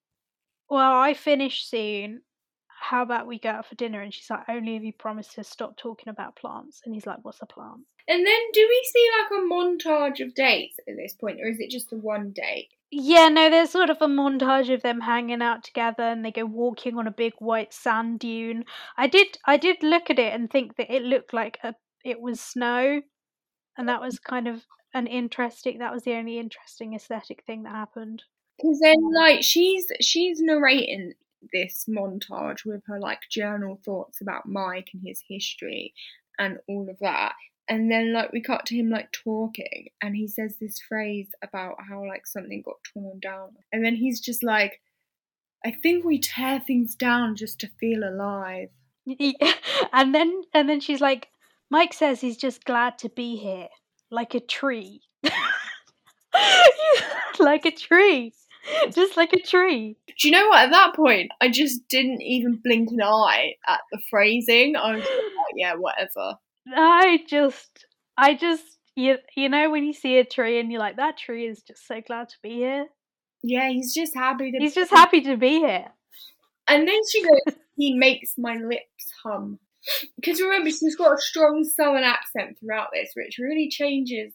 "Well, 0.69 0.93
I 0.93 1.15
finish 1.15 1.65
soon. 1.65 2.21
How 2.67 3.01
about 3.01 3.27
we 3.27 3.39
go 3.39 3.49
out 3.49 3.65
for 3.65 3.75
dinner?" 3.75 4.01
And 4.01 4.13
she's 4.13 4.29
like, 4.29 4.47
"Only 4.47 4.75
if 4.75 4.83
you 4.83 4.93
promise 4.93 5.29
to 5.33 5.43
stop 5.43 5.75
talking 5.75 6.09
about 6.09 6.35
plants." 6.35 6.81
And 6.85 6.93
he's 6.93 7.07
like, 7.07 7.19
"What's 7.23 7.41
a 7.41 7.47
plant?" 7.47 7.81
And 8.07 8.25
then 8.25 8.41
do 8.53 8.67
we 8.69 8.89
see 8.93 9.09
like 9.19 9.31
a 9.31 9.43
montage 9.43 10.23
of 10.23 10.35
dates 10.35 10.77
at 10.87 10.95
this 10.97 11.13
point, 11.13 11.41
or 11.41 11.47
is 11.47 11.59
it 11.59 11.71
just 11.71 11.89
the 11.89 11.97
one 11.97 12.31
date? 12.31 12.69
Yeah, 12.91 13.29
no, 13.29 13.49
there's 13.49 13.69
sort 13.69 13.89
of 13.89 14.01
a 14.01 14.07
montage 14.07 14.73
of 14.73 14.81
them 14.81 14.99
hanging 14.99 15.41
out 15.41 15.63
together 15.63 16.03
and 16.03 16.25
they 16.25 16.31
go 16.31 16.45
walking 16.45 16.97
on 16.97 17.07
a 17.07 17.11
big 17.11 17.33
white 17.39 17.73
sand 17.73 18.19
dune. 18.19 18.65
I 18.97 19.07
did 19.07 19.37
I 19.45 19.55
did 19.57 19.81
look 19.81 20.09
at 20.09 20.19
it 20.19 20.33
and 20.33 20.49
think 20.49 20.75
that 20.75 20.93
it 20.93 21.01
looked 21.03 21.33
like 21.33 21.57
a 21.63 21.73
it 22.03 22.19
was 22.19 22.39
snow 22.39 23.01
and 23.77 23.89
that 23.89 24.01
was 24.01 24.19
kind 24.19 24.47
of 24.47 24.65
an 24.93 25.07
interesting 25.07 25.79
that 25.79 25.93
was 25.93 26.03
the 26.03 26.13
only 26.13 26.37
interesting 26.37 26.93
aesthetic 26.93 27.43
thing 27.45 27.63
that 27.63 27.71
happened. 27.71 28.23
Because 28.57 28.79
then 28.81 29.13
like 29.15 29.43
she's 29.43 29.85
she's 30.01 30.39
narrating 30.41 31.13
this 31.53 31.85
montage 31.89 32.65
with 32.65 32.83
her 32.85 32.99
like 32.99 33.21
journal 33.29 33.79
thoughts 33.83 34.21
about 34.21 34.47
Mike 34.47 34.89
and 34.93 35.01
his 35.05 35.23
history 35.27 35.93
and 36.37 36.59
all 36.67 36.87
of 36.89 36.99
that. 36.99 37.33
And 37.69 37.89
then 37.89 38.13
like 38.13 38.33
we 38.33 38.41
cut 38.41 38.65
to 38.67 38.75
him 38.75 38.89
like 38.89 39.11
talking 39.11 39.87
and 40.01 40.15
he 40.15 40.27
says 40.27 40.57
this 40.59 40.79
phrase 40.79 41.29
about 41.41 41.75
how 41.89 42.05
like 42.05 42.27
something 42.27 42.61
got 42.63 42.77
torn 42.93 43.19
down. 43.19 43.49
And 43.71 43.83
then 43.83 43.95
he's 43.95 44.19
just 44.19 44.43
like 44.43 44.81
I 45.63 45.71
think 45.71 46.03
we 46.03 46.19
tear 46.19 46.59
things 46.59 46.95
down 46.95 47.35
just 47.35 47.59
to 47.61 47.69
feel 47.79 48.03
alive. 48.03 48.69
and 49.93 50.13
then 50.13 50.43
and 50.53 50.67
then 50.69 50.79
she's 50.79 51.01
like 51.01 51.30
Mike 51.71 51.93
says 51.93 52.19
he's 52.19 52.37
just 52.37 52.65
glad 52.65 52.99
to 52.99 53.09
be 53.09 53.37
here 53.37 53.69
like 54.11 54.35
a 54.35 54.41
tree. 54.41 55.01
like 57.39 57.65
a 57.65 57.71
tree. 57.71 58.33
Just 58.91 59.15
like 59.17 59.31
a 59.33 59.39
tree. 59.41 59.95
Do 60.19 60.27
you 60.27 60.31
know 60.33 60.49
what? 60.49 60.65
At 60.65 60.71
that 60.71 60.95
point, 60.95 61.31
I 61.39 61.49
just 61.49 61.87
didn't 61.87 62.21
even 62.21 62.59
blink 62.63 62.89
an 62.91 63.01
eye 63.01 63.53
at 63.67 63.79
the 63.91 63.99
phrasing. 64.09 64.75
I 64.75 64.95
was 64.95 65.01
like, 65.01 65.55
yeah, 65.55 65.75
whatever. 65.75 66.35
I 66.75 67.19
just, 67.27 67.85
I 68.17 68.35
just, 68.35 68.63
you, 68.95 69.15
you 69.35 69.47
know, 69.49 69.71
when 69.71 69.85
you 69.85 69.93
see 69.93 70.17
a 70.17 70.25
tree 70.25 70.59
and 70.59 70.69
you're 70.71 70.81
like, 70.81 70.97
that 70.97 71.17
tree 71.17 71.47
is 71.47 71.63
just 71.63 71.87
so 71.87 72.01
glad 72.05 72.29
to 72.29 72.35
be 72.43 72.55
here. 72.55 72.87
Yeah, 73.41 73.69
he's 73.69 73.95
just 73.95 74.13
happy 74.13 74.51
to. 74.51 74.57
He's 74.59 74.75
just 74.75 74.91
happy 74.91 75.21
to 75.21 75.37
be 75.37 75.59
here. 75.59 75.87
And 76.67 76.87
then 76.87 76.99
she 77.09 77.23
goes, 77.23 77.55
he 77.77 77.97
makes 77.97 78.33
my 78.37 78.55
lips 78.55 79.11
hum. 79.23 79.57
Because 80.15 80.41
remember, 80.41 80.69
she's 80.69 80.95
got 80.95 81.13
a 81.13 81.21
strong 81.21 81.63
southern 81.63 82.03
accent 82.03 82.57
throughout 82.59 82.89
this, 82.93 83.11
which 83.15 83.37
really 83.39 83.69
changes 83.69 84.33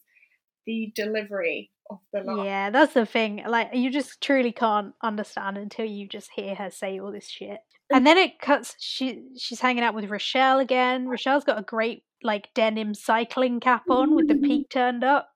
the 0.65 0.91
delivery 0.95 1.71
of 1.89 1.99
the 2.11 2.21
line. 2.21 2.45
Yeah, 2.45 2.69
that's 2.69 2.93
the 2.93 3.05
thing. 3.05 3.43
Like, 3.47 3.69
you 3.73 3.89
just 3.89 4.21
truly 4.21 4.51
can't 4.51 4.93
understand 5.01 5.57
until 5.57 5.85
you 5.85 6.07
just 6.07 6.29
hear 6.35 6.55
her 6.55 6.69
say 6.69 6.99
all 6.99 7.11
this 7.11 7.29
shit. 7.29 7.59
And 7.89 8.05
then 8.05 8.17
it 8.17 8.39
cuts. 8.39 8.75
She 8.79 9.23
she's 9.37 9.61
hanging 9.61 9.83
out 9.83 9.95
with 9.95 10.09
Rochelle 10.09 10.59
again. 10.59 11.07
Rochelle's 11.07 11.45
got 11.45 11.59
a 11.59 11.63
great 11.63 12.03
like 12.21 12.49
denim 12.53 12.93
cycling 12.93 13.59
cap 13.59 13.83
on 13.89 14.13
with 14.13 14.27
the 14.27 14.35
peak 14.35 14.69
turned 14.69 15.03
up. 15.03 15.29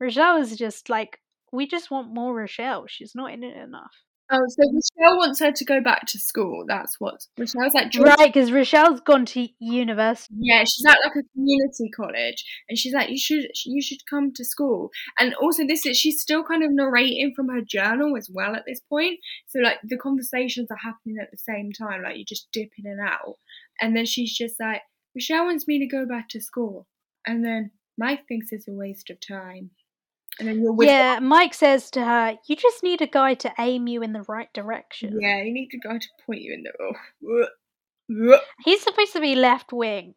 Rochelle 0.00 0.38
is 0.38 0.56
just 0.56 0.88
like, 0.88 1.20
we 1.52 1.66
just 1.66 1.90
want 1.90 2.14
more 2.14 2.34
Rochelle. 2.34 2.86
She's 2.88 3.14
not 3.14 3.32
in 3.32 3.44
it 3.44 3.56
enough. 3.56 3.92
Oh, 4.30 4.44
so 4.48 4.62
Michelle 4.70 5.16
wants 5.16 5.40
her 5.40 5.52
to 5.52 5.64
go 5.64 5.80
back 5.80 6.06
to 6.08 6.18
school. 6.18 6.64
That's 6.68 7.00
what 7.00 7.26
Michelle's 7.38 7.72
like. 7.72 7.90
"George, 7.90 8.08
Right, 8.08 8.32
because 8.32 8.52
Rochelle's 8.52 9.00
gone 9.00 9.24
to 9.26 9.48
university. 9.58 10.34
Yeah, 10.38 10.60
she's 10.64 10.84
at 10.86 10.98
like 11.02 11.16
a 11.16 11.28
community 11.32 11.88
college, 11.96 12.44
and 12.68 12.78
she's 12.78 12.92
like, 12.92 13.08
"You 13.08 13.18
should, 13.18 13.46
you 13.64 13.80
should 13.80 14.04
come 14.08 14.32
to 14.34 14.44
school." 14.44 14.90
And 15.18 15.34
also, 15.34 15.66
this 15.66 15.86
is 15.86 15.96
she's 15.96 16.20
still 16.20 16.44
kind 16.44 16.62
of 16.62 16.70
narrating 16.72 17.32
from 17.34 17.48
her 17.48 17.62
journal 17.62 18.16
as 18.18 18.28
well 18.32 18.54
at 18.54 18.64
this 18.66 18.80
point. 18.80 19.18
So 19.46 19.60
like 19.60 19.78
the 19.82 19.96
conversations 19.96 20.68
are 20.70 20.76
happening 20.76 21.16
at 21.22 21.30
the 21.30 21.38
same 21.38 21.72
time, 21.72 22.02
like 22.02 22.16
you're 22.16 22.24
just 22.28 22.48
dip 22.52 22.70
in 22.78 22.90
and 22.90 23.00
out. 23.00 23.36
And 23.80 23.96
then 23.96 24.04
she's 24.04 24.36
just 24.36 24.60
like, 24.60 24.82
"Michelle 25.14 25.46
wants 25.46 25.66
me 25.66 25.78
to 25.78 25.86
go 25.86 26.04
back 26.06 26.28
to 26.30 26.40
school," 26.40 26.86
and 27.26 27.42
then 27.44 27.70
Mike 27.96 28.26
thinks 28.28 28.48
it's 28.52 28.68
a 28.68 28.72
waste 28.72 29.08
of 29.10 29.18
time. 29.20 29.70
And 30.38 30.48
then 30.48 30.62
you're 30.62 30.72
with 30.72 30.88
Yeah, 30.88 31.18
Mike 31.20 31.54
says 31.54 31.90
to 31.92 32.04
her, 32.04 32.38
"You 32.46 32.56
just 32.56 32.82
need 32.82 33.00
a 33.02 33.06
guy 33.06 33.34
to 33.34 33.52
aim 33.58 33.88
you 33.88 34.02
in 34.02 34.12
the 34.12 34.22
right 34.28 34.52
direction." 34.52 35.18
yeah, 35.20 35.42
you 35.42 35.52
need 35.52 35.70
a 35.74 35.88
guy 35.88 35.98
to 35.98 36.08
point 36.24 36.42
you 36.42 36.54
in 36.54 36.62
the. 36.62 36.72
Oh. 36.80 38.38
He's 38.64 38.82
supposed 38.82 39.12
to 39.12 39.20
be 39.20 39.34
left 39.34 39.72
wing. 39.72 40.14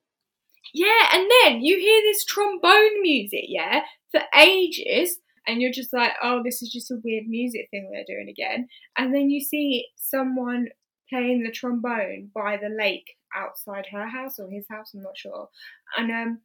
Yeah, 0.73 1.09
and 1.13 1.29
then 1.43 1.61
you 1.61 1.77
hear 1.77 2.01
this 2.01 2.23
trombone 2.23 3.01
music, 3.01 3.45
yeah, 3.47 3.81
for 4.11 4.21
ages, 4.37 5.17
and 5.47 5.61
you're 5.61 5.71
just 5.71 5.91
like, 5.91 6.13
oh, 6.21 6.41
this 6.43 6.61
is 6.61 6.71
just 6.71 6.91
a 6.91 7.01
weird 7.03 7.27
music 7.27 7.67
thing 7.71 7.89
they're 7.91 8.03
doing 8.07 8.29
again. 8.29 8.67
And 8.97 9.13
then 9.13 9.29
you 9.29 9.41
see 9.41 9.87
someone 9.95 10.67
playing 11.09 11.43
the 11.43 11.51
trombone 11.51 12.29
by 12.33 12.57
the 12.57 12.69
lake 12.69 13.15
outside 13.35 13.85
her 13.91 14.07
house 14.07 14.39
or 14.39 14.49
his 14.49 14.65
house, 14.69 14.91
I'm 14.93 15.01
not 15.01 15.17
sure. 15.17 15.49
And 15.97 16.11
um 16.11 16.39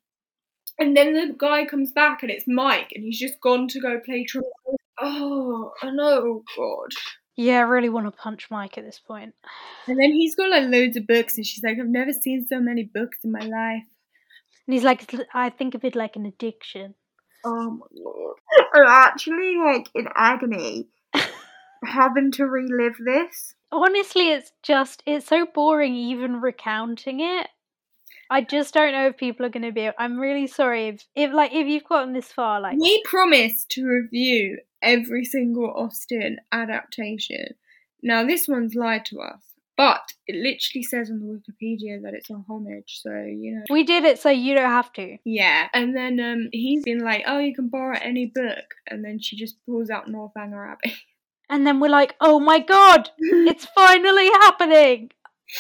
and 0.79 0.97
then 0.97 1.15
the 1.15 1.35
guy 1.37 1.65
comes 1.65 1.93
back 1.93 2.23
and 2.23 2.31
it's 2.31 2.47
Mike 2.47 2.93
and 2.95 3.05
he's 3.05 3.19
just 3.19 3.41
gone 3.41 3.69
to 3.69 3.81
go 3.81 4.01
play 4.01 4.25
trombone. 4.25 4.77
Oh, 5.01 5.73
I 5.83 5.91
know, 5.91 6.23
oh 6.25 6.45
god. 6.57 6.91
Yeah, 7.37 7.59
I 7.59 7.63
really 7.63 7.91
want 7.91 8.07
to 8.07 8.11
punch 8.11 8.51
Mike 8.51 8.79
at 8.79 8.85
this 8.85 8.99
point. 8.99 9.35
And 9.87 9.99
then 9.99 10.13
he's 10.13 10.35
got 10.35 10.51
like 10.51 10.69
loads 10.69 10.97
of 10.97 11.07
books 11.07 11.37
and 11.37 11.47
she's 11.47 11.63
like, 11.63 11.79
I've 11.79 11.87
never 11.87 12.13
seen 12.13 12.47
so 12.47 12.61
many 12.61 12.85
books 12.85 13.19
in 13.25 13.33
my 13.33 13.41
life. 13.41 13.85
And 14.67 14.75
he's 14.75 14.85
like, 14.85 15.15
I 15.35 15.51
think 15.51 15.75
of 15.75 15.85
it 15.85 15.95
like 15.95 16.17
an 16.17 16.27
addiction. 16.27 16.95
Oh 17.45 17.71
my 17.71 17.87
God. 18.03 18.71
I'm 18.75 18.87
actually 18.87 19.57
like 19.57 19.89
in 19.95 20.09
agony 20.15 20.89
having 21.85 22.33
to 22.33 22.47
relive 22.47 22.97
this. 23.05 23.55
Honestly, 23.71 24.33
it's 24.33 24.53
just, 24.63 25.03
it's 25.07 25.27
so 25.27 25.47
boring 25.47 25.95
even 25.95 26.41
recounting 26.41 27.21
it. 27.21 27.49
I 28.31 28.43
just 28.43 28.75
don't 28.75 28.93
know 28.93 29.09
if 29.09 29.17
people 29.17 29.47
are 29.47 29.51
going 29.51 29.65
to 29.65 29.73
be. 29.73 29.89
I'm 29.99 30.19
really 30.19 30.47
sorry 30.47 30.89
if, 30.89 31.05
if, 31.15 31.33
like, 31.33 31.53
if 31.53 31.67
you've 31.67 31.85
gotten 31.85 32.13
this 32.13 32.33
far, 32.33 32.61
like, 32.61 32.79
We 32.79 33.03
promised 33.05 33.71
to 33.71 33.87
review 33.87 34.59
every 34.83 35.25
single 35.25 35.71
Austen 35.71 36.39
adaptation. 36.53 37.55
Now, 38.03 38.25
this 38.25 38.47
one's 38.49 38.75
lied 38.75 39.05
to 39.07 39.21
us, 39.21 39.43
but 39.77 40.13
it 40.27 40.37
literally 40.37 40.83
says 40.83 41.11
on 41.11 41.21
the 41.21 41.27
Wikipedia 41.27 42.03
that 42.03 42.15
it's 42.15 42.31
a 42.31 42.43
homage, 42.49 43.01
so 43.03 43.11
you 43.11 43.57
know. 43.57 43.65
we 43.71 43.85
did 43.85 44.05
it 44.05 44.19
so 44.19 44.31
you 44.31 44.55
don't 44.55 44.71
have 44.71 44.93
to. 44.95 45.19
Yeah, 45.25 45.69
and 45.75 45.97
then 45.97 46.21
um, 46.21 46.49
he's 46.53 46.85
been 46.85 47.01
like, 47.01 47.25
"Oh, 47.27 47.39
you 47.39 47.55
can 47.55 47.69
borrow 47.69 47.99
any 48.01 48.27
book," 48.27 48.75
and 48.87 49.05
then 49.05 49.19
she 49.19 49.37
just 49.37 49.57
pulls 49.67 49.91
out 49.91 50.09
Northanger 50.09 50.73
Abbey. 50.73 50.97
And 51.49 51.67
then 51.67 51.79
we're 51.79 51.89
like, 51.89 52.17
oh 52.21 52.41
my 52.41 52.59
god, 52.59 53.11
it's 53.19 53.67
finally 53.67 54.27
happening. 54.27 55.11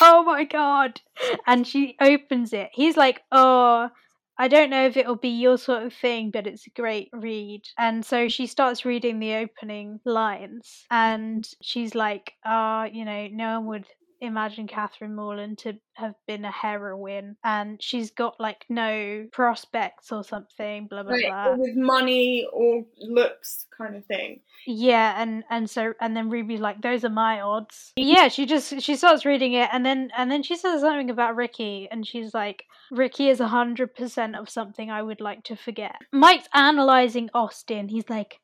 Oh 0.00 0.22
my 0.24 0.44
god. 0.44 1.00
And 1.46 1.66
she 1.66 1.96
opens 2.00 2.52
it. 2.52 2.70
He's 2.72 2.96
like, 2.96 3.22
oh, 3.32 3.90
I 4.38 4.48
don't 4.48 4.70
know 4.70 4.86
if 4.86 4.96
it'll 4.96 5.16
be 5.16 5.30
your 5.30 5.56
sort 5.56 5.82
of 5.84 5.94
thing, 5.94 6.30
but 6.30 6.46
it's 6.46 6.66
a 6.66 6.70
great 6.70 7.08
read. 7.12 7.62
And 7.78 8.04
so 8.04 8.28
she 8.28 8.46
starts 8.46 8.84
reading 8.84 9.18
the 9.18 9.34
opening 9.34 10.00
lines, 10.04 10.84
and 10.90 11.48
she's 11.62 11.94
like, 11.94 12.32
ah, 12.44 12.84
you 12.84 13.04
know, 13.04 13.28
no 13.28 13.60
one 13.60 13.66
would 13.68 13.86
imagine 14.20 14.66
Catherine 14.66 15.14
Morland 15.14 15.58
to 15.58 15.74
have 15.94 16.14
been 16.26 16.44
a 16.44 16.50
heroine 16.50 17.36
and 17.44 17.82
she's 17.82 18.10
got 18.10 18.38
like 18.40 18.64
no 18.68 19.26
prospects 19.32 20.12
or 20.12 20.24
something, 20.24 20.86
blah 20.88 21.02
blah 21.02 21.12
Like, 21.12 21.26
blah. 21.26 21.54
with 21.56 21.76
money 21.76 22.46
or 22.52 22.84
looks 22.98 23.66
kind 23.76 23.96
of 23.96 24.04
thing. 24.06 24.40
Yeah, 24.66 25.20
and 25.20 25.44
and 25.50 25.68
so 25.68 25.94
and 26.00 26.16
then 26.16 26.30
Ruby's 26.30 26.60
like, 26.60 26.80
those 26.82 27.04
are 27.04 27.10
my 27.10 27.40
odds. 27.40 27.92
Yeah, 27.96 28.28
she 28.28 28.46
just 28.46 28.80
she 28.80 28.96
starts 28.96 29.24
reading 29.24 29.52
it 29.52 29.68
and 29.72 29.84
then 29.84 30.10
and 30.16 30.30
then 30.30 30.42
she 30.42 30.56
says 30.56 30.80
something 30.80 31.10
about 31.10 31.36
Ricky 31.36 31.88
and 31.90 32.06
she's 32.06 32.32
like, 32.34 32.64
Ricky 32.90 33.28
is 33.28 33.40
a 33.40 33.48
hundred 33.48 33.94
percent 33.94 34.36
of 34.36 34.48
something 34.48 34.90
I 34.90 35.02
would 35.02 35.20
like 35.20 35.44
to 35.44 35.56
forget. 35.56 35.96
Mike's 36.12 36.48
analyzing 36.54 37.30
Austen. 37.34 37.88
He's 37.88 38.08
like, 38.08 38.40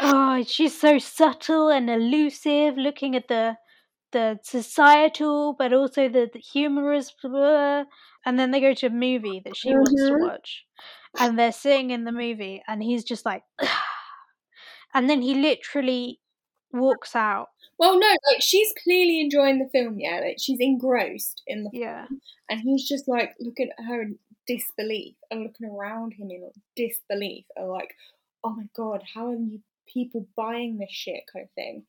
Oh, 0.00 0.42
she's 0.46 0.78
so 0.80 0.98
subtle 0.98 1.68
and 1.68 1.88
elusive, 1.88 2.76
looking 2.76 3.14
at 3.14 3.28
the 3.28 3.56
the 4.12 4.38
societal 4.42 5.54
but 5.58 5.72
also 5.72 6.08
the, 6.08 6.28
the 6.32 6.38
humorous 6.38 7.12
blah. 7.22 7.84
and 8.26 8.38
then 8.38 8.50
they 8.50 8.60
go 8.60 8.74
to 8.74 8.86
a 8.86 8.90
movie 8.90 9.40
that 9.44 9.56
she 9.56 9.74
wants 9.74 9.92
to 9.94 10.12
Mhm. 10.12 10.20
watch 10.28 10.64
and 11.18 11.38
they're 11.38 11.52
sitting 11.52 11.90
in 11.90 12.04
the 12.04 12.12
movie 12.12 12.62
and 12.68 12.82
he's 12.82 13.04
just 13.04 13.24
like 13.26 13.42
and 14.94 15.08
then 15.08 15.22
he 15.22 15.34
literally 15.34 16.20
walks 16.72 17.14
out 17.14 17.48
Well, 17.78 17.98
no, 17.98 18.06
like 18.08 18.40
she's 18.42 18.72
clearly 18.82 19.20
enjoying 19.20 19.58
the 19.58 19.68
film, 19.72 19.98
yeah. 19.98 20.20
Like 20.20 20.36
she's 20.38 20.60
engrossed 20.60 21.42
in 21.46 21.64
the 21.64 21.70
yeah 21.72 22.06
and 22.48 22.60
he's 22.60 22.86
just 22.88 23.08
like 23.08 23.34
looking 23.40 23.70
at 23.78 23.84
her 23.84 24.02
in 24.02 24.18
disbelief 24.46 25.14
and 25.30 25.42
looking 25.44 25.68
around 25.68 26.12
him 26.14 26.30
in 26.30 26.50
disbelief 26.76 27.44
and 27.56 27.68
like, 27.68 27.94
oh 28.44 28.50
my 28.50 28.68
god, 28.76 29.02
how 29.14 29.28
are 29.28 29.34
you 29.36 29.60
people 29.86 30.26
buying 30.36 30.78
this 30.78 30.90
shit 30.92 31.22
kind 31.32 31.44
of 31.44 31.50
thing? 31.52 31.84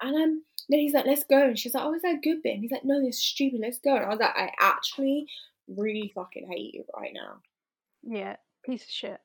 And 0.00 0.14
um, 0.14 0.42
then 0.68 0.80
he's 0.80 0.94
like, 0.94 1.06
let's 1.06 1.24
go, 1.24 1.48
and 1.48 1.58
she's 1.58 1.74
like, 1.74 1.84
oh, 1.84 1.94
is 1.94 2.02
that 2.02 2.16
a 2.16 2.20
good 2.20 2.42
bit? 2.42 2.54
And 2.54 2.60
he's 2.60 2.70
like, 2.72 2.84
no, 2.84 3.00
this 3.00 3.16
is 3.16 3.24
stupid, 3.24 3.60
let's 3.62 3.78
go. 3.78 3.96
And 3.96 4.04
I 4.04 4.08
was 4.08 4.18
like, 4.18 4.36
I 4.36 4.50
actually 4.60 5.26
really 5.68 6.12
fucking 6.14 6.46
hate 6.48 6.74
you 6.74 6.84
right 6.96 7.12
now. 7.12 7.36
yeah 8.02 8.36
piece 8.64 8.84
of 8.84 8.90
shit 8.90 9.20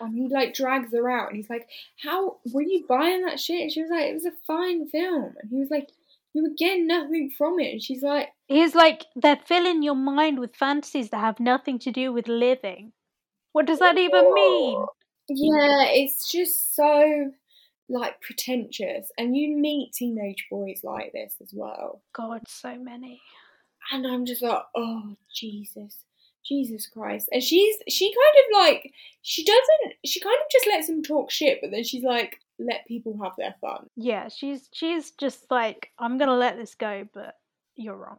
And 0.00 0.14
he 0.14 0.28
like 0.28 0.54
drags 0.54 0.92
her 0.92 1.08
out, 1.10 1.28
and 1.28 1.36
he's 1.36 1.50
like, 1.50 1.68
how 2.02 2.38
were 2.52 2.62
you 2.62 2.84
buying 2.88 3.24
that 3.24 3.40
shit? 3.40 3.62
And 3.62 3.72
she 3.72 3.82
was 3.82 3.90
like, 3.90 4.06
it 4.06 4.14
was 4.14 4.26
a 4.26 4.32
fine 4.46 4.86
film, 4.88 5.34
and 5.40 5.50
he 5.50 5.56
was 5.58 5.70
like, 5.70 5.88
you 6.34 6.42
were 6.42 6.54
getting 6.58 6.86
nothing 6.86 7.30
from 7.36 7.58
it, 7.60 7.72
and 7.72 7.82
she's 7.82 8.02
like. 8.02 8.28
he's 8.48 8.74
like 8.74 9.06
they're 9.16 9.40
filling 9.46 9.82
your 9.82 9.94
mind 9.94 10.38
with 10.38 10.54
fantasies 10.54 11.10
that 11.10 11.20
have 11.20 11.40
nothing 11.40 11.78
to 11.78 11.90
do 11.90 12.12
with 12.12 12.28
living 12.28 12.92
what 13.52 13.66
does 13.66 13.78
that 13.78 13.96
even 13.96 14.34
mean 14.34 14.84
Yeah, 15.28 15.84
it's 15.88 16.30
just 16.30 16.76
so 16.76 17.32
like 17.88 18.20
pretentious, 18.20 19.10
and 19.18 19.36
you 19.36 19.56
meet 19.56 19.92
teenage 19.92 20.46
boys 20.50 20.80
like 20.82 21.12
this 21.12 21.34
as 21.40 21.50
well, 21.54 22.02
god 22.12 22.42
so 22.48 22.76
many. 22.76 23.20
And 23.92 24.06
I'm 24.06 24.26
just 24.26 24.42
like, 24.42 24.62
oh 24.74 25.16
Jesus, 25.34 25.98
Jesus 26.44 26.88
Christ, 26.88 27.28
and 27.32 27.42
she's 27.42 27.76
she 27.88 28.12
kind 28.12 28.44
of 28.44 28.66
like 28.66 28.92
she 29.22 29.44
doesn't 29.44 29.94
she 30.04 30.20
kind 30.20 30.36
of 30.36 30.50
just 30.50 30.66
lets 30.66 30.88
him 30.88 31.02
talk 31.02 31.30
shit, 31.30 31.58
but 31.62 31.70
then 31.70 31.84
she's 31.84 32.04
like, 32.04 32.40
let 32.58 32.86
people 32.86 33.18
have 33.22 33.32
their 33.36 33.54
fun. 33.60 33.86
yeah 33.96 34.28
she's 34.28 34.70
she's 34.72 35.10
just 35.10 35.44
like 35.50 35.90
i'm 35.98 36.16
gonna 36.16 36.34
let 36.34 36.56
this 36.56 36.74
go 36.74 37.06
but 37.12 37.34
you're 37.76 37.96
wrong. 37.96 38.16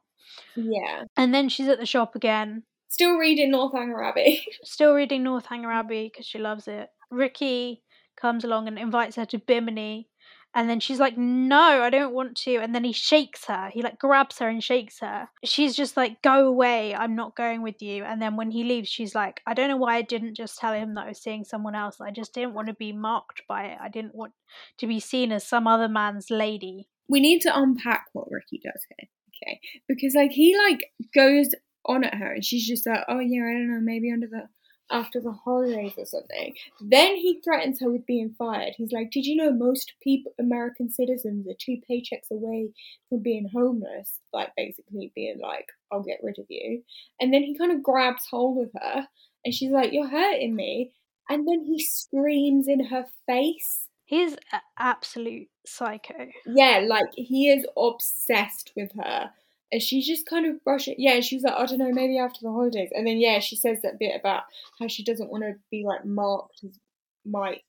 Yeah, 0.56 1.04
and 1.16 1.34
then 1.34 1.50
she's 1.50 1.68
at 1.68 1.80
the 1.80 1.86
shop 1.86 2.16
again. 2.16 2.64
Still 2.90 3.18
reading 3.18 3.52
Northanger 3.52 4.02
Abbey. 4.04 4.46
still 4.64 4.94
reading 4.94 5.24
Northanger 5.24 5.72
Abbey 5.72 6.10
because 6.12 6.26
she 6.26 6.38
loves 6.38 6.68
it. 6.68 6.90
Ricky 7.10 7.82
comes 8.18 8.44
along 8.44 8.68
and 8.68 8.78
invites 8.78 9.16
her 9.16 9.26
to 9.28 9.38
Bimini, 9.38 10.10
and 10.54 10.70
then 10.70 10.80
she's 10.80 11.00
like, 11.00 11.18
"No, 11.18 11.84
I 11.84 11.90
don't 11.90 12.14
want 12.14 12.36
to." 12.38 12.58
And 12.58 12.74
then 12.74 12.84
he 12.84 12.94
shakes 12.94 13.46
her. 13.46 13.70
He 13.74 13.82
like 13.82 14.00
grabs 14.00 14.40
her 14.40 14.50
and 14.50 14.64
shakes 14.64 15.00
her. 15.00 15.30
She's 15.44 15.76
just 15.76 15.96
like, 15.96 16.22
"Go 16.22 16.48
away! 16.48 16.96
I'm 16.96 17.16
not 17.16 17.36
going 17.36 17.62
with 17.62 17.82
you." 17.82 18.04
And 18.04 18.22
then 18.22 18.36
when 18.36 18.52
he 18.52 18.64
leaves, 18.64 18.90
she's 18.90 19.16
like, 19.16 19.42
"I 19.46 19.54
don't 19.54 19.70
know 19.70 19.78
why 19.78 19.96
I 19.96 20.02
didn't 20.02 20.36
just 20.36 20.58
tell 20.58 20.74
him 20.74 20.96
that 20.96 21.06
I 21.06 21.10
was 21.10 21.22
seeing 21.22 21.44
someone 21.46 21.76
else. 21.76 22.02
I 22.02 22.12
just 22.12 22.34
didn't 22.34 22.54
want 22.54 22.68
to 22.68 22.74
be 22.74 22.92
marked 22.92 23.44
by 23.48 23.66
it. 23.66 23.78
I 23.82 23.90
didn't 23.90 24.16
want 24.16 24.34
to 24.80 24.88
be 24.88 25.00
seen 25.00 25.32
as 25.32 25.48
some 25.48 25.68
other 25.68 25.88
man's 25.88 26.30
lady." 26.30 26.88
we 27.10 27.20
need 27.20 27.42
to 27.42 27.58
unpack 27.58 28.06
what 28.14 28.30
Ricky 28.30 28.62
does 28.64 28.86
here, 28.90 29.10
okay? 29.30 29.60
Because 29.88 30.14
like 30.16 30.32
he 30.32 30.58
like 30.58 30.92
goes 31.16 31.50
on 31.86 32.04
at 32.04 32.16
her 32.16 32.34
and 32.34 32.44
she's 32.46 32.68
just 32.68 32.86
like, 32.86 33.04
oh 33.08 33.20
yeah, 33.20 33.44
I 33.44 33.54
don't 33.54 33.72
know, 33.72 33.80
maybe 33.82 34.12
under 34.12 34.28
the 34.28 34.48
after 34.92 35.20
the 35.20 35.32
holidays 35.32 35.94
or 35.98 36.06
something. 36.06 36.54
Then 36.80 37.16
he 37.16 37.42
threatens 37.44 37.82
her 37.82 37.92
with 37.92 38.06
being 38.06 38.34
fired. 38.38 38.74
He's 38.78 38.92
like, 38.92 39.12
did 39.12 39.26
you 39.26 39.36
know 39.36 39.52
most 39.52 39.94
people, 40.02 40.34
American 40.40 40.90
citizens, 40.90 41.48
are 41.48 41.54
two 41.60 41.78
paychecks 41.90 42.32
away 42.32 42.70
from 43.10 43.22
being 43.22 43.50
homeless? 43.54 44.20
Like 44.34 44.52
basically 44.56 45.12
being 45.16 45.40
like, 45.40 45.68
I'll 45.92 46.04
get 46.04 46.20
rid 46.24 46.40
of 46.40 46.46
you. 46.50 46.84
And 47.20 47.34
then 47.34 47.44
he 47.44 47.58
kind 47.58 47.72
of 47.72 47.84
grabs 47.84 48.26
hold 48.30 48.64
of 48.64 48.72
her 48.82 49.08
and 49.44 49.54
she's 49.54 49.72
like, 49.72 49.94
you're 49.94 50.08
hurting 50.08 50.56
me. 50.56 50.92
And 51.30 51.48
then 51.48 51.64
he 51.66 51.84
screams 51.84 52.68
in 52.68 52.86
her 52.86 53.06
face. 53.26 53.88
He's 54.06 54.34
an 54.54 54.62
absolute 54.80 55.50
psycho. 55.66 56.28
Yeah, 56.46 56.86
like 56.88 57.10
he 57.14 57.50
is 57.50 57.66
obsessed 57.76 58.72
with 58.76 58.92
her. 58.94 59.32
And 59.72 59.82
she's 59.82 60.08
just 60.08 60.26
kind 60.26 60.46
of 60.46 60.64
brushing. 60.64 60.96
Yeah, 60.98 61.20
she 61.20 61.36
was 61.36 61.44
like, 61.44 61.56
I 61.56 61.66
don't 61.66 61.80
know, 61.80 61.92
maybe 61.92 62.18
after 62.18 62.40
the 62.42 62.52
holidays. 62.52 62.90
And 62.94 63.06
then, 63.06 63.18
yeah, 63.18 63.40
she 63.40 63.56
says 63.56 63.82
that 63.84 64.00
bit 64.00 64.18
about 64.18 64.44
how 64.80 64.88
she 64.88 65.04
doesn't 65.04 65.30
want 65.30 65.44
to 65.44 65.56
be 65.70 65.84
like 65.86 66.06
marked 66.06 66.64
as 66.64 66.80
my 67.26 67.60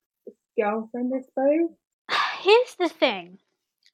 girlfriend, 0.59 1.13
I 1.15 1.23
suppose. 1.23 1.71
Here's 2.41 2.75
the 2.79 2.89
thing. 2.89 3.39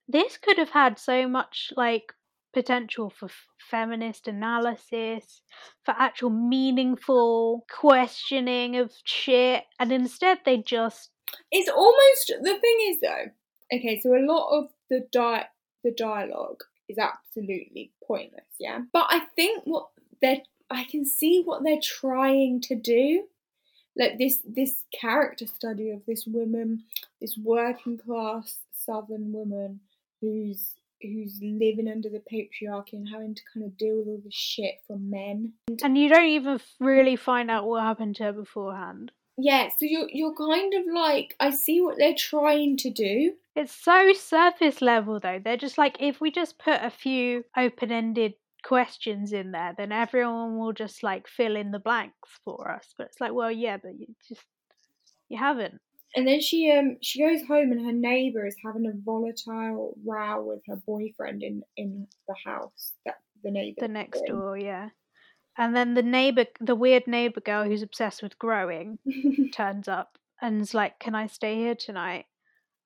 This 0.06 0.36
could 0.36 0.58
have 0.58 0.70
had 0.70 0.98
so 0.98 1.26
much 1.26 1.72
like 1.76 2.12
potential 2.52 3.10
for 3.10 3.26
f- 3.26 3.46
feminist 3.58 4.28
analysis, 4.28 5.42
for 5.84 5.94
actual 5.98 6.30
meaningful 6.30 7.64
questioning 7.70 8.76
of 8.76 8.92
shit, 9.04 9.64
and 9.80 9.90
instead 9.92 10.38
they 10.44 10.58
just 10.58 11.10
It's 11.50 11.70
almost 11.70 12.32
the 12.42 12.58
thing 12.58 12.76
is 12.88 13.00
though. 13.02 13.76
Okay, 13.76 13.98
so 14.00 14.14
a 14.14 14.24
lot 14.24 14.58
of 14.58 14.70
the 14.88 15.06
di- 15.10 15.48
the 15.82 15.90
dialogue 15.90 16.62
is 16.88 16.98
absolutely 16.98 17.92
pointless, 18.06 18.44
yeah. 18.58 18.80
But 18.92 19.06
I 19.08 19.20
think 19.36 19.64
what 19.64 19.88
they're 20.20 20.42
I 20.70 20.84
can 20.84 21.04
see 21.04 21.42
what 21.42 21.62
they're 21.62 21.80
trying 21.82 22.60
to 22.62 22.74
do. 22.74 23.24
Like 23.96 24.18
this 24.18 24.42
this 24.44 24.82
character 24.98 25.46
study 25.46 25.90
of 25.90 26.04
this 26.06 26.26
woman, 26.26 26.84
this 27.20 27.36
working 27.36 27.98
class 27.98 28.58
southern 28.72 29.32
woman 29.32 29.80
who's 30.20 30.72
who's 31.00 31.38
living 31.42 31.88
under 31.88 32.08
the 32.08 32.22
patriarchy 32.32 32.94
and 32.94 33.08
having 33.08 33.34
to 33.34 33.42
kind 33.52 33.66
of 33.66 33.76
deal 33.76 33.98
with 33.98 34.08
all 34.08 34.20
the 34.24 34.30
shit 34.30 34.76
from 34.86 35.10
men. 35.10 35.52
and 35.82 35.98
you 35.98 36.08
don't 36.08 36.28
even 36.28 36.58
really 36.80 37.16
find 37.16 37.50
out 37.50 37.66
what 37.66 37.82
happened 37.82 38.16
to 38.16 38.24
her 38.24 38.32
beforehand. 38.32 39.12
Yeah, 39.36 39.68
so 39.68 39.84
you're 39.86 40.08
you're 40.10 40.34
kind 40.34 40.74
of 40.74 40.84
like 40.92 41.36
I 41.38 41.50
see 41.50 41.80
what 41.80 41.96
they're 41.98 42.14
trying 42.14 42.76
to 42.78 42.90
do. 42.90 43.34
It's 43.56 43.72
so 43.72 44.12
surface 44.12 44.82
level 44.82 45.20
though. 45.20 45.40
They're 45.42 45.56
just 45.56 45.78
like 45.78 45.96
if 46.00 46.20
we 46.20 46.30
just 46.30 46.58
put 46.58 46.80
a 46.82 46.90
few 46.90 47.44
open-ended 47.56 48.34
questions 48.64 49.32
in 49.32 49.52
there, 49.52 49.74
then 49.76 49.92
everyone 49.92 50.58
will 50.58 50.72
just 50.72 51.02
like 51.02 51.28
fill 51.28 51.54
in 51.56 51.70
the 51.70 51.78
blanks 51.78 52.30
for 52.44 52.70
us. 52.70 52.94
But 52.98 53.08
it's 53.08 53.20
like, 53.20 53.32
well, 53.32 53.52
yeah, 53.52 53.76
but 53.76 53.92
you 53.98 54.06
just 54.28 54.42
you 55.28 55.38
haven't. 55.38 55.80
And 56.16 56.26
then 56.26 56.40
she 56.40 56.70
um 56.70 56.96
she 57.02 57.20
goes 57.20 57.46
home 57.46 57.72
and 57.72 57.84
her 57.84 57.92
neighbour 57.92 58.46
is 58.46 58.56
having 58.64 58.86
a 58.86 58.92
volatile 59.04 59.96
row 60.04 60.44
with 60.44 60.62
her 60.68 60.80
boyfriend 60.86 61.42
in 61.42 61.62
in 61.76 62.06
the 62.28 62.34
house 62.44 62.94
that 63.04 63.16
the 63.42 63.50
neighbour 63.50 63.82
The 63.82 63.88
next 63.88 64.22
door, 64.26 64.56
yeah. 64.56 64.90
And 65.56 65.76
then 65.76 65.94
the 65.94 66.02
neighbor, 66.02 66.46
the 66.60 66.74
weird 66.74 67.06
neighbor 67.06 67.40
girl 67.40 67.64
who's 67.64 67.82
obsessed 67.82 68.22
with 68.22 68.38
growing, 68.38 68.98
turns 69.52 69.86
up 69.86 70.18
and 70.42 70.60
is 70.60 70.74
like, 70.74 70.98
"Can 70.98 71.14
I 71.14 71.28
stay 71.28 71.56
here 71.56 71.76
tonight?" 71.76 72.26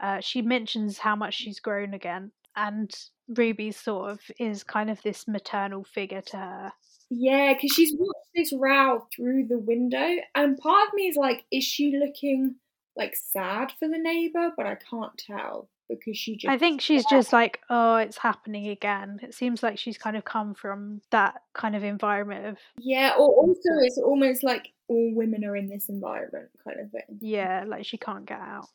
Uh, 0.00 0.20
she 0.20 0.42
mentions 0.42 0.98
how 0.98 1.16
much 1.16 1.34
she's 1.34 1.60
grown 1.60 1.94
again, 1.94 2.30
and 2.56 2.94
Ruby 3.28 3.72
sort 3.72 4.10
of 4.10 4.20
is 4.38 4.62
kind 4.64 4.90
of 4.90 5.02
this 5.02 5.26
maternal 5.28 5.84
figure 5.84 6.22
to 6.22 6.36
her. 6.36 6.72
yeah, 7.10 7.54
because 7.54 7.72
she's 7.72 7.94
watched 7.98 8.30
this 8.34 8.52
row 8.52 9.06
through 9.14 9.46
the 9.46 9.58
window, 9.58 10.16
and 10.34 10.58
part 10.58 10.88
of 10.88 10.94
me 10.94 11.08
is 11.08 11.16
like, 11.16 11.44
is 11.50 11.64
she 11.64 11.96
looking 11.98 12.56
like 12.96 13.14
sad 13.16 13.72
for 13.78 13.88
the 13.88 13.98
neighbour? 13.98 14.52
But 14.56 14.66
I 14.66 14.76
can't 14.76 15.16
tell. 15.18 15.68
Because 15.88 16.16
she 16.16 16.36
just. 16.36 16.50
I 16.50 16.58
think 16.58 16.80
she's 16.80 17.04
just 17.06 17.32
like, 17.32 17.60
oh, 17.70 17.96
it's 17.96 18.18
happening 18.18 18.68
again. 18.68 19.18
It 19.22 19.34
seems 19.34 19.62
like 19.62 19.78
she's 19.78 19.98
kind 19.98 20.16
of 20.16 20.24
come 20.24 20.54
from 20.54 21.00
that 21.10 21.42
kind 21.54 21.74
of 21.74 21.84
environment 21.84 22.46
of 22.46 22.56
Yeah, 22.78 23.12
or 23.18 23.28
also 23.28 23.70
it's 23.82 23.98
almost 23.98 24.42
like 24.42 24.68
all 24.88 25.12
women 25.14 25.44
are 25.44 25.56
in 25.56 25.68
this 25.68 25.88
environment 25.88 26.48
kind 26.64 26.80
of 26.80 26.90
thing. 26.90 27.18
yeah, 27.20 27.64
like 27.66 27.84
she 27.84 27.98
can't 27.98 28.26
get 28.26 28.40
out. 28.40 28.68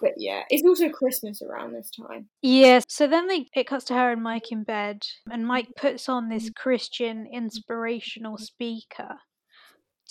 But 0.00 0.14
yeah, 0.16 0.42
it's 0.50 0.66
also 0.66 0.88
Christmas 0.88 1.40
around 1.42 1.72
this 1.72 1.90
time. 1.90 2.28
Yes. 2.42 2.84
So 2.88 3.06
then 3.06 3.28
they 3.28 3.46
it 3.54 3.66
cuts 3.66 3.84
to 3.86 3.94
her 3.94 4.12
and 4.12 4.22
Mike 4.22 4.50
in 4.50 4.64
bed, 4.64 5.02
and 5.30 5.46
Mike 5.46 5.68
puts 5.76 6.08
on 6.08 6.28
this 6.28 6.50
mm. 6.50 6.54
Christian 6.54 7.26
inspirational 7.32 8.38
speaker 8.38 9.16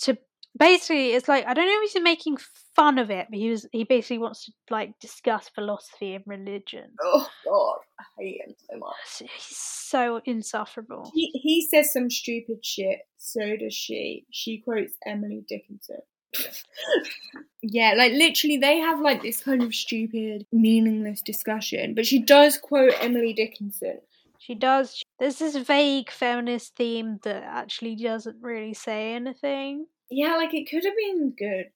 to 0.00 0.18
basically 0.56 1.12
it's 1.12 1.28
like 1.28 1.46
I 1.46 1.54
don't 1.54 1.66
know 1.66 1.82
if 1.82 1.92
he's 1.92 2.02
making 2.02 2.38
fun 2.74 2.98
of 2.98 3.10
it, 3.10 3.26
but 3.30 3.38
he 3.38 3.50
was 3.50 3.66
he 3.72 3.84
basically 3.84 4.18
wants 4.18 4.46
to 4.46 4.52
like 4.70 4.98
discuss 5.00 5.48
philosophy 5.48 6.14
and 6.14 6.24
religion. 6.26 6.90
Oh 7.02 7.28
god, 7.44 7.78
I 7.98 8.04
hate 8.18 8.40
him 8.46 8.54
so 8.70 8.78
much. 8.78 9.30
He's 9.32 9.56
so 9.56 10.20
insufferable. 10.24 11.10
He, 11.14 11.30
he 11.34 11.66
says 11.66 11.92
some 11.92 12.10
stupid 12.10 12.64
shit, 12.64 13.00
so 13.16 13.56
does 13.56 13.74
she. 13.74 14.26
She 14.30 14.58
quotes 14.58 14.94
Emily 15.04 15.44
Dickinson. 15.48 16.00
yeah, 17.62 17.94
like 17.96 18.12
literally, 18.12 18.58
they 18.58 18.78
have 18.78 19.00
like 19.00 19.22
this 19.22 19.42
kind 19.42 19.62
of 19.62 19.74
stupid, 19.74 20.46
meaningless 20.52 21.22
discussion, 21.22 21.94
but 21.94 22.06
she 22.06 22.20
does 22.20 22.58
quote 22.58 22.92
Emily 23.00 23.32
Dickinson. 23.32 24.00
She 24.38 24.54
does. 24.54 25.02
There's 25.18 25.38
this 25.38 25.56
vague 25.56 26.10
feminist 26.10 26.76
theme 26.76 27.18
that 27.22 27.42
actually 27.42 27.96
doesn't 27.96 28.36
really 28.42 28.74
say 28.74 29.14
anything. 29.14 29.86
Yeah, 30.10 30.36
like 30.36 30.54
it 30.54 30.68
could 30.70 30.84
have 30.84 30.96
been 30.96 31.34
good. 31.36 31.70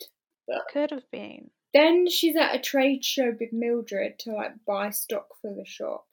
Could 0.73 0.91
have 0.91 1.11
been. 1.11 1.51
Then 1.73 2.09
she's 2.09 2.37
at 2.37 2.55
a 2.55 2.59
trade 2.59 3.05
show 3.05 3.33
with 3.39 3.53
Mildred 3.53 4.19
to 4.21 4.33
like 4.33 4.65
buy 4.67 4.91
stock 4.91 5.29
for 5.41 5.55
the 5.55 5.65
shop. 5.65 6.07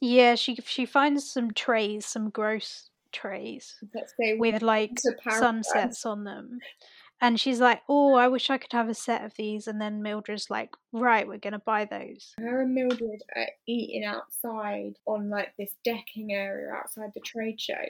Yeah, 0.00 0.34
she 0.34 0.56
she 0.56 0.86
finds 0.86 1.30
some 1.30 1.52
trays, 1.52 2.06
some 2.06 2.30
gross 2.30 2.90
trays 3.12 3.76
say 4.18 4.36
with 4.38 4.62
like 4.62 4.98
sunsets 5.28 6.04
on 6.06 6.24
them. 6.24 6.58
And 7.20 7.38
she's 7.38 7.60
like, 7.60 7.82
"Oh, 7.88 8.14
I 8.14 8.26
wish 8.28 8.50
I 8.50 8.58
could 8.58 8.72
have 8.72 8.88
a 8.88 8.94
set 8.94 9.24
of 9.24 9.34
these." 9.34 9.68
And 9.68 9.80
then 9.80 10.02
Mildred's 10.02 10.50
like, 10.50 10.70
"Right, 10.92 11.26
we're 11.28 11.38
gonna 11.38 11.60
buy 11.60 11.84
those." 11.84 12.34
her 12.38 12.62
and 12.62 12.74
Mildred 12.74 13.22
are 13.36 13.48
eating 13.66 14.04
outside 14.04 14.98
on 15.06 15.28
like 15.30 15.54
this 15.56 15.76
decking 15.84 16.32
area 16.32 16.72
outside 16.72 17.12
the 17.14 17.20
trade 17.20 17.60
show. 17.60 17.84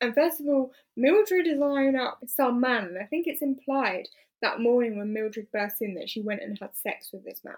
And 0.00 0.14
first 0.14 0.40
of 0.40 0.46
all, 0.46 0.72
Mildred 0.96 1.46
is 1.46 1.60
eyeing 1.60 1.96
up 1.96 2.20
some 2.26 2.60
man, 2.60 2.84
and 2.86 2.98
I 2.98 3.04
think 3.04 3.26
it's 3.26 3.42
implied 3.42 4.08
that 4.42 4.60
morning 4.60 4.96
when 4.98 5.12
Mildred 5.12 5.50
burst 5.52 5.82
in 5.82 5.94
that 5.94 6.08
she 6.08 6.22
went 6.22 6.42
and 6.42 6.58
had 6.58 6.74
sex 6.74 7.10
with 7.12 7.24
this 7.24 7.42
man. 7.44 7.54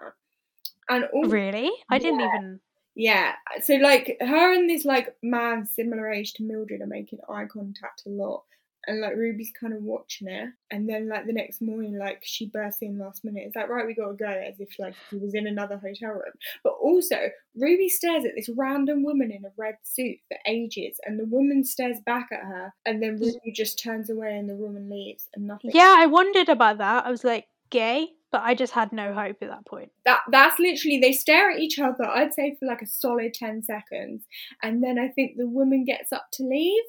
And 0.89 1.05
all 1.13 1.25
Really? 1.25 1.71
I 1.89 1.97
didn't 1.97 2.19
Yeah. 2.19 2.35
even. 2.37 2.59
yeah, 2.95 3.35
so 3.61 3.75
like 3.75 4.17
her 4.19 4.53
and 4.53 4.69
this 4.69 4.83
like 4.85 5.15
man 5.23 5.65
similar 5.65 6.11
age 6.11 6.33
to 6.33 6.43
Mildred 6.43 6.81
are 6.81 6.85
making 6.87 7.19
eye 7.29 7.45
contact 7.45 8.03
a 8.05 8.09
lot. 8.09 8.43
And 8.87 9.01
like 9.01 9.15
Ruby's 9.15 9.51
kind 9.59 9.73
of 9.73 9.81
watching 9.83 10.27
it, 10.27 10.49
and 10.71 10.89
then 10.89 11.07
like 11.07 11.25
the 11.25 11.33
next 11.33 11.61
morning, 11.61 11.97
like 11.97 12.21
she 12.23 12.47
bursts 12.47 12.81
in 12.81 12.99
last 12.99 13.23
minute. 13.23 13.43
It's 13.45 13.55
like 13.55 13.69
right, 13.69 13.85
we 13.85 13.93
gotta 13.93 14.13
go, 14.13 14.25
as 14.25 14.59
if 14.59 14.69
like 14.79 14.95
he 15.09 15.17
was 15.17 15.33
in 15.33 15.47
another 15.47 15.77
hotel 15.77 16.11
room. 16.11 16.33
But 16.63 16.73
also, 16.81 17.17
Ruby 17.55 17.89
stares 17.89 18.25
at 18.25 18.31
this 18.35 18.49
random 18.55 19.03
woman 19.03 19.31
in 19.31 19.45
a 19.45 19.51
red 19.57 19.75
suit 19.83 20.17
for 20.27 20.37
ages, 20.45 20.97
and 21.05 21.19
the 21.19 21.25
woman 21.25 21.63
stares 21.63 21.97
back 22.05 22.27
at 22.31 22.41
her, 22.41 22.73
and 22.85 23.01
then 23.01 23.19
Ruby 23.19 23.51
just 23.53 23.81
turns 23.81 24.09
away 24.09 24.37
in 24.37 24.47
the 24.47 24.55
woman 24.55 24.89
leaves, 24.89 25.27
and 25.35 25.47
nothing. 25.47 25.71
Yeah, 25.73 25.95
I 25.97 26.05
wondered 26.07 26.49
about 26.49 26.77
that. 26.79 27.05
I 27.05 27.11
was 27.11 27.23
like, 27.23 27.47
gay, 27.69 28.09
but 28.31 28.41
I 28.43 28.53
just 28.55 28.73
had 28.73 28.91
no 28.91 29.13
hope 29.13 29.37
at 29.41 29.49
that 29.49 29.65
point. 29.65 29.91
that 30.05 30.19
that's 30.31 30.59
literally 30.59 30.99
they 30.99 31.11
stare 31.13 31.51
at 31.51 31.59
each 31.59 31.79
other 31.79 32.05
i'd 32.05 32.33
say 32.33 32.55
for 32.59 32.65
like 32.65 32.81
a 32.81 32.87
solid 32.87 33.33
10 33.33 33.63
seconds 33.63 34.23
and 34.61 34.83
then 34.83 34.97
i 34.99 35.07
think 35.07 35.37
the 35.37 35.47
woman 35.47 35.85
gets 35.85 36.11
up 36.11 36.25
to 36.33 36.43
leave 36.43 36.83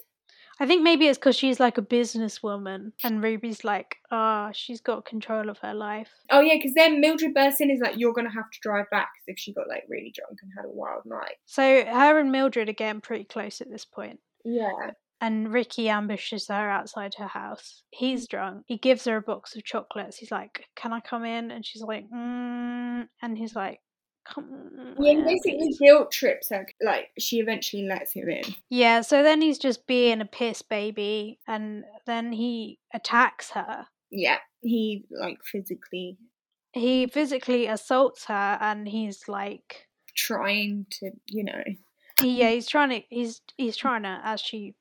I 0.61 0.67
think 0.67 0.83
maybe 0.83 1.07
it's 1.09 1.19
because 1.19 1.37
she's 1.37 1.59
like 1.59 1.79
a 1.79 1.83
businesswoman, 1.83 2.93
and 3.03 3.23
Ruby's 3.23 3.65
like, 3.65 3.97
ah, 4.11 4.51
she's 4.53 4.81
got 4.81 5.05
control 5.05 5.49
of 5.49 5.59
her 5.59 5.75
life. 5.75 6.11
oh 6.31 6.41
yeah 6.41 6.55
because 6.55 6.75
then 6.75 7.01
mildred 7.01 7.35
bursts 7.35 7.61
in 7.61 7.71
and 7.71 7.77
is 7.77 7.83
like 7.83 7.99
you're 7.99 8.13
gonna 8.13 8.31
have 8.33 8.51
to 8.51 8.59
drive 8.63 8.87
back 8.91 9.11
if 9.27 9.39
she 9.39 9.53
got 9.53 9.69
like 9.69 9.85
really 9.89 10.13
drunk 10.15 10.39
and 10.43 10.53
had 10.57 10.65
a 10.65 10.71
wild 10.71 11.03
night 11.07 11.37
So 11.47 11.63
her 11.85 12.19
and 12.19 12.31
Mildred 12.31 12.69
are 12.69 12.73
getting 12.73 13.01
pretty 13.01 13.25
close 13.25 13.61
at 13.61 13.71
this 13.71 13.85
point. 13.85 14.21
yeah 14.45 14.91
and 15.21 15.53
Ricky 15.53 15.89
ambushes 15.89 16.49
her 16.49 16.69
outside 16.71 17.15
her 17.19 17.29
house. 17.29 17.83
He's 17.91 18.27
drunk. 18.29 18.65
He 18.67 18.77
gives 18.77 19.05
her 19.07 19.17
a 19.17 19.23
box 19.23 19.57
of 19.57 19.65
chocolates. 19.65 20.19
He's 20.19 20.31
like, 20.31 20.67
"Can 20.77 20.93
I 20.93 21.01
come 21.01 21.25
in?" 21.25 21.51
And 21.51 21.65
she's 21.65 21.81
like, 21.83 22.05
mm, 22.11 23.07
and 23.23 23.39
he's 23.39 23.55
like. 23.57 23.81
Yeah 24.37 25.11
he 25.11 25.23
basically 25.23 25.59
please." 25.59 25.79
guilt 25.79 26.11
trips 26.11 26.49
her 26.51 26.67
like 26.83 27.11
she 27.19 27.39
eventually 27.41 27.87
lets 27.87 28.13
him 28.13 28.29
in 28.29 28.43
Yeah. 28.71 29.03
So 29.03 29.23
then 29.23 29.41
he's 29.43 29.59
just 29.59 29.87
being 29.87 30.21
a 30.21 30.25
piss 30.25 30.63
baby, 30.63 31.39
and 31.47 31.85
then 32.07 32.33
he 32.33 32.79
attacks 32.93 33.51
her. 33.51 33.87
yeah 34.11 34.39
he 34.63 35.05
like 35.11 35.39
physically 35.45 36.17
He 36.73 37.07
physically 37.07 37.67
assaults 37.67 38.25
her, 38.27 38.59
and 38.61 38.89
he's 38.89 39.29
like, 39.29 39.87
trying 40.17 40.87
to 40.91 41.11
you 41.27 41.45
know 41.45 41.63
yeah, 42.23 42.51
he's 42.51 42.69
trying 42.69 42.91
to, 42.91 43.03
he's 43.11 43.41
he's 43.57 43.77
trying 43.77 44.05
to, 44.05 44.21
as 44.25 44.41
she 44.41 44.75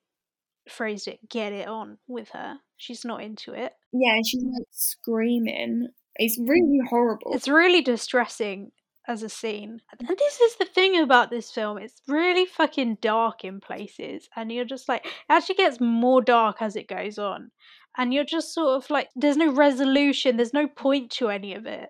phrased 0.69 1.07
it, 1.07 1.19
get 1.29 1.51
it 1.51 1.67
on 1.67 1.97
with 2.07 2.29
her. 2.29 2.57
She's 2.77 3.03
not 3.03 3.21
into 3.23 3.53
it. 3.53 3.73
yeah 3.91 4.19
she's 4.25 4.43
like 4.43 4.67
screaming 4.71 5.87
it's 6.15 6.37
really 6.37 6.79
horrible 6.89 7.31
It's 7.33 7.47
really 7.47 7.81
distressing 7.81 8.71
as 9.07 9.23
a 9.23 9.29
scene. 9.29 9.81
And 9.99 10.17
this 10.17 10.39
is 10.39 10.55
the 10.55 10.65
thing 10.65 10.99
about 10.99 11.29
this 11.29 11.51
film. 11.51 11.77
It's 11.77 12.01
really 12.07 12.45
fucking 12.45 12.97
dark 13.01 13.43
in 13.43 13.59
places. 13.59 14.29
And 14.35 14.51
you're 14.51 14.65
just 14.65 14.87
like, 14.87 15.05
it 15.05 15.11
actually 15.29 15.55
gets 15.55 15.79
more 15.79 16.21
dark 16.21 16.61
as 16.61 16.75
it 16.75 16.87
goes 16.87 17.17
on. 17.17 17.51
And 17.97 18.13
you're 18.13 18.23
just 18.23 18.53
sort 18.53 18.83
of 18.83 18.89
like, 18.89 19.09
there's 19.15 19.37
no 19.37 19.51
resolution, 19.51 20.37
there's 20.37 20.53
no 20.53 20.67
point 20.67 21.11
to 21.11 21.29
any 21.29 21.53
of 21.53 21.65
it. 21.65 21.89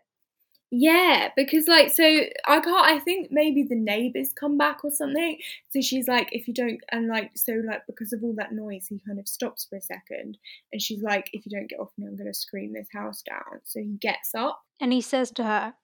Yeah, 0.76 1.30
because 1.36 1.68
like 1.68 1.93
so 1.93 2.03
I 2.03 2.59
can't 2.59 2.88
I 2.88 2.97
think 2.97 3.28
maybe 3.30 3.61
the 3.61 3.76
neighbours 3.76 4.34
come 4.34 4.57
back 4.57 4.84
or 4.84 4.89
something. 4.89 5.38
So 5.70 5.82
she's 5.82 6.07
like, 6.07 6.30
if 6.32 6.47
you 6.47 6.53
don't 6.55 6.80
and 6.91 7.07
like 7.07 7.30
so 7.36 7.61
like 7.68 7.84
because 7.86 8.11
of 8.11 8.24
all 8.24 8.34
that 8.39 8.53
noise 8.53 8.88
he 8.89 8.99
kind 9.05 9.20
of 9.20 9.28
stops 9.28 9.68
for 9.70 9.76
a 9.76 9.82
second 9.82 10.36
and 10.72 10.82
she's 10.82 11.03
like, 11.03 11.30
if 11.32 11.45
you 11.45 11.55
don't 11.55 11.70
get 11.70 11.80
off 11.80 11.91
me, 11.95 12.07
I'm 12.07 12.18
gonna 12.18 12.34
scream 12.34 12.74
this 12.74 12.88
house 12.91 13.22
down. 13.22 13.61
So 13.66 13.82
he 13.82 13.99
gets 14.01 14.34
up. 14.36 14.64
And 14.82 14.91
he 14.91 15.01
says 15.01 15.30
to 15.34 15.43
her, 15.43 15.76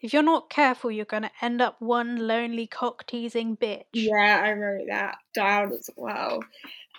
if 0.00 0.12
you're 0.12 0.22
not 0.22 0.50
careful, 0.50 0.90
you're 0.90 1.04
going 1.04 1.24
to 1.24 1.30
end 1.42 1.60
up 1.60 1.76
one 1.80 2.26
lonely 2.26 2.66
cock 2.66 3.06
teasing 3.06 3.56
bitch. 3.56 3.84
Yeah, 3.92 4.42
I 4.44 4.52
wrote 4.52 4.86
that 4.88 5.16
down 5.34 5.72
as 5.72 5.90
well. 5.96 6.40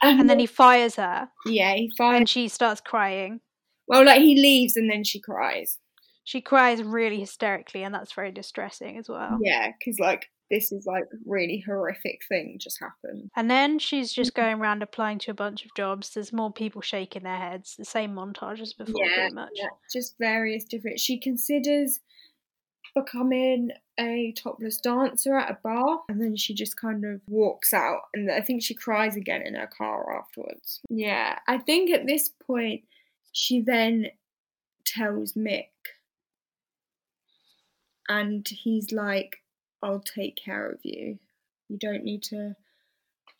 And 0.01 0.29
then 0.29 0.39
he 0.39 0.45
fires 0.45 0.95
her, 0.95 1.29
Yeah, 1.45 1.73
he 1.75 1.91
finds 1.97 2.19
and 2.19 2.29
she 2.29 2.47
starts 2.47 2.79
crying. 2.81 3.41
well 3.87 4.05
like 4.05 4.21
he 4.21 4.35
leaves 4.35 4.77
and 4.77 4.89
then 4.89 5.03
she 5.03 5.19
cries. 5.19 5.77
She 6.23 6.41
cries 6.41 6.83
really 6.83 7.19
hysterically, 7.19 7.83
and 7.83 7.93
that's 7.93 8.13
very 8.13 8.31
distressing 8.31 8.97
as 8.99 9.09
well. 9.09 9.39
Yeah, 9.41 9.71
because 9.77 9.97
like 9.99 10.27
this 10.51 10.71
is 10.71 10.85
like 10.85 11.05
really 11.25 11.63
horrific 11.65 12.19
thing 12.29 12.57
just 12.59 12.79
happened. 12.79 13.29
And 13.35 13.49
then 13.49 13.77
she's 13.79 14.13
just 14.13 14.35
going 14.35 14.59
around 14.59 14.83
applying 14.83 15.17
to 15.19 15.31
a 15.31 15.33
bunch 15.35 15.65
of 15.65 15.73
jobs. 15.75 16.11
There's 16.11 16.31
more 16.31 16.51
people 16.53 16.81
shaking 16.81 17.23
their 17.23 17.37
heads. 17.37 17.75
The 17.77 17.85
same 17.85 18.13
montage 18.15 18.59
as 18.61 18.73
before, 18.73 18.93
Yeah, 19.03 19.15
pretty 19.15 19.33
much. 19.35 19.49
Yeah, 19.55 19.69
just 19.91 20.15
various 20.19 20.65
different. 20.65 20.99
She 20.99 21.19
considers 21.19 21.99
becoming 22.95 23.71
a 23.99 24.33
topless 24.33 24.77
dancer 24.77 25.35
at 25.35 25.51
a 25.51 25.57
bar, 25.61 26.01
and 26.09 26.21
then 26.21 26.35
she 26.35 26.53
just 26.53 26.77
kind 26.77 27.05
of 27.05 27.21
walks 27.27 27.73
out, 27.73 28.03
and 28.13 28.31
I 28.31 28.41
think 28.41 28.63
she 28.63 28.73
cries 28.73 29.15
again 29.15 29.41
in 29.41 29.55
her 29.55 29.67
car 29.67 30.17
afterwards. 30.17 30.81
Yeah, 30.89 31.39
I 31.47 31.57
think 31.57 31.91
at 31.91 32.05
this 32.05 32.29
point 32.29 32.83
she 33.31 33.61
then 33.61 34.07
tells 34.85 35.33
Mick, 35.33 35.69
and 38.07 38.47
he's 38.47 38.91
like, 38.91 39.37
"I'll 39.83 40.01
take 40.01 40.35
care 40.35 40.69
of 40.69 40.79
you. 40.83 41.19
You 41.67 41.77
don't 41.77 42.03
need 42.03 42.23
to." 42.23 42.55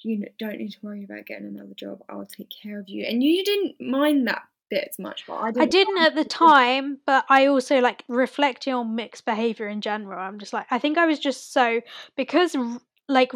You 0.02 0.28
don't 0.40 0.60
need 0.60 0.72
to 0.72 0.78
worry 0.82 1.04
about 1.04 1.26
getting 1.26 1.48
another 1.48 1.74
job. 1.74 2.02
I'll 2.08 2.26
take 2.26 2.50
care 2.50 2.80
of 2.80 2.88
you. 2.88 3.04
And 3.04 3.22
you 3.22 3.44
didn't 3.44 3.82
mind 3.82 4.28
that 4.28 4.44
bit 4.70 4.88
as 4.90 5.00
much, 5.00 5.26
but 5.28 5.36
I 5.36 5.52
didn't. 5.52 5.62
I 5.62 5.66
didn't 5.66 5.98
at 6.04 6.16
the 6.16 6.24
time, 6.26 7.00
but 7.06 7.26
I 7.30 7.48
also 7.48 7.80
like 7.80 8.04
reflecting 8.08 8.74
on 8.74 8.96
Mick's 8.96 9.22
behavior 9.22 9.68
in 9.68 9.82
general. 9.82 10.20
I'm 10.20 10.40
just 10.40 10.54
like, 10.54 10.68
I 10.72 10.80
think 10.80 10.98
I 10.98 11.06
was 11.06 11.20
just 11.20 11.54
so 11.54 11.82
because 12.16 12.56
like 13.08 13.32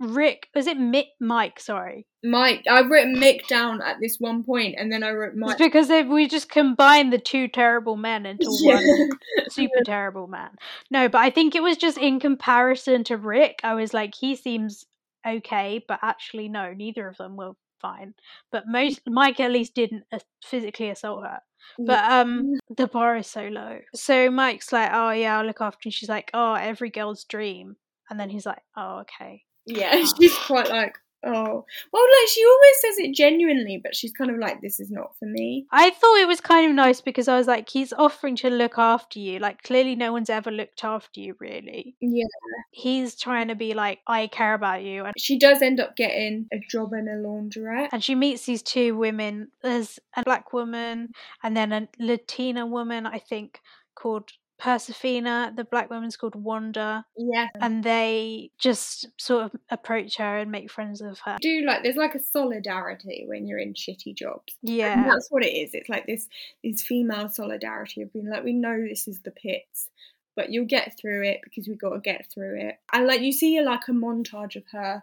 Rick 0.00 0.48
was 0.54 0.66
it 0.66 0.78
Mick 0.78 1.06
Mike? 1.20 1.60
Sorry, 1.60 2.06
Mike, 2.24 2.64
I've 2.68 2.90
written 2.90 3.16
Mick 3.16 3.46
down 3.46 3.80
at 3.82 3.98
this 4.00 4.16
one 4.18 4.42
point, 4.42 4.74
and 4.78 4.90
then 4.90 5.02
I 5.02 5.10
wrote 5.10 5.30
it's 5.32 5.38
Mike. 5.38 5.58
because 5.58 5.88
they, 5.88 6.02
we 6.02 6.26
just 6.28 6.48
combined 6.48 7.12
the 7.12 7.18
two 7.18 7.46
terrible 7.48 7.96
men 7.96 8.26
into 8.26 8.48
Yeah. 8.62 8.74
one 8.76 9.08
super 9.48 9.82
terrible 9.84 10.26
man. 10.26 10.50
No, 10.90 11.08
but 11.08 11.18
I 11.18 11.30
think 11.30 11.54
it 11.54 11.62
was 11.62 11.76
just 11.76 11.98
in 11.98 12.18
comparison 12.18 13.04
to 13.04 13.16
Rick, 13.16 13.60
I 13.62 13.74
was 13.74 13.94
like, 13.94 14.14
he 14.14 14.34
seems 14.34 14.86
okay, 15.26 15.84
but 15.86 16.00
actually, 16.02 16.48
no, 16.48 16.72
neither 16.72 17.06
of 17.06 17.16
them 17.16 17.36
were 17.36 17.52
fine. 17.82 18.14
But 18.50 18.64
most 18.66 19.00
Mike 19.06 19.40
at 19.40 19.50
least 19.50 19.74
didn't 19.74 20.04
physically 20.42 20.90
assault 20.90 21.24
her. 21.24 21.40
But 21.78 22.04
um, 22.10 22.54
the 22.76 22.86
bar 22.86 23.16
is 23.16 23.26
so 23.26 23.48
low. 23.48 23.80
So 23.94 24.30
Mike's 24.30 24.72
like, 24.72 24.90
"Oh 24.92 25.10
yeah, 25.10 25.38
I'll 25.38 25.46
look 25.46 25.60
after." 25.60 25.88
you." 25.88 25.90
she's 25.90 26.08
like, 26.08 26.30
"Oh, 26.32 26.54
every 26.54 26.90
girl's 26.90 27.24
dream." 27.24 27.76
And 28.08 28.18
then 28.18 28.30
he's 28.30 28.46
like, 28.46 28.62
"Oh, 28.76 29.00
okay." 29.00 29.44
Yeah, 29.66 30.04
she's 30.18 30.36
quite 30.38 30.68
like, 30.68 30.96
oh. 31.24 31.64
Well, 31.92 32.02
like, 32.02 32.28
she 32.28 32.44
always 32.44 32.80
says 32.80 32.98
it 32.98 33.14
genuinely, 33.14 33.80
but 33.82 33.94
she's 33.94 34.12
kind 34.12 34.30
of 34.30 34.38
like, 34.38 34.60
this 34.60 34.80
is 34.80 34.90
not 34.90 35.16
for 35.18 35.26
me. 35.26 35.66
I 35.70 35.90
thought 35.90 36.20
it 36.20 36.28
was 36.28 36.40
kind 36.40 36.68
of 36.68 36.74
nice 36.74 37.00
because 37.00 37.28
I 37.28 37.36
was 37.36 37.46
like, 37.46 37.68
he's 37.68 37.92
offering 37.92 38.36
to 38.36 38.50
look 38.50 38.78
after 38.78 39.18
you. 39.18 39.38
Like, 39.38 39.62
clearly, 39.62 39.94
no 39.94 40.12
one's 40.12 40.30
ever 40.30 40.50
looked 40.50 40.84
after 40.84 41.20
you, 41.20 41.36
really. 41.38 41.94
Yeah. 42.00 42.24
He's 42.70 43.14
trying 43.14 43.48
to 43.48 43.54
be 43.54 43.74
like, 43.74 44.00
I 44.06 44.26
care 44.26 44.54
about 44.54 44.82
you. 44.82 45.04
And, 45.04 45.14
She 45.18 45.38
does 45.38 45.62
end 45.62 45.80
up 45.80 45.96
getting 45.96 46.46
a 46.52 46.58
job 46.70 46.92
in 46.92 47.08
a 47.08 47.12
laundrette. 47.12 47.88
and 47.92 48.02
she 48.02 48.14
meets 48.14 48.46
these 48.46 48.62
two 48.62 48.96
women. 48.96 49.48
There's 49.62 49.98
a 50.16 50.22
black 50.22 50.52
woman 50.52 51.10
and 51.42 51.56
then 51.56 51.72
a 51.72 51.88
Latina 51.98 52.66
woman, 52.66 53.06
I 53.06 53.18
think, 53.18 53.60
called 53.94 54.32
Persefina. 54.62 55.52
The 55.56 55.64
black 55.64 55.90
woman's 55.90 56.16
called 56.16 56.36
Wanda. 56.36 57.04
Yeah. 57.16 57.48
And 57.60 57.82
they 57.82 58.50
just 58.58 59.08
sort 59.20 59.44
of 59.46 59.56
approach 59.70 60.16
her 60.18 60.38
and 60.38 60.52
make 60.52 60.70
friends 60.70 61.02
with 61.02 61.18
her. 61.24 61.36
Do 61.40 61.62
like 61.66 61.82
there's 61.82 61.96
like 61.96 62.14
a 62.14 62.22
solidarity 62.22 63.24
when 63.26 63.46
you're 63.46 63.58
in 63.58 63.74
shitty 63.74 64.14
jobs. 64.14 64.56
And 64.62 64.74
Yeah. 64.76 65.08
that's 65.08 65.28
what 65.30 65.44
it 65.44 65.50
is. 65.52 65.74
It's 65.74 65.88
like 65.88 66.06
this 66.06 66.28
this 66.62 66.82
female 66.82 67.28
solidarity 67.28 68.02
of 68.02 68.12
being 68.12 68.28
like, 68.30 68.44
we 68.44 68.52
know 68.52 68.80
this 68.88 69.08
is 69.08 69.20
the 69.22 69.32
pits, 69.32 69.88
but 70.36 70.50
you'll 70.50 70.64
get 70.66 70.96
through 71.00 71.24
it 71.24 71.40
because 71.42 71.66
we've 71.66 71.80
got 71.80 71.94
to 71.94 72.00
get 72.00 72.30
through 72.32 72.60
it. 72.60 72.78
And 72.92 73.06
like 73.06 73.20
you 73.20 73.32
see 73.32 73.60
like 73.62 73.88
a 73.88 73.92
montage 73.92 74.54
of 74.56 74.64
her 74.72 75.02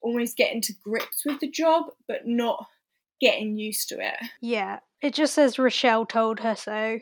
almost 0.00 0.36
getting 0.36 0.60
to 0.60 0.72
grips 0.84 1.24
with 1.24 1.40
the 1.40 1.50
job, 1.50 1.86
but 2.06 2.26
not 2.28 2.66
getting 3.20 3.56
used 3.56 3.88
to 3.88 3.96
it. 3.98 4.16
Yeah. 4.40 4.80
It 5.00 5.14
just 5.14 5.34
says 5.34 5.58
Rochelle 5.58 6.06
told 6.06 6.40
her 6.40 6.54
so. 6.54 7.00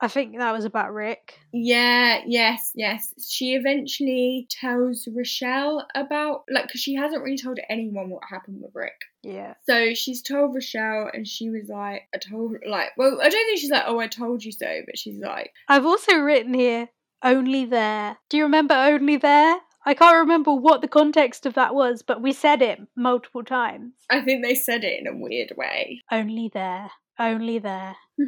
I 0.00 0.08
think 0.08 0.38
that 0.38 0.52
was 0.52 0.64
about 0.64 0.92
Rick. 0.92 1.34
Yeah, 1.52 2.20
yes, 2.26 2.70
yes. 2.74 3.12
She 3.28 3.54
eventually 3.54 4.46
tells 4.50 5.08
Rochelle 5.12 5.86
about 5.94 6.44
like 6.50 6.66
because 6.66 6.80
she 6.80 6.94
hasn't 6.94 7.22
really 7.22 7.38
told 7.38 7.58
anyone 7.68 8.10
what 8.10 8.22
happened 8.28 8.60
with 8.62 8.70
Rick. 8.74 8.94
Yeah. 9.22 9.54
So 9.68 9.94
she's 9.94 10.22
told 10.22 10.54
Rochelle, 10.54 11.10
and 11.12 11.26
she 11.26 11.50
was 11.50 11.68
like, 11.68 12.02
"I 12.14 12.18
told 12.18 12.56
like, 12.66 12.90
well, 12.96 13.18
I 13.20 13.28
don't 13.28 13.46
think 13.46 13.58
she's 13.58 13.70
like, 13.70 13.84
oh, 13.86 13.98
I 13.98 14.06
told 14.06 14.44
you 14.44 14.52
so," 14.52 14.82
but 14.86 14.98
she's 14.98 15.18
like, 15.18 15.52
I've 15.68 15.86
also 15.86 16.16
written 16.16 16.54
here 16.54 16.88
only 17.22 17.64
there. 17.64 18.18
Do 18.28 18.36
you 18.36 18.44
remember 18.44 18.74
only 18.74 19.16
there? 19.16 19.58
I 19.84 19.94
can't 19.94 20.18
remember 20.18 20.52
what 20.52 20.80
the 20.82 20.88
context 20.88 21.46
of 21.46 21.54
that 21.54 21.74
was, 21.74 22.02
but 22.02 22.20
we 22.20 22.32
said 22.32 22.62
it 22.62 22.78
multiple 22.94 23.42
times. 23.42 23.94
I 24.10 24.20
think 24.20 24.44
they 24.44 24.54
said 24.54 24.84
it 24.84 25.00
in 25.00 25.06
a 25.06 25.16
weird 25.16 25.52
way. 25.56 26.02
Only 26.10 26.50
there. 26.52 26.90
Only 27.18 27.58
there. 27.58 27.96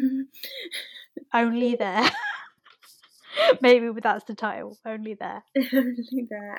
Only 1.32 1.76
there. 1.76 2.10
Maybe 3.60 3.88
but 3.90 4.02
that's 4.02 4.24
the 4.24 4.34
title. 4.34 4.78
Only 4.84 5.14
there. 5.14 5.42
Only 5.72 6.26
there. 6.28 6.58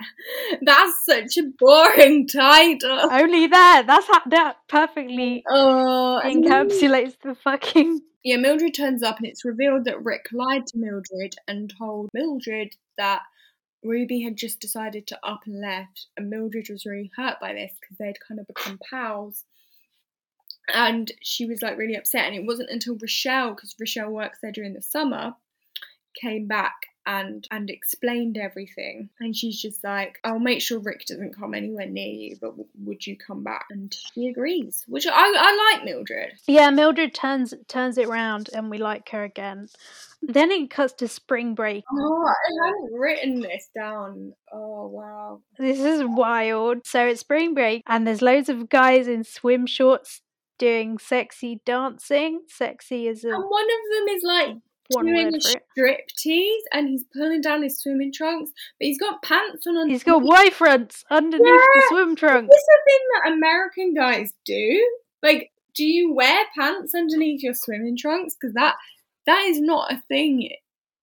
That's 0.62 1.06
such 1.06 1.38
a 1.38 1.44
boring 1.60 2.28
title. 2.28 3.12
Only 3.12 3.48
there. 3.48 3.84
That's 3.84 4.08
how 4.08 4.22
that 4.28 4.58
perfectly 4.68 5.44
Oh, 5.50 6.22
encapsulates 6.24 7.16
the 7.24 7.36
fucking. 7.36 8.02
Yeah, 8.24 8.38
Mildred 8.38 8.74
turns 8.74 9.04
up 9.04 9.18
and 9.18 9.28
it's 9.28 9.44
revealed 9.44 9.86
that 9.86 10.04
Rick 10.04 10.28
lied 10.32 10.68
to 10.68 10.78
Mildred 10.78 11.36
and 11.48 11.74
told 11.78 12.10
Mildred 12.14 12.76
that 12.98 13.22
Ruby 13.84 14.22
had 14.22 14.38
just 14.38 14.60
decided 14.60 15.08
to 15.08 15.20
up 15.24 15.42
and 15.46 15.60
left, 15.60 16.08
and 16.16 16.30
Mildred 16.30 16.68
was 16.70 16.86
really 16.86 17.12
hurt 17.16 17.38
by 17.42 17.54
this 17.54 17.72
because 17.82 17.98
they'd 17.98 18.20
kind 18.28 18.40
of 18.40 18.48
become 18.48 18.80
pals. 18.92 19.44
And 20.74 21.12
she 21.22 21.46
was 21.46 21.62
like 21.62 21.78
really 21.78 21.96
upset, 21.96 22.26
and 22.26 22.36
it 22.36 22.46
wasn't 22.46 22.70
until 22.70 22.98
Rochelle, 23.02 23.54
because 23.54 23.76
Rochelle 23.80 24.12
works 24.12 24.40
there 24.42 24.52
during 24.52 24.74
the 24.74 24.82
summer, 24.82 25.36
came 26.20 26.48
back 26.48 26.74
and 27.06 27.48
and 27.50 27.70
explained 27.70 28.38
everything. 28.38 29.10
And 29.20 29.36
she's 29.36 29.60
just 29.60 29.84
like, 29.84 30.20
"I'll 30.24 30.40
make 30.40 30.62
sure 30.62 30.80
Rick 30.80 31.06
doesn't 31.08 31.36
come 31.36 31.54
anywhere 31.54 31.88
near 31.88 32.14
you, 32.14 32.38
but 32.40 32.52
w- 32.52 32.68
would 32.84 33.06
you 33.06 33.18
come 33.18 33.44
back?" 33.44 33.66
And 33.72 33.94
she 33.94 34.28
agrees, 34.28 34.86
which 34.88 35.08
I 35.08 35.12
I 35.14 35.74
like 35.74 35.84
Mildred. 35.84 36.34
Yeah, 36.48 36.70
Mildred 36.70 37.14
turns 37.14 37.54
turns 37.68 37.98
it 37.98 38.08
round, 38.08 38.50
and 38.54 38.70
we 38.70 38.78
like 38.78 39.10
her 39.10 39.24
again. 39.24 39.68
Then 40.22 40.52
it 40.52 40.70
cuts 40.70 40.94
to 40.94 41.08
spring 41.08 41.56
break. 41.56 41.84
Oh, 41.92 42.28
I 42.28 42.68
haven't 42.68 42.94
written 42.94 43.40
this 43.42 43.70
down. 43.76 44.34
Oh 44.52 44.88
wow. 44.88 45.42
This 45.58 45.80
is 45.80 46.04
wild. 46.06 46.86
So 46.86 47.08
it's 47.08 47.22
spring 47.22 47.54
break, 47.56 47.82
and 47.88 48.06
there's 48.06 48.22
loads 48.22 48.50
of 48.50 48.70
guys 48.70 49.08
in 49.08 49.24
swim 49.24 49.66
shorts 49.66 50.22
doing 50.62 51.00
sexy 51.00 51.60
dancing. 51.66 52.42
Sexy 52.48 53.08
is 53.08 53.24
a 53.24 53.30
And 53.30 53.44
one 53.44 53.66
of 53.66 54.08
them 54.08 54.16
is 54.16 54.24
like 54.24 54.58
doing 54.92 55.28
a 55.28 55.32
for 55.32 55.58
it. 55.58 55.64
strip 55.72 56.08
tease 56.16 56.64
and 56.72 56.88
he's 56.88 57.04
pulling 57.16 57.42
down 57.42 57.64
his 57.64 57.80
swimming 57.80 58.14
trunks, 58.14 58.52
but 58.80 58.86
he's 58.86 59.00
got 59.00 59.24
pants 59.24 59.66
on. 59.66 59.90
He's 59.90 60.04
got 60.04 60.22
Y 60.22 60.52
fronts 60.52 61.04
underneath 61.10 61.44
the 61.46 61.84
swim 61.90 62.16
trunks. 62.16 62.54
Is 62.54 62.60
this 62.60 62.68
a 62.70 62.84
thing 62.86 63.00
that 63.14 63.34
American 63.34 63.94
guys 63.96 64.34
do. 64.46 64.88
Like, 65.24 65.52
do 65.74 65.84
you 65.84 66.14
wear 66.14 66.46
pants 66.56 66.94
underneath 66.94 67.42
your 67.42 67.56
swimming 67.56 67.98
trunks? 67.98 68.36
Because 68.40 68.54
that 68.54 68.76
that 69.26 69.46
is 69.48 69.60
not 69.60 69.92
a 69.92 70.04
thing 70.10 70.48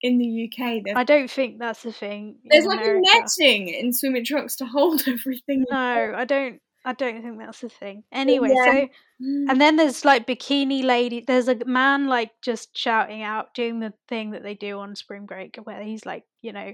in 0.02 0.18
the 0.18 0.44
UK. 0.44 0.82
There's, 0.84 0.96
I 0.96 1.02
don't 1.02 1.30
think 1.30 1.58
that's 1.58 1.84
a 1.84 1.92
thing. 1.92 2.36
in 2.44 2.50
there's 2.50 2.64
like 2.64 2.80
America. 2.80 3.00
a 3.04 3.18
netting 3.20 3.68
in 3.68 3.92
swimming 3.92 4.24
trunks 4.24 4.54
to 4.56 4.66
hold 4.66 5.02
everything. 5.08 5.64
No, 5.68 6.14
I 6.16 6.24
don't. 6.24 6.60
I 6.88 6.94
don't 6.94 7.20
think 7.22 7.38
that's 7.38 7.62
a 7.62 7.68
thing. 7.68 8.04
Anyway, 8.10 8.48
Yeah. 8.54 8.64
so 8.72 8.88
and 9.50 9.60
then 9.60 9.76
there's 9.76 10.06
like 10.06 10.26
bikini 10.26 10.82
lady. 10.82 11.22
There's 11.26 11.48
a 11.48 11.56
man 11.66 12.06
like 12.06 12.30
just 12.42 12.74
shouting 12.74 13.22
out, 13.22 13.52
doing 13.52 13.80
the 13.80 13.92
thing 14.08 14.30
that 14.30 14.42
they 14.42 14.54
do 14.54 14.78
on 14.78 14.96
spring 14.96 15.26
break, 15.26 15.56
where 15.64 15.82
he's 15.82 16.06
like, 16.06 16.24
you 16.40 16.52
know, 16.54 16.72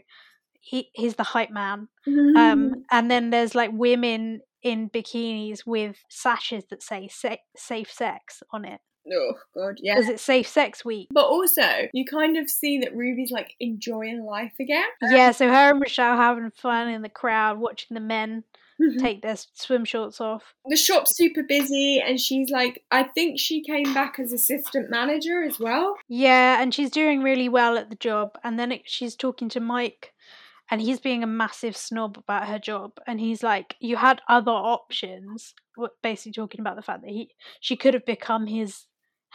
he 0.61 0.89
he's 0.93 1.17
the 1.17 1.25
hype 1.25 1.51
man. 1.51 1.89
Mm. 2.07 2.37
Um, 2.37 2.85
and 2.93 3.11
then 3.11 3.31
there's 3.31 3.57
like 3.57 3.71
women 3.73 4.41
in 4.63 4.89
bikinis 4.89 5.67
with 5.67 5.97
sashes 6.09 6.65
that 6.71 6.83
say 6.83 7.09
se- 7.09 7.43
safe 7.57 7.91
sex 7.91 8.43
on 8.53 8.65
it. 8.65 8.81
oh 9.13 9.33
god, 9.57 9.75
yeah. 9.83 9.97
Because 9.97 10.11
it's 10.11 10.23
safe 10.23 10.47
sex 10.47 10.85
week. 10.85 11.09
But 11.11 11.25
also, 11.27 11.89
you 11.93 12.05
kind 12.05 12.37
of 12.37 12.49
see 12.49 12.79
that 12.79 12.95
Ruby's 12.95 13.33
like 13.33 13.55
enjoying 13.59 14.25
life 14.25 14.55
again. 14.61 14.87
Yeah, 15.03 15.33
so 15.33 15.49
her 15.49 15.71
and 15.71 15.81
Michelle 15.81 16.17
having 16.17 16.53
fun 16.53 16.89
in 16.89 17.03
the 17.03 17.09
crowd, 17.09 17.59
watching 17.59 17.97
the 17.97 18.01
men 18.01 18.45
Mm-hmm. 18.83 18.99
take 18.99 19.23
their 19.23 19.37
swim 19.55 19.85
shorts 19.85 20.21
off. 20.21 20.43
the 20.67 20.77
shop's 20.77 21.17
super 21.17 21.45
busy, 21.45 22.03
and 22.05 22.19
she's 22.19 22.51
like, 22.51 22.83
I 22.91 23.05
think 23.05 23.39
she 23.39 23.63
came 23.63 23.95
back 23.95 24.19
as 24.19 24.33
assistant 24.33 24.91
manager 24.91 25.45
as 25.45 25.61
well. 25.61 25.95
Yeah, 26.09 26.61
and 26.61 26.75
she's 26.75 26.91
doing 26.91 27.23
really 27.23 27.49
well 27.49 27.79
at 27.79 27.89
the 27.89 27.95
job. 27.97 28.37
And 28.43 28.59
then 28.59 28.73
it, 28.73 28.83
she's 28.85 29.15
talking 29.15 29.49
to 29.51 29.61
Mike, 29.61 30.13
and 30.71 30.81
he's 30.81 30.99
being 30.99 31.23
a 31.23 31.29
massive 31.29 31.77
snob 31.77 32.19
about 32.19 32.49
her 32.49 32.59
job. 32.59 32.93
And 33.07 33.21
he's 33.21 33.45
like, 33.45 33.77
"You 33.79 33.97
had 33.97 34.21
other 34.29 34.51
options." 34.51 35.55
Basically, 36.03 36.33
talking 36.33 36.61
about 36.61 36.75
the 36.75 36.83
fact 36.83 37.03
that 37.03 37.11
he 37.11 37.31
she 37.61 37.77
could 37.77 37.95
have 37.95 38.07
become 38.07 38.47
his 38.47 38.87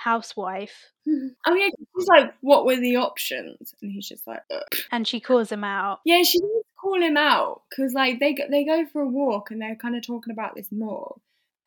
housewife, 0.03 0.91
Oh 1.07 1.53
yeah, 1.55 1.69
she's 1.97 2.07
like, 2.07 2.33
what 2.41 2.65
were 2.65 2.75
the 2.75 2.97
options? 2.97 3.73
And 3.81 3.91
he's 3.91 4.07
just 4.07 4.25
like, 4.27 4.41
Ugh. 4.51 4.61
and 4.91 5.07
she 5.07 5.19
calls 5.19 5.51
him 5.51 5.63
out. 5.63 5.99
yeah, 6.05 6.21
she 6.23 6.39
does 6.39 6.63
call 6.81 7.01
him 7.01 7.17
out 7.17 7.61
because 7.69 7.93
like 7.93 8.19
they 8.19 8.33
go, 8.33 8.43
they 8.49 8.63
go 8.63 8.85
for 8.91 9.01
a 9.01 9.07
walk 9.07 9.51
and 9.51 9.61
they're 9.61 9.75
kind 9.75 9.95
of 9.95 10.05
talking 10.05 10.31
about 10.31 10.55
this 10.55 10.71
more, 10.71 11.17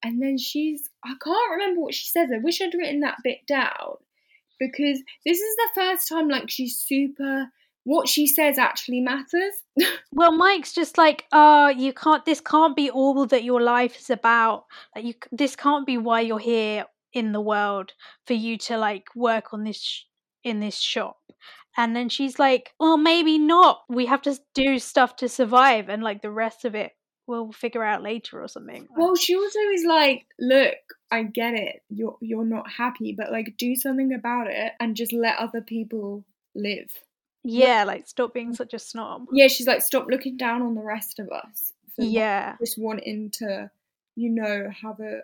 and 0.02 0.22
then 0.22 0.38
she's 0.38 0.88
I 1.04 1.14
can't 1.22 1.50
remember 1.52 1.80
what 1.80 1.94
she 1.94 2.06
says. 2.08 2.30
I 2.34 2.38
wish 2.38 2.60
I'd 2.60 2.74
written 2.74 3.00
that 3.00 3.18
bit 3.24 3.46
down 3.46 3.96
because 4.58 5.02
this 5.26 5.38
is 5.40 5.56
the 5.56 5.68
first 5.74 6.08
time 6.08 6.28
like 6.28 6.48
she's 6.50 6.78
super. 6.78 7.48
What 7.84 8.08
she 8.08 8.28
says 8.28 8.58
actually 8.58 9.00
matters. 9.00 9.54
Well, 10.14 10.30
Mike's 10.30 10.72
just 10.72 10.98
like, 10.98 11.24
"Oh, 11.32 11.68
you 11.68 11.92
can't. 11.92 12.24
This 12.24 12.40
can't 12.40 12.76
be 12.76 12.90
all 12.90 13.26
that 13.26 13.42
your 13.42 13.60
life 13.62 13.98
is 13.98 14.10
about. 14.10 14.66
Like, 14.94 15.04
you. 15.04 15.14
This 15.32 15.56
can't 15.56 15.84
be 15.86 15.96
why 15.98 16.20
you're 16.20 16.38
here 16.38 16.84
in 17.12 17.32
the 17.32 17.40
world 17.40 17.92
for 18.26 18.34
you 18.34 18.56
to 18.58 18.78
like 18.78 19.06
work 19.14 19.52
on 19.52 19.64
this 19.64 19.80
sh- 19.80 20.02
in 20.44 20.60
this 20.60 20.78
shop." 20.78 21.18
And 21.76 21.96
then 21.96 22.08
she's 22.08 22.38
like, 22.38 22.72
"Well, 22.78 22.96
maybe 22.96 23.38
not. 23.38 23.82
We 23.88 24.06
have 24.06 24.22
to 24.22 24.38
do 24.54 24.78
stuff 24.78 25.16
to 25.16 25.28
survive, 25.28 25.88
and 25.88 26.02
like 26.02 26.20
the 26.22 26.30
rest 26.30 26.64
of 26.64 26.74
it, 26.74 26.92
we'll 27.26 27.52
figure 27.52 27.82
out 27.82 28.02
later 28.02 28.42
or 28.42 28.48
something." 28.48 28.86
Well, 28.96 29.14
she 29.16 29.34
also 29.34 29.58
is 29.74 29.84
like, 29.86 30.26
look, 30.38 30.74
I 31.10 31.22
get 31.24 31.54
it. 31.54 31.82
You're 31.88 32.16
you're 32.20 32.44
not 32.44 32.70
happy, 32.70 33.14
but 33.16 33.32
like 33.32 33.54
do 33.56 33.74
something 33.74 34.12
about 34.12 34.48
it 34.48 34.72
and 34.80 34.96
just 34.96 35.12
let 35.12 35.38
other 35.38 35.60
people 35.62 36.24
live. 36.54 36.92
yeah, 37.44 37.84
like 37.84 38.06
stop 38.06 38.32
being 38.34 38.54
such 38.54 38.74
a 38.74 38.78
snob. 38.78 39.26
Yeah, 39.32 39.48
she's 39.48 39.66
like, 39.66 39.82
stop 39.82 40.06
looking 40.08 40.36
down 40.36 40.62
on 40.62 40.74
the 40.74 40.82
rest 40.82 41.18
of 41.18 41.28
us. 41.30 41.72
Yeah, 41.98 42.56
just 42.60 42.78
wanting 42.78 43.30
to, 43.38 43.70
you 44.14 44.28
know, 44.30 44.68
have 44.82 45.00
a 45.00 45.22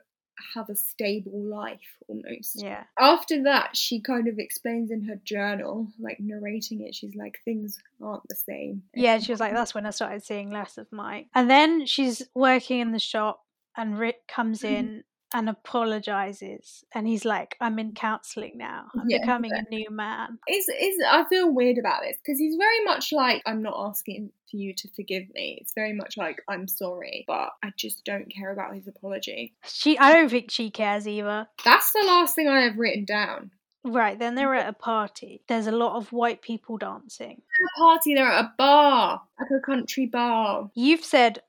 have 0.54 0.68
a 0.70 0.76
stable 0.76 1.40
life 1.40 1.96
almost. 2.08 2.62
yeah. 2.62 2.84
After 2.98 3.42
that, 3.44 3.76
she 3.76 4.00
kind 4.00 4.28
of 4.28 4.38
explains 4.38 4.90
in 4.90 5.04
her 5.04 5.16
journal, 5.24 5.88
like 5.98 6.18
narrating 6.20 6.82
it. 6.82 6.94
She's 6.94 7.14
like, 7.14 7.38
things 7.44 7.78
aren't 8.02 8.26
the 8.28 8.34
same. 8.36 8.82
Yeah, 8.94 9.18
she 9.18 9.32
was 9.32 9.40
like, 9.40 9.52
that's 9.52 9.74
when 9.74 9.86
I 9.86 9.90
started 9.90 10.24
seeing 10.24 10.50
less 10.50 10.78
of 10.78 10.86
Mike. 10.92 11.26
And 11.34 11.48
then 11.50 11.86
she's 11.86 12.22
working 12.34 12.80
in 12.80 12.92
the 12.92 12.98
shop, 12.98 13.40
and 13.76 13.98
Rick 13.98 14.26
comes 14.28 14.62
Mhm. 14.62 14.68
in 14.70 15.04
and 15.34 15.48
apologizes 15.48 16.84
and 16.94 17.06
he's 17.06 17.24
like 17.24 17.56
i'm 17.60 17.78
in 17.78 17.92
counseling 17.92 18.52
now 18.56 18.86
i'm 18.94 19.08
Yeah. 19.08 19.18
becoming 19.20 19.52
a 19.52 19.62
new 19.70 19.90
man 19.90 20.38
It's, 20.46 20.66
it's, 20.70 21.02
I 21.06 21.24
feel 21.28 21.52
weird 21.52 21.78
about 21.78 22.02
this 22.02 22.16
because 22.24 22.38
he's 22.38 22.56
very 22.56 22.84
much 22.84 23.12
like, 23.12 23.42
I'm 23.46 23.62
not 23.62 23.74
asking 23.88 24.30
for 24.50 24.56
you 24.56 24.72
to 24.74 24.88
forgive 24.96 25.24
me. 25.34 25.58
It's 25.60 25.74
very 25.74 25.92
much 25.92 26.16
like, 26.16 26.42
I'm 26.48 26.66
sorry, 26.66 27.24
but 27.26 27.50
I 27.62 27.70
just 27.76 28.04
don't 28.06 28.32
care 28.34 28.50
about 28.50 28.74
his 28.74 28.88
apology. 28.88 29.54
she 29.66 29.98
i 29.98 30.12
don't 30.12 30.30
think 30.30 30.50
she 30.50 30.70
cares 30.70 31.06
either 31.06 31.46
That's 31.64 31.92
the 31.92 32.04
last 32.06 32.34
thing 32.34 32.48
I 32.48 32.62
have 32.62 32.78
written 32.78 33.04
down. 33.04 33.50
right 33.84 34.18
then 34.18 34.34
they're 34.34 34.54
at 34.54 34.68
a 34.68 34.72
party 34.72 35.42
there's 35.48 35.66
a 35.66 35.72
lot 35.72 35.96
of 35.96 36.12
white 36.12 36.40
people 36.42 36.78
dancing 36.78 37.42
At 37.42 37.70
a 37.76 37.78
party, 37.78 38.14
they're 38.14 38.26
at 38.26 38.44
a 38.46 38.52
bar, 38.56 39.22
like 39.38 39.50
a 39.50 39.60
country 39.64 40.06
bar. 40.06 40.70
you've 40.74 41.04
said 41.04 41.40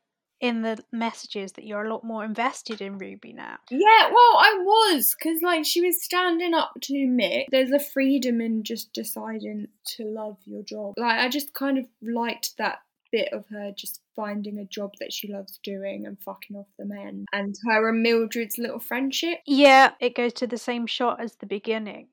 in 0.42 0.62
the 0.62 0.78
messages 0.92 1.54
that 1.54 1.66
you're 1.66 1.86
a 1.86 1.90
lot 1.90 2.04
more 2.04 2.24
invested 2.24 2.82
in 2.82 2.98
ruby 2.98 3.34
now 3.34 3.58
Yeah, 3.70 4.08
well, 4.08 4.38
I 4.38 4.58
was 4.62 5.16
because 5.18 5.42
like 5.42 5.66
she 5.66 5.82
was 5.82 6.04
standing 6.04 6.54
up 6.54 6.74
to 6.84 6.94
Mick. 6.94 7.46
There's 7.52 7.72
a 7.72 7.80
freedom 7.80 8.42
in 8.42 8.64
just 8.64 8.94
deciding 8.94 9.68
to 9.98 10.04
love 10.06 10.38
your 10.46 10.64
job. 10.64 10.94
Like 10.98 11.20
I 11.20 11.30
just 11.30 11.54
kind 11.54 11.78
of 11.78 11.86
liked 12.02 12.58
that 12.58 12.80
bit 13.12 13.34
of 13.34 13.46
her 13.50 13.72
just 13.76 14.02
finding 14.16 14.60
a 14.60 14.66
job 14.66 14.92
that 15.00 15.12
she 15.12 15.32
loves 15.32 15.60
doing 15.64 16.06
and 16.06 16.20
fucking 16.20 16.56
off 16.56 16.68
the 16.78 16.86
men, 16.86 17.26
and 17.34 17.56
her 17.66 17.90
and 17.90 18.04
Mildred's 18.04 18.58
little 18.58 18.80
friendship. 18.80 19.40
yeah 19.48 19.92
it 20.00 20.16
goes 20.16 20.34
to 20.34 20.48
the 20.48 20.58
same 20.58 20.86
shot 20.86 21.20
as 21.20 21.36
the 21.36 21.46
beginning 21.48 22.08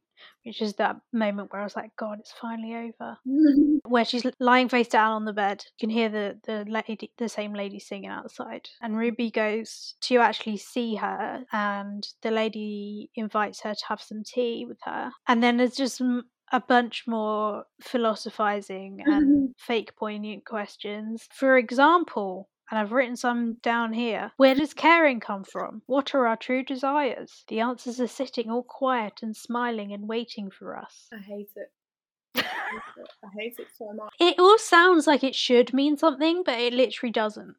which 0.46 0.62
is 0.62 0.74
that 0.74 0.96
moment 1.12 1.52
where 1.52 1.60
i 1.60 1.64
was 1.64 1.76
like 1.76 1.90
god 1.96 2.18
it's 2.20 2.32
finally 2.40 2.74
over 2.74 3.16
where 3.88 4.04
she's 4.04 4.24
lying 4.40 4.68
face 4.68 4.88
down 4.88 5.12
on 5.12 5.24
the 5.24 5.32
bed. 5.32 5.64
You 5.78 5.88
can 5.88 5.90
hear 5.90 6.08
the 6.08 6.38
the 6.44 6.64
lady, 6.68 7.12
the 7.18 7.28
same 7.28 7.54
lady 7.54 7.78
singing 7.78 8.10
outside, 8.10 8.68
and 8.80 8.96
Ruby 8.96 9.30
goes 9.30 9.94
to 10.02 10.18
actually 10.18 10.56
see 10.58 10.96
her, 10.96 11.44
and 11.52 12.06
the 12.22 12.30
lady 12.30 13.10
invites 13.14 13.60
her 13.62 13.74
to 13.74 13.86
have 13.88 14.00
some 14.00 14.22
tea 14.24 14.64
with 14.66 14.78
her, 14.84 15.10
and 15.26 15.42
then 15.42 15.56
there's 15.56 15.76
just 15.76 16.00
a 16.52 16.60
bunch 16.60 17.04
more 17.06 17.64
philosophizing 17.82 19.02
and 19.04 19.54
fake 19.58 19.96
poignant 19.96 20.44
questions. 20.44 21.28
For 21.32 21.56
example. 21.56 22.48
And 22.70 22.80
I've 22.80 22.92
written 22.92 23.16
some 23.16 23.54
down 23.62 23.92
here. 23.92 24.32
Where 24.38 24.54
does 24.54 24.74
caring 24.74 25.20
come 25.20 25.44
from? 25.44 25.82
What 25.86 26.14
are 26.14 26.26
our 26.26 26.36
true 26.36 26.64
desires? 26.64 27.44
The 27.48 27.60
answers 27.60 28.00
are 28.00 28.08
sitting 28.08 28.50
all 28.50 28.64
quiet 28.64 29.20
and 29.22 29.36
smiling 29.36 29.92
and 29.92 30.08
waiting 30.08 30.50
for 30.50 30.76
us. 30.76 31.06
I 31.12 31.18
hate 31.18 31.50
it. 31.54 31.70
I 32.36 32.40
hate 32.40 33.02
it. 33.04 33.08
I 33.24 33.28
hate 33.38 33.54
it 33.58 33.68
so 33.76 33.92
much. 33.92 34.12
It 34.18 34.38
all 34.40 34.58
sounds 34.58 35.06
like 35.06 35.22
it 35.22 35.34
should 35.36 35.72
mean 35.72 35.96
something, 35.96 36.42
but 36.44 36.58
it 36.58 36.72
literally 36.72 37.12
doesn't. 37.12 37.54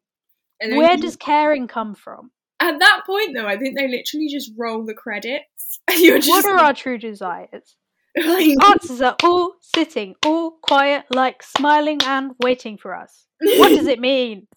Where 0.61 0.91
you- 0.95 1.01
does 1.01 1.15
caring 1.15 1.67
come 1.67 1.95
from? 1.95 2.31
at 2.59 2.79
that 2.79 3.03
point 3.05 3.35
though? 3.35 3.45
I 3.45 3.55
think 3.57 3.77
they 3.77 3.87
literally 3.87 4.27
just 4.29 4.51
roll 4.57 4.83
the 4.83 4.93
credits. 4.95 5.79
You're 5.95 6.17
just 6.17 6.29
What 6.29 6.45
are 6.45 6.57
our 6.57 6.73
true 6.73 6.97
desires? 6.97 7.77
Answers 8.17 8.99
are 8.99 9.15
all 9.23 9.53
sitting, 9.61 10.15
all 10.25 10.57
quiet, 10.61 11.05
like 11.11 11.43
smiling 11.43 11.99
and 12.03 12.31
waiting 12.39 12.77
for 12.77 12.95
us. 12.95 13.26
What 13.39 13.69
does 13.75 13.87
it 13.87 13.99
mean? 13.99 14.47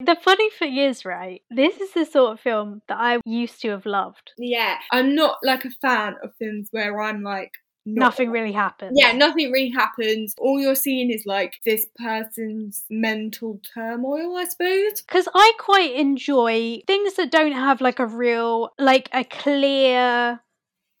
the 0.00 0.16
funny 0.22 0.50
thing 0.50 0.76
is, 0.76 1.04
right, 1.04 1.42
this 1.50 1.80
is 1.80 1.92
the 1.92 2.04
sort 2.04 2.32
of 2.32 2.40
film 2.40 2.82
that 2.88 2.98
I 2.98 3.18
used 3.24 3.60
to 3.62 3.70
have 3.70 3.86
loved. 3.86 4.32
Yeah, 4.38 4.78
I'm 4.90 5.14
not 5.14 5.38
like 5.42 5.64
a 5.64 5.70
fan 5.82 6.16
of 6.22 6.32
films 6.38 6.68
where 6.70 7.00
I'm 7.00 7.22
like 7.22 7.52
not 7.86 8.00
Nothing 8.00 8.30
really 8.30 8.52
happens. 8.52 8.92
Yeah, 8.94 9.12
nothing 9.12 9.50
really 9.50 9.70
happens. 9.70 10.34
All 10.38 10.60
you're 10.60 10.74
seeing 10.74 11.10
is 11.10 11.24
like 11.24 11.54
this 11.64 11.86
person's 11.96 12.84
mental 12.90 13.60
turmoil, 13.74 14.36
I 14.36 14.44
suppose. 14.44 15.00
Because 15.00 15.28
I 15.34 15.52
quite 15.58 15.94
enjoy 15.94 16.80
things 16.86 17.14
that 17.14 17.30
don't 17.30 17.52
have 17.52 17.80
like 17.80 17.98
a 17.98 18.06
real, 18.06 18.70
like 18.78 19.08
a 19.12 19.24
clear 19.24 20.40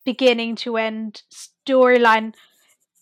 beginning 0.06 0.56
to 0.56 0.78
end 0.78 1.22
storyline. 1.32 2.34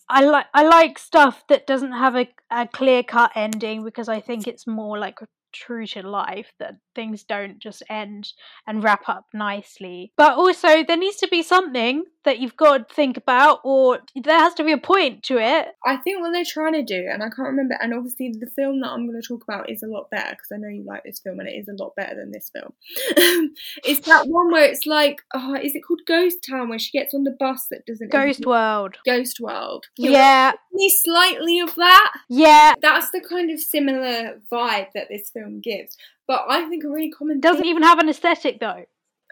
I 0.09 0.21
like 0.21 0.47
I 0.53 0.63
like 0.63 0.97
stuff 0.97 1.43
that 1.49 1.67
doesn't 1.67 1.91
have 1.91 2.15
a, 2.15 2.27
a 2.49 2.67
clear 2.67 3.03
cut 3.03 3.31
ending 3.35 3.83
because 3.83 4.09
I 4.09 4.19
think 4.19 4.47
it's 4.47 4.65
more 4.65 4.97
like 4.97 5.19
true 5.51 5.85
to 5.87 6.07
life 6.07 6.53
that 6.59 6.75
things 6.95 7.23
don't 7.23 7.59
just 7.59 7.83
end 7.89 8.33
and 8.67 8.83
wrap 8.83 9.07
up 9.07 9.25
nicely. 9.33 10.11
But 10.17 10.33
also 10.33 10.83
there 10.83 10.97
needs 10.97 11.17
to 11.17 11.27
be 11.27 11.43
something 11.43 12.03
that 12.25 12.39
you've 12.39 12.57
got 12.57 12.89
to 12.89 12.93
think 12.93 13.17
about 13.17 13.59
or 13.63 13.99
there 14.15 14.37
has 14.37 14.53
to 14.55 14.63
be 14.63 14.71
a 14.73 14.77
point 14.77 15.23
to 15.23 15.37
it. 15.37 15.67
I 15.85 15.97
think 15.97 16.19
what 16.19 16.31
they're 16.33 16.43
trying 16.45 16.73
to 16.73 16.83
do, 16.83 17.07
and 17.11 17.23
I 17.23 17.27
can't 17.27 17.47
remember, 17.47 17.75
and 17.81 17.93
obviously 17.93 18.33
the 18.37 18.49
film 18.55 18.81
that 18.81 18.89
I'm 18.89 19.07
going 19.07 19.19
to 19.21 19.25
talk 19.27 19.43
about 19.43 19.69
is 19.69 19.83
a 19.83 19.87
lot 19.87 20.09
better 20.09 20.31
because 20.31 20.47
I 20.53 20.57
know 20.57 20.67
you 20.67 20.83
like 20.85 21.03
this 21.03 21.19
film 21.19 21.39
and 21.39 21.47
it 21.47 21.53
is 21.53 21.67
a 21.69 21.81
lot 21.81 21.95
better 21.95 22.15
than 22.15 22.31
this 22.31 22.49
film. 22.53 22.73
it's 23.85 24.05
that 24.07 24.27
one 24.27 24.51
where 24.51 24.65
it's 24.65 24.85
like, 24.85 25.21
oh, 25.33 25.55
is 25.55 25.75
it 25.75 25.81
called 25.87 26.01
Ghost 26.07 26.37
Town 26.47 26.69
where 26.69 26.79
she 26.79 26.97
gets 26.97 27.13
on 27.13 27.23
the 27.23 27.35
bus 27.39 27.67
that 27.71 27.85
doesn't 27.85 28.11
Ghost? 28.11 28.45
World. 28.45 28.95
Ghost 29.05 29.39
World. 29.39 29.85
Yeah, 29.97 30.51
Me 30.73 30.89
slightly 30.89 31.59
of 31.59 31.73
that. 31.75 32.13
yeah. 32.29 32.73
That's 32.81 33.11
the 33.11 33.21
kind 33.21 33.49
of 33.51 33.59
similar 33.59 34.41
vibe 34.51 34.87
that 34.93 35.07
this 35.09 35.29
film 35.29 35.61
gives. 35.61 35.95
But 36.27 36.45
I 36.49 36.67
think 36.69 36.83
a 36.83 36.89
really 36.89 37.11
common 37.11 37.39
Doesn't 37.39 37.61
thing, 37.61 37.69
even 37.71 37.83
have 37.83 37.99
an 37.99 38.09
aesthetic 38.09 38.59
though. 38.59 38.85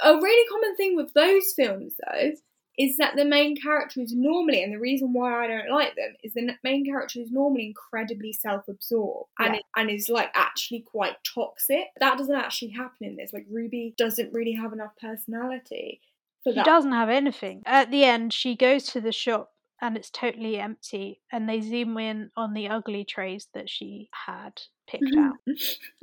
a 0.04 0.14
really 0.16 0.48
common 0.50 0.76
thing 0.78 0.96
with 0.96 1.14
those 1.14 1.54
films 1.56 1.94
though 2.06 2.32
is 2.78 2.98
that 2.98 3.16
the 3.16 3.26
main 3.26 3.56
character 3.56 4.02
is 4.02 4.14
normally, 4.14 4.62
and 4.64 4.72
the 4.74 4.80
reason 4.80 5.12
why 5.14 5.44
I 5.44 5.48
don't 5.48 5.70
like 5.70 5.96
them 5.96 6.16
is 6.24 6.34
the 6.34 6.54
main 6.64 6.86
character 6.86 7.20
is 7.20 7.32
normally 7.32 7.66
incredibly 7.68 8.34
self-absorbed 8.34 9.30
and 9.40 9.56
Yeah. 9.56 9.62
and 9.76 9.90
is 9.90 10.10
like 10.10 10.30
actually 10.36 10.82
quite 10.82 11.16
toxic. 11.24 11.86
That 12.00 12.18
doesn't 12.18 12.36
actually 12.36 12.72
happen 12.72 13.08
in 13.08 13.16
this. 13.16 13.34
Like 13.34 13.46
Ruby 13.50 13.96
doesn't 13.98 14.32
really 14.34 14.54
have 14.54 14.74
enough 14.74 14.92
personality 15.02 16.02
for 16.44 16.52
She 16.52 16.56
that. 16.56 16.66
doesn't 16.66 16.92
have 16.92 17.10
anything. 17.10 17.64
At 17.66 17.90
the 17.92 18.04
end, 18.04 18.32
she 18.34 18.56
goes 18.56 18.86
to 18.88 19.02
the 19.02 19.12
shop 19.12 19.52
and 19.82 19.96
it's 19.96 20.10
totally 20.10 20.58
empty, 20.58 21.22
and 21.32 21.48
they 21.48 21.62
zoom 21.62 21.98
in 22.00 22.32
on 22.36 22.54
the 22.54 22.68
ugly 22.68 23.06
trays 23.06 23.48
that 23.54 23.70
she 23.70 24.10
had 24.26 24.60
picked 24.88 25.04
mm-hmm. 25.04 25.20
out, 25.20 25.36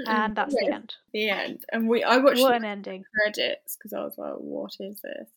and 0.06 0.36
that's 0.36 0.54
the 0.54 0.70
end. 0.72 0.94
the 1.12 1.28
end. 1.28 1.64
And 1.72 1.88
we 1.88 2.04
I 2.04 2.18
watched 2.18 2.40
What 2.40 2.50
the 2.50 2.56
an 2.56 2.64
ending! 2.64 3.04
credits 3.14 3.76
because 3.76 3.92
I 3.92 4.04
was 4.04 4.16
like, 4.16 4.34
what 4.34 4.72
is 4.80 5.00
this? 5.02 5.28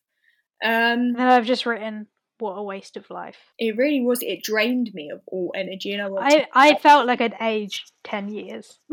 Um, 0.63 1.15
And 1.17 1.21
I've 1.21 1.45
just 1.45 1.65
written, 1.65 2.07
"What 2.39 2.53
a 2.53 2.63
waste 2.63 2.97
of 2.97 3.09
life." 3.09 3.37
it 3.59 3.77
really 3.77 4.01
was. 4.01 4.19
It 4.21 4.43
drained 4.43 4.91
me 4.93 5.09
of 5.11 5.21
all 5.27 5.51
energy, 5.55 5.93
and 5.93 6.01
I 6.01 6.07
I 6.21 6.47
I 6.53 6.75
felt 6.75 7.05
like 7.07 7.21
I'd 7.21 7.35
aged 7.41 7.91
ten 8.03 8.29
years. 8.29 8.79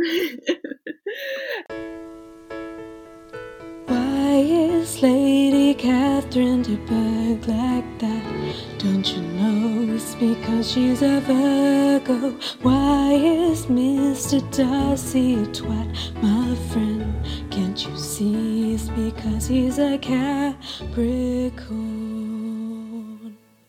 Why 3.86 4.36
is 4.40 5.00
Lady 5.02 5.74
Catherine 5.74 6.62
de 6.62 6.76
Bourgh 6.88 7.46
like 7.46 7.98
that? 8.00 8.54
Don't 8.78 9.06
you 9.14 9.22
know 9.22 9.94
it's 9.94 10.14
because 10.16 10.70
she's 10.72 11.02
a 11.02 11.20
Virgo? 11.20 12.32
Why 12.62 13.12
is 13.12 13.66
Mr. 13.66 14.40
Darcy 14.56 15.34
a 15.34 15.46
twat, 15.46 15.88
my 16.22 16.54
friend? 16.72 17.14
Can't 17.50 17.86
you 17.86 17.96
see 17.96 18.53
it's 18.74 18.88
because 18.88 19.46
he's 19.46 19.78
a 19.78 19.96
Capricorn? 19.98 20.56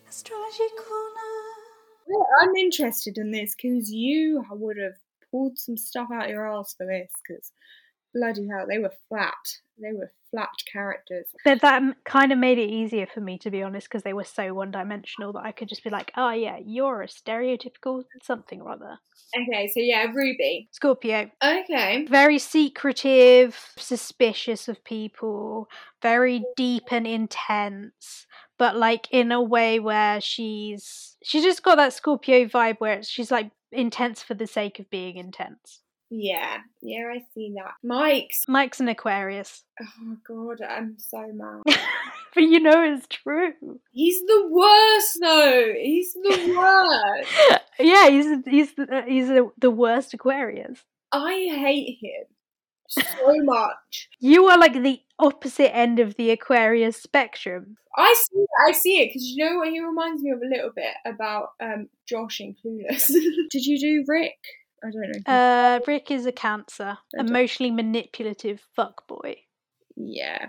Astrology 0.08 0.68
corner. 0.76 1.36
Yeah, 2.08 2.24
I'm 2.40 2.56
interested 2.56 3.16
in 3.16 3.30
this 3.30 3.54
because 3.54 3.92
you 3.92 4.44
would 4.50 4.76
have 4.78 4.96
pulled 5.30 5.60
some 5.60 5.76
stuff 5.76 6.08
out 6.12 6.28
your 6.28 6.50
ass 6.50 6.74
for 6.76 6.86
this 6.86 7.12
because 7.22 7.52
bloody 8.16 8.48
hell, 8.48 8.66
they 8.68 8.78
were 8.78 8.92
flat. 9.08 9.34
They 9.80 9.92
were 9.92 10.10
flat 10.30 10.48
characters. 10.72 11.26
But 11.44 11.60
that 11.60 11.82
kind 12.04 12.32
of 12.32 12.38
made 12.38 12.58
it 12.58 12.70
easier 12.70 13.06
for 13.06 13.20
me, 13.20 13.38
to 13.38 13.50
be 13.50 13.62
honest, 13.62 13.88
because 13.88 14.02
they 14.02 14.12
were 14.12 14.24
so 14.24 14.54
one-dimensional 14.54 15.32
that 15.34 15.44
I 15.44 15.52
could 15.52 15.68
just 15.68 15.84
be 15.84 15.90
like, 15.90 16.12
"Oh 16.16 16.30
yeah, 16.30 16.58
you're 16.64 17.02
a 17.02 17.06
stereotypical 17.06 18.04
something 18.22 18.60
or 18.60 18.70
other." 18.70 18.98
Okay, 19.36 19.68
so 19.68 19.80
yeah, 19.80 20.06
Ruby. 20.12 20.68
Scorpio. 20.72 21.30
Okay. 21.44 22.06
very 22.08 22.38
secretive, 22.38 23.58
suspicious 23.76 24.68
of 24.68 24.82
people, 24.84 25.68
very 26.00 26.44
deep 26.56 26.84
and 26.90 27.06
intense, 27.06 28.26
but 28.58 28.76
like 28.76 29.08
in 29.10 29.32
a 29.32 29.42
way 29.42 29.78
where 29.78 30.20
she's 30.20 31.16
she's 31.22 31.44
just 31.44 31.62
got 31.62 31.76
that 31.76 31.92
Scorpio 31.92 32.46
vibe 32.46 32.76
where 32.78 32.94
it's, 32.98 33.08
she's 33.08 33.30
like 33.30 33.50
intense 33.72 34.22
for 34.22 34.34
the 34.34 34.46
sake 34.46 34.78
of 34.78 34.88
being 34.90 35.16
intense. 35.16 35.82
Yeah, 36.10 36.58
yeah, 36.82 37.10
I 37.12 37.18
see 37.34 37.52
that. 37.56 37.74
Mike's. 37.82 38.44
Mike's 38.46 38.80
an 38.80 38.88
Aquarius, 38.88 39.64
Oh 39.80 40.16
god, 40.26 40.62
I'm 40.66 40.96
so 40.98 41.26
mad. 41.32 41.62
but 42.34 42.42
you 42.42 42.60
know 42.60 42.82
it's 42.82 43.06
true. 43.08 43.52
He's 43.92 44.20
the 44.20 44.48
worst 44.50 45.18
though. 45.20 45.72
He's 45.76 46.12
the 46.14 46.54
worst. 46.56 47.62
yeah, 47.80 48.08
he's 48.08 48.44
he's 48.46 48.74
the, 48.74 49.04
he's 49.06 49.28
the, 49.28 49.50
the 49.58 49.70
worst 49.70 50.14
Aquarius. 50.14 50.78
I 51.12 51.48
hate 51.50 51.98
him 52.00 52.24
so 52.88 53.34
much. 53.42 54.08
You 54.18 54.46
are 54.46 54.58
like 54.58 54.74
the 54.74 55.00
opposite 55.18 55.74
end 55.74 55.98
of 55.98 56.16
the 56.16 56.30
Aquarius 56.30 56.96
spectrum. 56.96 57.76
I 57.96 58.14
see 58.16 58.38
it, 58.38 58.48
I 58.68 58.72
see 58.72 59.02
it 59.02 59.08
because 59.08 59.24
you 59.24 59.44
know 59.44 59.58
what 59.58 59.68
he 59.68 59.80
reminds 59.80 60.22
me 60.22 60.30
of 60.30 60.40
a 60.40 60.54
little 60.54 60.70
bit 60.74 60.94
about 61.04 61.48
um 61.60 61.88
Josh 62.08 62.40
in 62.40 62.54
Clueless. 62.54 63.06
Did 63.50 63.66
you 63.66 63.78
do 63.78 64.04
Rick? 64.06 64.38
I 64.84 64.90
don't 64.90 65.26
know. 65.26 65.32
Uh, 65.32 65.80
Rick 65.86 66.10
is 66.10 66.26
a 66.26 66.32
Cancer, 66.32 66.98
emotionally 67.14 67.70
manipulative 67.70 68.60
fuck 68.74 69.06
boy. 69.08 69.36
yeah. 69.96 70.46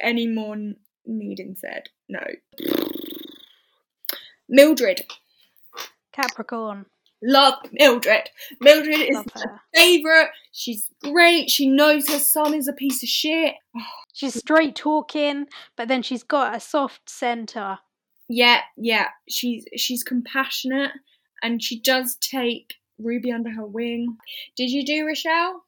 Any 0.00 0.26
more 0.26 0.54
n- 0.54 0.76
needing 1.06 1.54
said? 1.58 1.84
No. 2.08 2.20
Mildred. 4.48 5.02
Capricorn. 6.12 6.86
Love 7.22 7.54
Mildred. 7.72 8.30
Mildred 8.60 9.00
is 9.00 9.16
Love 9.16 9.26
my 9.34 9.42
her. 9.42 9.60
favourite. 9.74 10.28
She's 10.52 10.88
great. 11.02 11.50
She 11.50 11.68
knows 11.68 12.08
her 12.08 12.18
son 12.18 12.54
is 12.54 12.68
a 12.68 12.72
piece 12.72 13.02
of 13.02 13.08
shit. 13.08 13.54
She's 14.12 14.34
straight 14.38 14.76
talking, 14.76 15.46
but 15.76 15.88
then 15.88 16.02
she's 16.02 16.22
got 16.22 16.54
a 16.56 16.60
soft 16.60 17.10
centre. 17.10 17.78
Yeah, 18.28 18.60
yeah. 18.76 19.08
She's 19.28 19.64
she's 19.76 20.02
compassionate 20.04 20.92
and 21.42 21.62
she 21.62 21.80
does 21.80 22.16
take 22.20 22.74
Ruby 22.98 23.32
under 23.32 23.50
her 23.50 23.66
wing. 23.66 24.16
Did 24.56 24.70
you 24.70 24.84
do 24.84 25.06
Rochelle? 25.06 25.64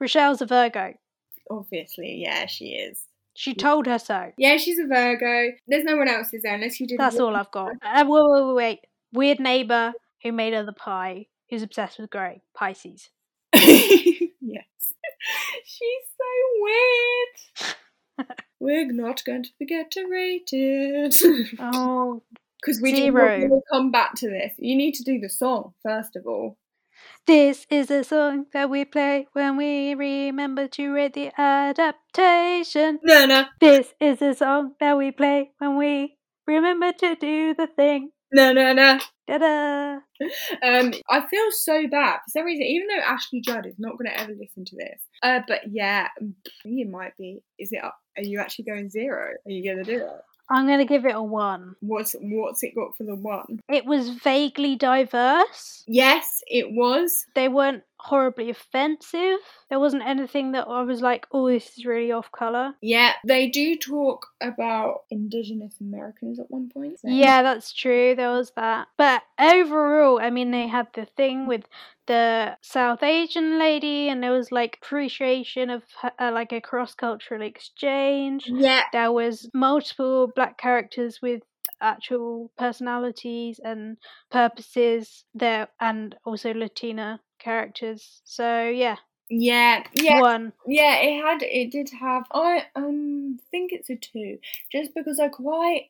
Rochelle's 0.00 0.42
a 0.42 0.46
Virgo. 0.46 0.94
Obviously, 1.50 2.16
yeah, 2.22 2.46
she 2.46 2.66
is. 2.74 3.04
She 3.34 3.54
told 3.54 3.86
her 3.86 3.98
so. 3.98 4.32
Yeah, 4.38 4.56
she's 4.56 4.78
a 4.78 4.86
Virgo. 4.86 5.52
There's 5.66 5.84
no 5.84 5.96
one 5.96 6.08
else 6.08 6.32
is 6.32 6.42
there 6.42 6.54
unless 6.54 6.78
you 6.78 6.86
did. 6.86 6.98
That's 6.98 7.18
all 7.18 7.34
I've 7.34 7.50
got. 7.50 7.72
Uh, 7.82 8.04
wait, 8.06 8.22
wait, 8.22 8.46
wait, 8.46 8.54
wait. 8.54 8.78
Weird 9.12 9.40
neighbour 9.40 9.92
who 10.22 10.32
made 10.32 10.54
her 10.54 10.64
the 10.64 10.72
pie, 10.72 11.26
who's 11.50 11.62
obsessed 11.62 11.98
with 11.98 12.10
grey. 12.10 12.42
Pisces. 12.54 13.10
yes. 13.54 13.64
She's 15.64 16.04
so 16.16 16.24
weird. 16.60 18.28
We're 18.60 18.92
not 18.92 19.24
going 19.24 19.42
to 19.42 19.50
forget 19.58 19.90
to 19.92 20.06
rate 20.06 20.50
it. 20.52 21.16
Oh, 21.58 22.22
Because 22.64 22.80
we 22.80 22.92
do 22.92 22.98
Zero. 23.12 23.48
to 23.48 23.60
come 23.72 23.90
back 23.90 24.14
to 24.16 24.28
this. 24.28 24.52
You 24.58 24.76
need 24.76 24.92
to 24.94 25.02
do 25.04 25.18
the 25.20 25.28
song, 25.28 25.74
first 25.82 26.16
of 26.16 26.26
all. 26.26 26.56
this 27.26 27.66
is 27.70 27.90
a 27.90 28.04
song 28.04 28.46
that 28.52 28.70
we 28.70 28.84
play 28.84 29.26
when 29.32 29.56
we 29.56 29.94
remember 29.94 30.68
to 30.68 30.92
read 30.92 31.12
the 31.14 31.30
adaptation. 31.40 33.00
No, 33.02 33.26
no, 33.26 33.44
This 33.60 33.92
is 34.00 34.22
a 34.22 34.34
song 34.34 34.74
that 34.80 34.96
we 34.96 35.10
play 35.10 35.50
when 35.58 35.76
we 35.76 36.16
remember 36.46 36.92
to 36.92 37.16
do 37.16 37.54
the 37.54 37.66
thing. 37.66 38.10
no, 38.32 38.52
no, 38.52 38.72
no. 38.72 38.98
Da-da. 39.26 40.00
Um, 40.62 40.92
I 41.10 41.26
feel 41.26 41.50
so 41.50 41.86
bad 41.88 42.18
for 42.18 42.28
some 42.30 42.44
reason, 42.44 42.62
even 42.64 42.88
though 42.88 43.02
Ashley 43.02 43.40
Judd 43.40 43.66
is 43.66 43.74
not 43.78 43.98
going 43.98 44.10
to 44.10 44.20
ever 44.20 44.32
listen 44.38 44.64
to 44.66 44.76
this. 44.76 45.00
Uh, 45.22 45.40
but 45.48 45.60
yeah, 45.70 46.08
you 46.64 46.86
might 46.88 47.16
be. 47.18 47.40
Is 47.58 47.70
it? 47.72 47.82
Are 47.82 48.22
you 48.22 48.38
actually 48.38 48.66
going 48.66 48.88
zero? 48.90 49.32
Are 49.44 49.50
you 49.50 49.64
going 49.64 49.84
to 49.84 49.90
do 49.96 50.02
it? 50.04 50.20
I'm 50.50 50.66
going 50.66 50.78
to 50.78 50.84
give 50.84 51.06
it 51.06 51.14
a 51.14 51.22
one. 51.22 51.74
What's 51.80 52.14
What's 52.20 52.62
it 52.62 52.74
got 52.74 52.96
for 52.96 53.04
the 53.04 53.14
one? 53.14 53.60
It 53.68 53.86
was 53.86 54.10
vaguely 54.10 54.76
diverse. 54.76 55.84
Yes, 55.86 56.42
it 56.46 56.66
was. 56.70 57.24
They 57.34 57.48
weren't 57.48 57.82
horribly 58.04 58.50
offensive. 58.50 59.38
There 59.70 59.80
wasn't 59.80 60.06
anything 60.06 60.52
that 60.52 60.66
I 60.68 60.82
was 60.82 61.00
like, 61.00 61.26
oh, 61.32 61.48
this 61.48 61.76
is 61.78 61.86
really 61.86 62.12
off 62.12 62.30
colour. 62.30 62.74
Yeah, 62.82 63.12
they 63.26 63.48
do 63.48 63.76
talk 63.76 64.26
about 64.42 65.04
Indigenous 65.10 65.80
Americans 65.80 66.38
at 66.38 66.50
one 66.50 66.68
point. 66.68 67.00
so- 67.00 67.08
Yeah, 67.08 67.42
that's 67.42 67.72
true. 67.72 68.14
There 68.14 68.30
was 68.30 68.52
that. 68.56 68.88
But 68.98 69.22
overall, 69.40 70.20
I 70.20 70.30
mean, 70.30 70.50
they 70.50 70.66
had 70.68 70.88
the 70.94 71.06
thing 71.06 71.46
with 71.46 71.64
the 72.06 72.56
South 72.60 73.02
Asian 73.02 73.58
lady, 73.58 74.08
and 74.10 74.22
there 74.22 74.32
was 74.32 74.52
like 74.52 74.78
appreciation 74.82 75.70
of 75.70 75.82
her, 76.02 76.12
uh, 76.18 76.30
like 76.32 76.52
a 76.52 76.60
cross 76.60 76.94
cultural 76.94 77.40
exchange. 77.42 78.44
Yeah, 78.46 78.82
There 78.92 79.12
was 79.12 79.48
multiple 79.54 80.30
black 80.36 80.58
characters 80.58 81.20
with 81.22 81.42
actual 81.80 82.50
personalities 82.58 83.58
and 83.64 83.96
purposes 84.30 85.24
there, 85.34 85.68
and 85.80 86.14
also 86.24 86.52
Latina 86.52 87.20
characters. 87.38 88.20
So 88.24 88.68
yeah, 88.68 88.96
yeah, 89.28 89.84
yeah. 89.94 90.20
one. 90.20 90.52
Yeah, 90.66 90.96
it 90.96 91.22
had 91.22 91.42
it 91.42 91.70
did 91.70 91.90
have 92.00 92.24
I 92.32 92.64
um 92.74 93.38
think 93.50 93.72
it's 93.72 93.90
a 93.90 93.96
two. 93.96 94.38
Just 94.70 94.94
because 94.94 95.18
I 95.18 95.28
quite 95.28 95.88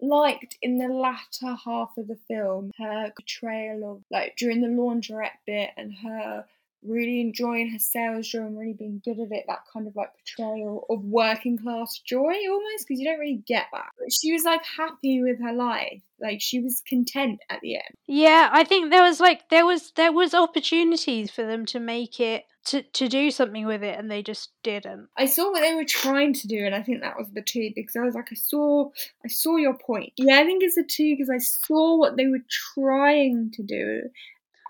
liked 0.00 0.56
in 0.62 0.78
the 0.78 0.88
latter 0.88 1.56
half 1.64 1.90
of 1.96 2.06
the 2.06 2.18
film 2.28 2.70
her 2.78 3.10
portrayal 3.18 3.90
of 3.90 4.02
like 4.12 4.36
during 4.36 4.60
the 4.60 4.68
laundrette 4.68 5.38
bit 5.44 5.70
and 5.76 5.92
her 5.92 6.44
really 6.82 7.20
enjoying 7.20 7.70
her 7.70 7.78
sales 7.78 8.28
job 8.28 8.42
and 8.42 8.58
really 8.58 8.72
being 8.72 9.02
good 9.04 9.18
at 9.18 9.32
it, 9.32 9.44
that 9.48 9.64
kind 9.72 9.86
of 9.86 9.96
like 9.96 10.10
portrayal 10.14 10.86
of 10.88 11.02
working 11.04 11.58
class 11.58 11.98
joy 12.04 12.34
almost, 12.50 12.86
because 12.86 13.00
you 13.00 13.06
don't 13.06 13.18
really 13.18 13.42
get 13.46 13.66
that. 13.72 13.88
But 13.98 14.12
she 14.12 14.32
was 14.32 14.44
like 14.44 14.62
happy 14.64 15.22
with 15.22 15.40
her 15.40 15.52
life. 15.52 16.02
Like 16.20 16.40
she 16.40 16.60
was 16.60 16.82
content 16.86 17.40
at 17.48 17.60
the 17.60 17.76
end. 17.76 17.94
Yeah, 18.06 18.48
I 18.52 18.64
think 18.64 18.90
there 18.90 19.02
was 19.02 19.20
like 19.20 19.48
there 19.50 19.66
was 19.66 19.92
there 19.96 20.12
was 20.12 20.34
opportunities 20.34 21.30
for 21.30 21.44
them 21.44 21.64
to 21.66 21.78
make 21.78 22.18
it 22.18 22.44
to 22.66 22.82
to 22.82 23.08
do 23.08 23.30
something 23.30 23.66
with 23.66 23.82
it, 23.82 23.98
and 23.98 24.10
they 24.10 24.22
just 24.22 24.50
didn't. 24.62 25.08
I 25.16 25.26
saw 25.26 25.50
what 25.50 25.60
they 25.60 25.74
were 25.74 25.84
trying 25.84 26.32
to 26.34 26.48
do, 26.48 26.64
and 26.64 26.74
I 26.74 26.82
think 26.82 27.02
that 27.02 27.16
was 27.16 27.28
the 27.32 27.42
two 27.42 27.70
because 27.74 27.96
I 27.96 28.00
was 28.00 28.14
like, 28.14 28.28
I 28.32 28.34
saw, 28.34 28.90
I 29.24 29.28
saw 29.28 29.56
your 29.56 29.74
point. 29.74 30.12
Yeah, 30.16 30.40
I 30.40 30.44
think 30.44 30.62
it's 30.62 30.76
a 30.76 30.82
two 30.82 31.14
because 31.14 31.30
I 31.30 31.38
saw 31.38 31.96
what 31.96 32.16
they 32.16 32.26
were 32.26 32.44
trying 32.74 33.52
to 33.52 33.62
do, 33.62 34.02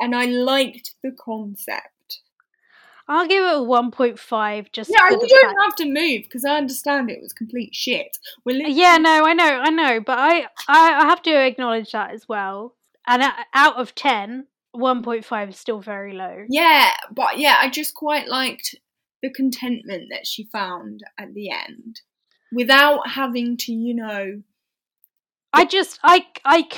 and 0.00 0.14
I 0.14 0.26
liked 0.26 0.94
the 1.02 1.12
concept. 1.12 1.88
I'll 3.08 3.26
give 3.26 3.42
it 3.42 3.56
a 3.56 3.62
one 3.62 3.90
point 3.90 4.18
five 4.18 4.70
just 4.70 4.90
Yeah, 4.90 4.98
you 5.10 5.18
don't 5.18 5.40
fact. 5.40 5.58
have 5.64 5.74
to 5.76 5.86
move 5.86 6.24
because 6.24 6.44
I 6.44 6.56
understand 6.56 7.10
it 7.10 7.20
was 7.22 7.32
complete 7.32 7.74
shit. 7.74 8.18
We're 8.44 8.56
literally- 8.56 8.74
Yeah, 8.78 8.98
no, 8.98 9.24
I 9.24 9.32
know, 9.32 9.44
I 9.64 9.70
know, 9.70 10.00
but 10.00 10.18
I 10.18 10.40
I, 10.68 10.92
I 11.02 11.04
have 11.06 11.22
to 11.22 11.30
acknowledge 11.46 11.92
that 11.92 12.12
as 12.12 12.28
well. 12.28 12.74
And 13.06 13.22
uh, 13.22 13.32
out 13.54 13.76
of 13.76 13.94
10, 13.94 14.46
1.5 14.76 15.48
is 15.48 15.56
still 15.58 15.80
very 15.80 16.12
low. 16.12 16.44
yeah, 16.50 16.90
but 17.10 17.38
yeah, 17.38 17.56
I 17.58 17.70
just 17.70 17.94
quite 17.94 18.28
liked 18.28 18.74
the 19.22 19.30
contentment 19.32 20.08
that 20.10 20.26
she 20.26 20.44
found 20.52 21.00
at 21.18 21.32
the 21.34 21.50
end, 21.50 22.02
without 22.52 23.08
having 23.08 23.56
to, 23.56 23.72
you 23.72 23.94
know, 23.94 24.42
I 25.52 25.64
just 25.64 25.98
I 26.04 26.26
I 26.44 26.68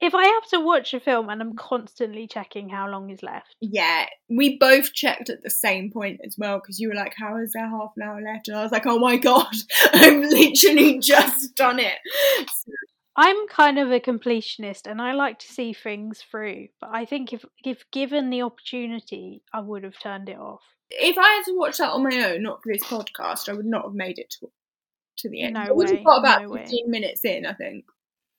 if 0.00 0.14
I 0.14 0.24
have 0.24 0.46
to 0.50 0.60
watch 0.60 0.94
a 0.94 1.00
film 1.00 1.28
and 1.28 1.40
I'm 1.40 1.56
constantly 1.56 2.26
checking 2.26 2.68
how 2.68 2.88
long 2.88 3.10
is 3.10 3.22
left. 3.22 3.56
Yeah, 3.60 4.06
we 4.28 4.56
both 4.58 4.92
checked 4.92 5.28
at 5.30 5.42
the 5.42 5.50
same 5.50 5.90
point 5.90 6.20
as 6.24 6.36
well 6.38 6.58
because 6.58 6.78
you 6.78 6.88
were 6.88 6.94
like, 6.94 7.14
"How 7.16 7.36
is 7.38 7.52
there 7.52 7.68
half 7.68 7.92
an 7.96 8.02
hour 8.04 8.20
left?" 8.20 8.48
And 8.48 8.56
I 8.56 8.62
was 8.62 8.72
like, 8.72 8.86
"Oh 8.86 8.98
my 8.98 9.16
god, 9.16 9.54
I've 9.92 10.20
literally 10.22 10.98
just 11.00 11.54
done 11.56 11.78
it." 11.80 11.98
So, 12.46 12.72
I'm 13.16 13.48
kind 13.48 13.78
of 13.80 13.90
a 13.90 13.98
completionist 13.98 14.86
and 14.88 15.02
I 15.02 15.12
like 15.12 15.40
to 15.40 15.48
see 15.52 15.72
things 15.72 16.22
through, 16.30 16.68
but 16.80 16.90
I 16.92 17.04
think 17.04 17.32
if 17.32 17.44
if 17.64 17.84
given 17.90 18.30
the 18.30 18.42
opportunity, 18.42 19.42
I 19.52 19.60
would 19.60 19.82
have 19.82 19.98
turned 19.98 20.28
it 20.28 20.38
off. 20.38 20.62
if 20.90 21.18
I 21.18 21.28
had 21.28 21.42
to 21.46 21.58
watch 21.58 21.78
that 21.78 21.90
on 21.90 22.04
my 22.08 22.16
own, 22.30 22.44
not 22.44 22.62
for 22.62 22.72
this 22.72 22.84
podcast, 22.84 23.48
I 23.48 23.54
would 23.54 23.66
not 23.66 23.84
have 23.84 23.94
made 23.94 24.18
it 24.18 24.30
to, 24.38 24.46
to 25.18 25.28
the 25.28 25.42
end. 25.42 25.54
No 25.54 25.60
I 25.60 25.72
would 25.72 25.90
way, 25.90 25.96
have 25.96 26.04
got 26.04 26.18
about 26.20 26.42
no 26.42 26.48
way. 26.50 26.60
fifteen 26.60 26.88
minutes 26.90 27.24
in, 27.24 27.44
I 27.44 27.54
think, 27.54 27.84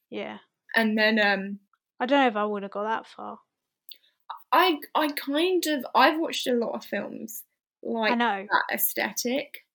Yeah. 0.10 0.38
And 0.76 0.98
then 0.98 1.20
um, 1.20 1.60
I 2.00 2.06
don't 2.06 2.20
know 2.20 2.28
if 2.28 2.36
I 2.36 2.46
would 2.46 2.64
have 2.64 2.72
got 2.72 2.84
that 2.84 3.08
far. 3.08 3.40
I 4.52 4.78
I 4.96 5.10
kind 5.10 5.64
of 5.68 5.86
I've 5.94 6.20
watched 6.20 6.48
a 6.48 6.54
lot 6.54 6.72
of 6.74 6.84
films 6.86 7.44
like 7.84 8.14
I 8.14 8.16
know. 8.16 8.46
that 8.50 8.76
aesthetic, 8.76 9.66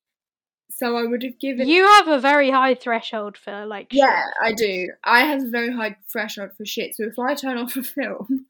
so 0.71 0.97
I 0.97 1.05
would 1.05 1.23
have 1.23 1.39
given. 1.39 1.69
You 1.69 1.87
have 1.87 2.09
a 2.09 2.19
very 2.19 2.51
high 2.51 2.75
threshold 2.75 3.37
for 3.37 3.65
like 3.67 3.89
yeah, 3.93 4.23
shit. 4.23 4.35
I 4.43 4.53
do. 4.53 4.89
I 5.05 5.21
have 5.21 5.43
a 5.45 5.49
very 5.51 5.73
high 5.73 5.97
threshold 6.13 6.51
for 6.57 6.65
shit. 6.65 6.95
So 6.97 7.05
if 7.05 7.19
I 7.19 7.35
turn 7.35 7.57
off 7.59 7.77
a 7.77 7.83
film, 7.83 8.47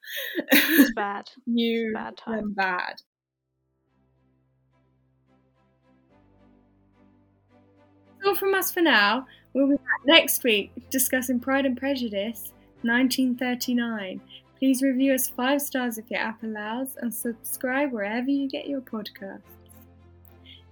It's 0.51 0.93
bad. 0.95 1.31
you 1.47 1.93
Bad 1.95 2.17
time. 2.17 2.53
bad. 2.55 2.95
All 8.25 8.35
from 8.35 8.55
us 8.55 8.71
for 8.71 8.81
now. 8.81 9.27
We'll 9.55 9.69
be 9.69 9.77
back 9.77 10.01
next 10.05 10.43
week 10.43 10.73
discussing 10.91 11.39
Pride 11.39 11.65
and 11.65 11.77
Prejudice 11.77 12.53
1939. 12.83 14.21
Please 14.59 14.83
review 14.83 15.15
us 15.15 15.29
five 15.29 15.63
stars 15.63 15.97
if 15.97 16.11
your 16.11 16.21
app 16.21 16.43
allows 16.43 16.97
and 16.97 17.15
subscribe 17.15 17.93
wherever 17.93 18.29
you 18.29 18.49
get 18.49 18.67
your 18.67 18.81
podcasts. 18.81 19.43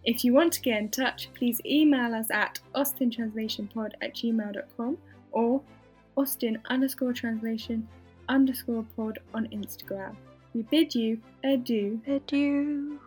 If 0.04 0.24
you 0.24 0.32
want 0.34 0.52
to 0.54 0.60
get 0.60 0.80
in 0.80 0.88
touch, 0.88 1.28
please 1.32 1.60
email 1.64 2.12
us 2.12 2.28
at 2.32 2.58
austintranslationpod 2.74 3.92
at 4.02 4.16
gmail.com 4.16 4.98
or 5.30 5.62
austin 6.16 6.58
underscore 6.68 7.12
translation 7.12 7.86
underscore 8.28 8.84
pod 8.96 9.20
on 9.32 9.46
Instagram. 9.48 10.16
We 10.54 10.62
bid 10.62 10.92
you 10.94 11.20
adieu. 11.44 12.00
Adieu. 12.08 12.98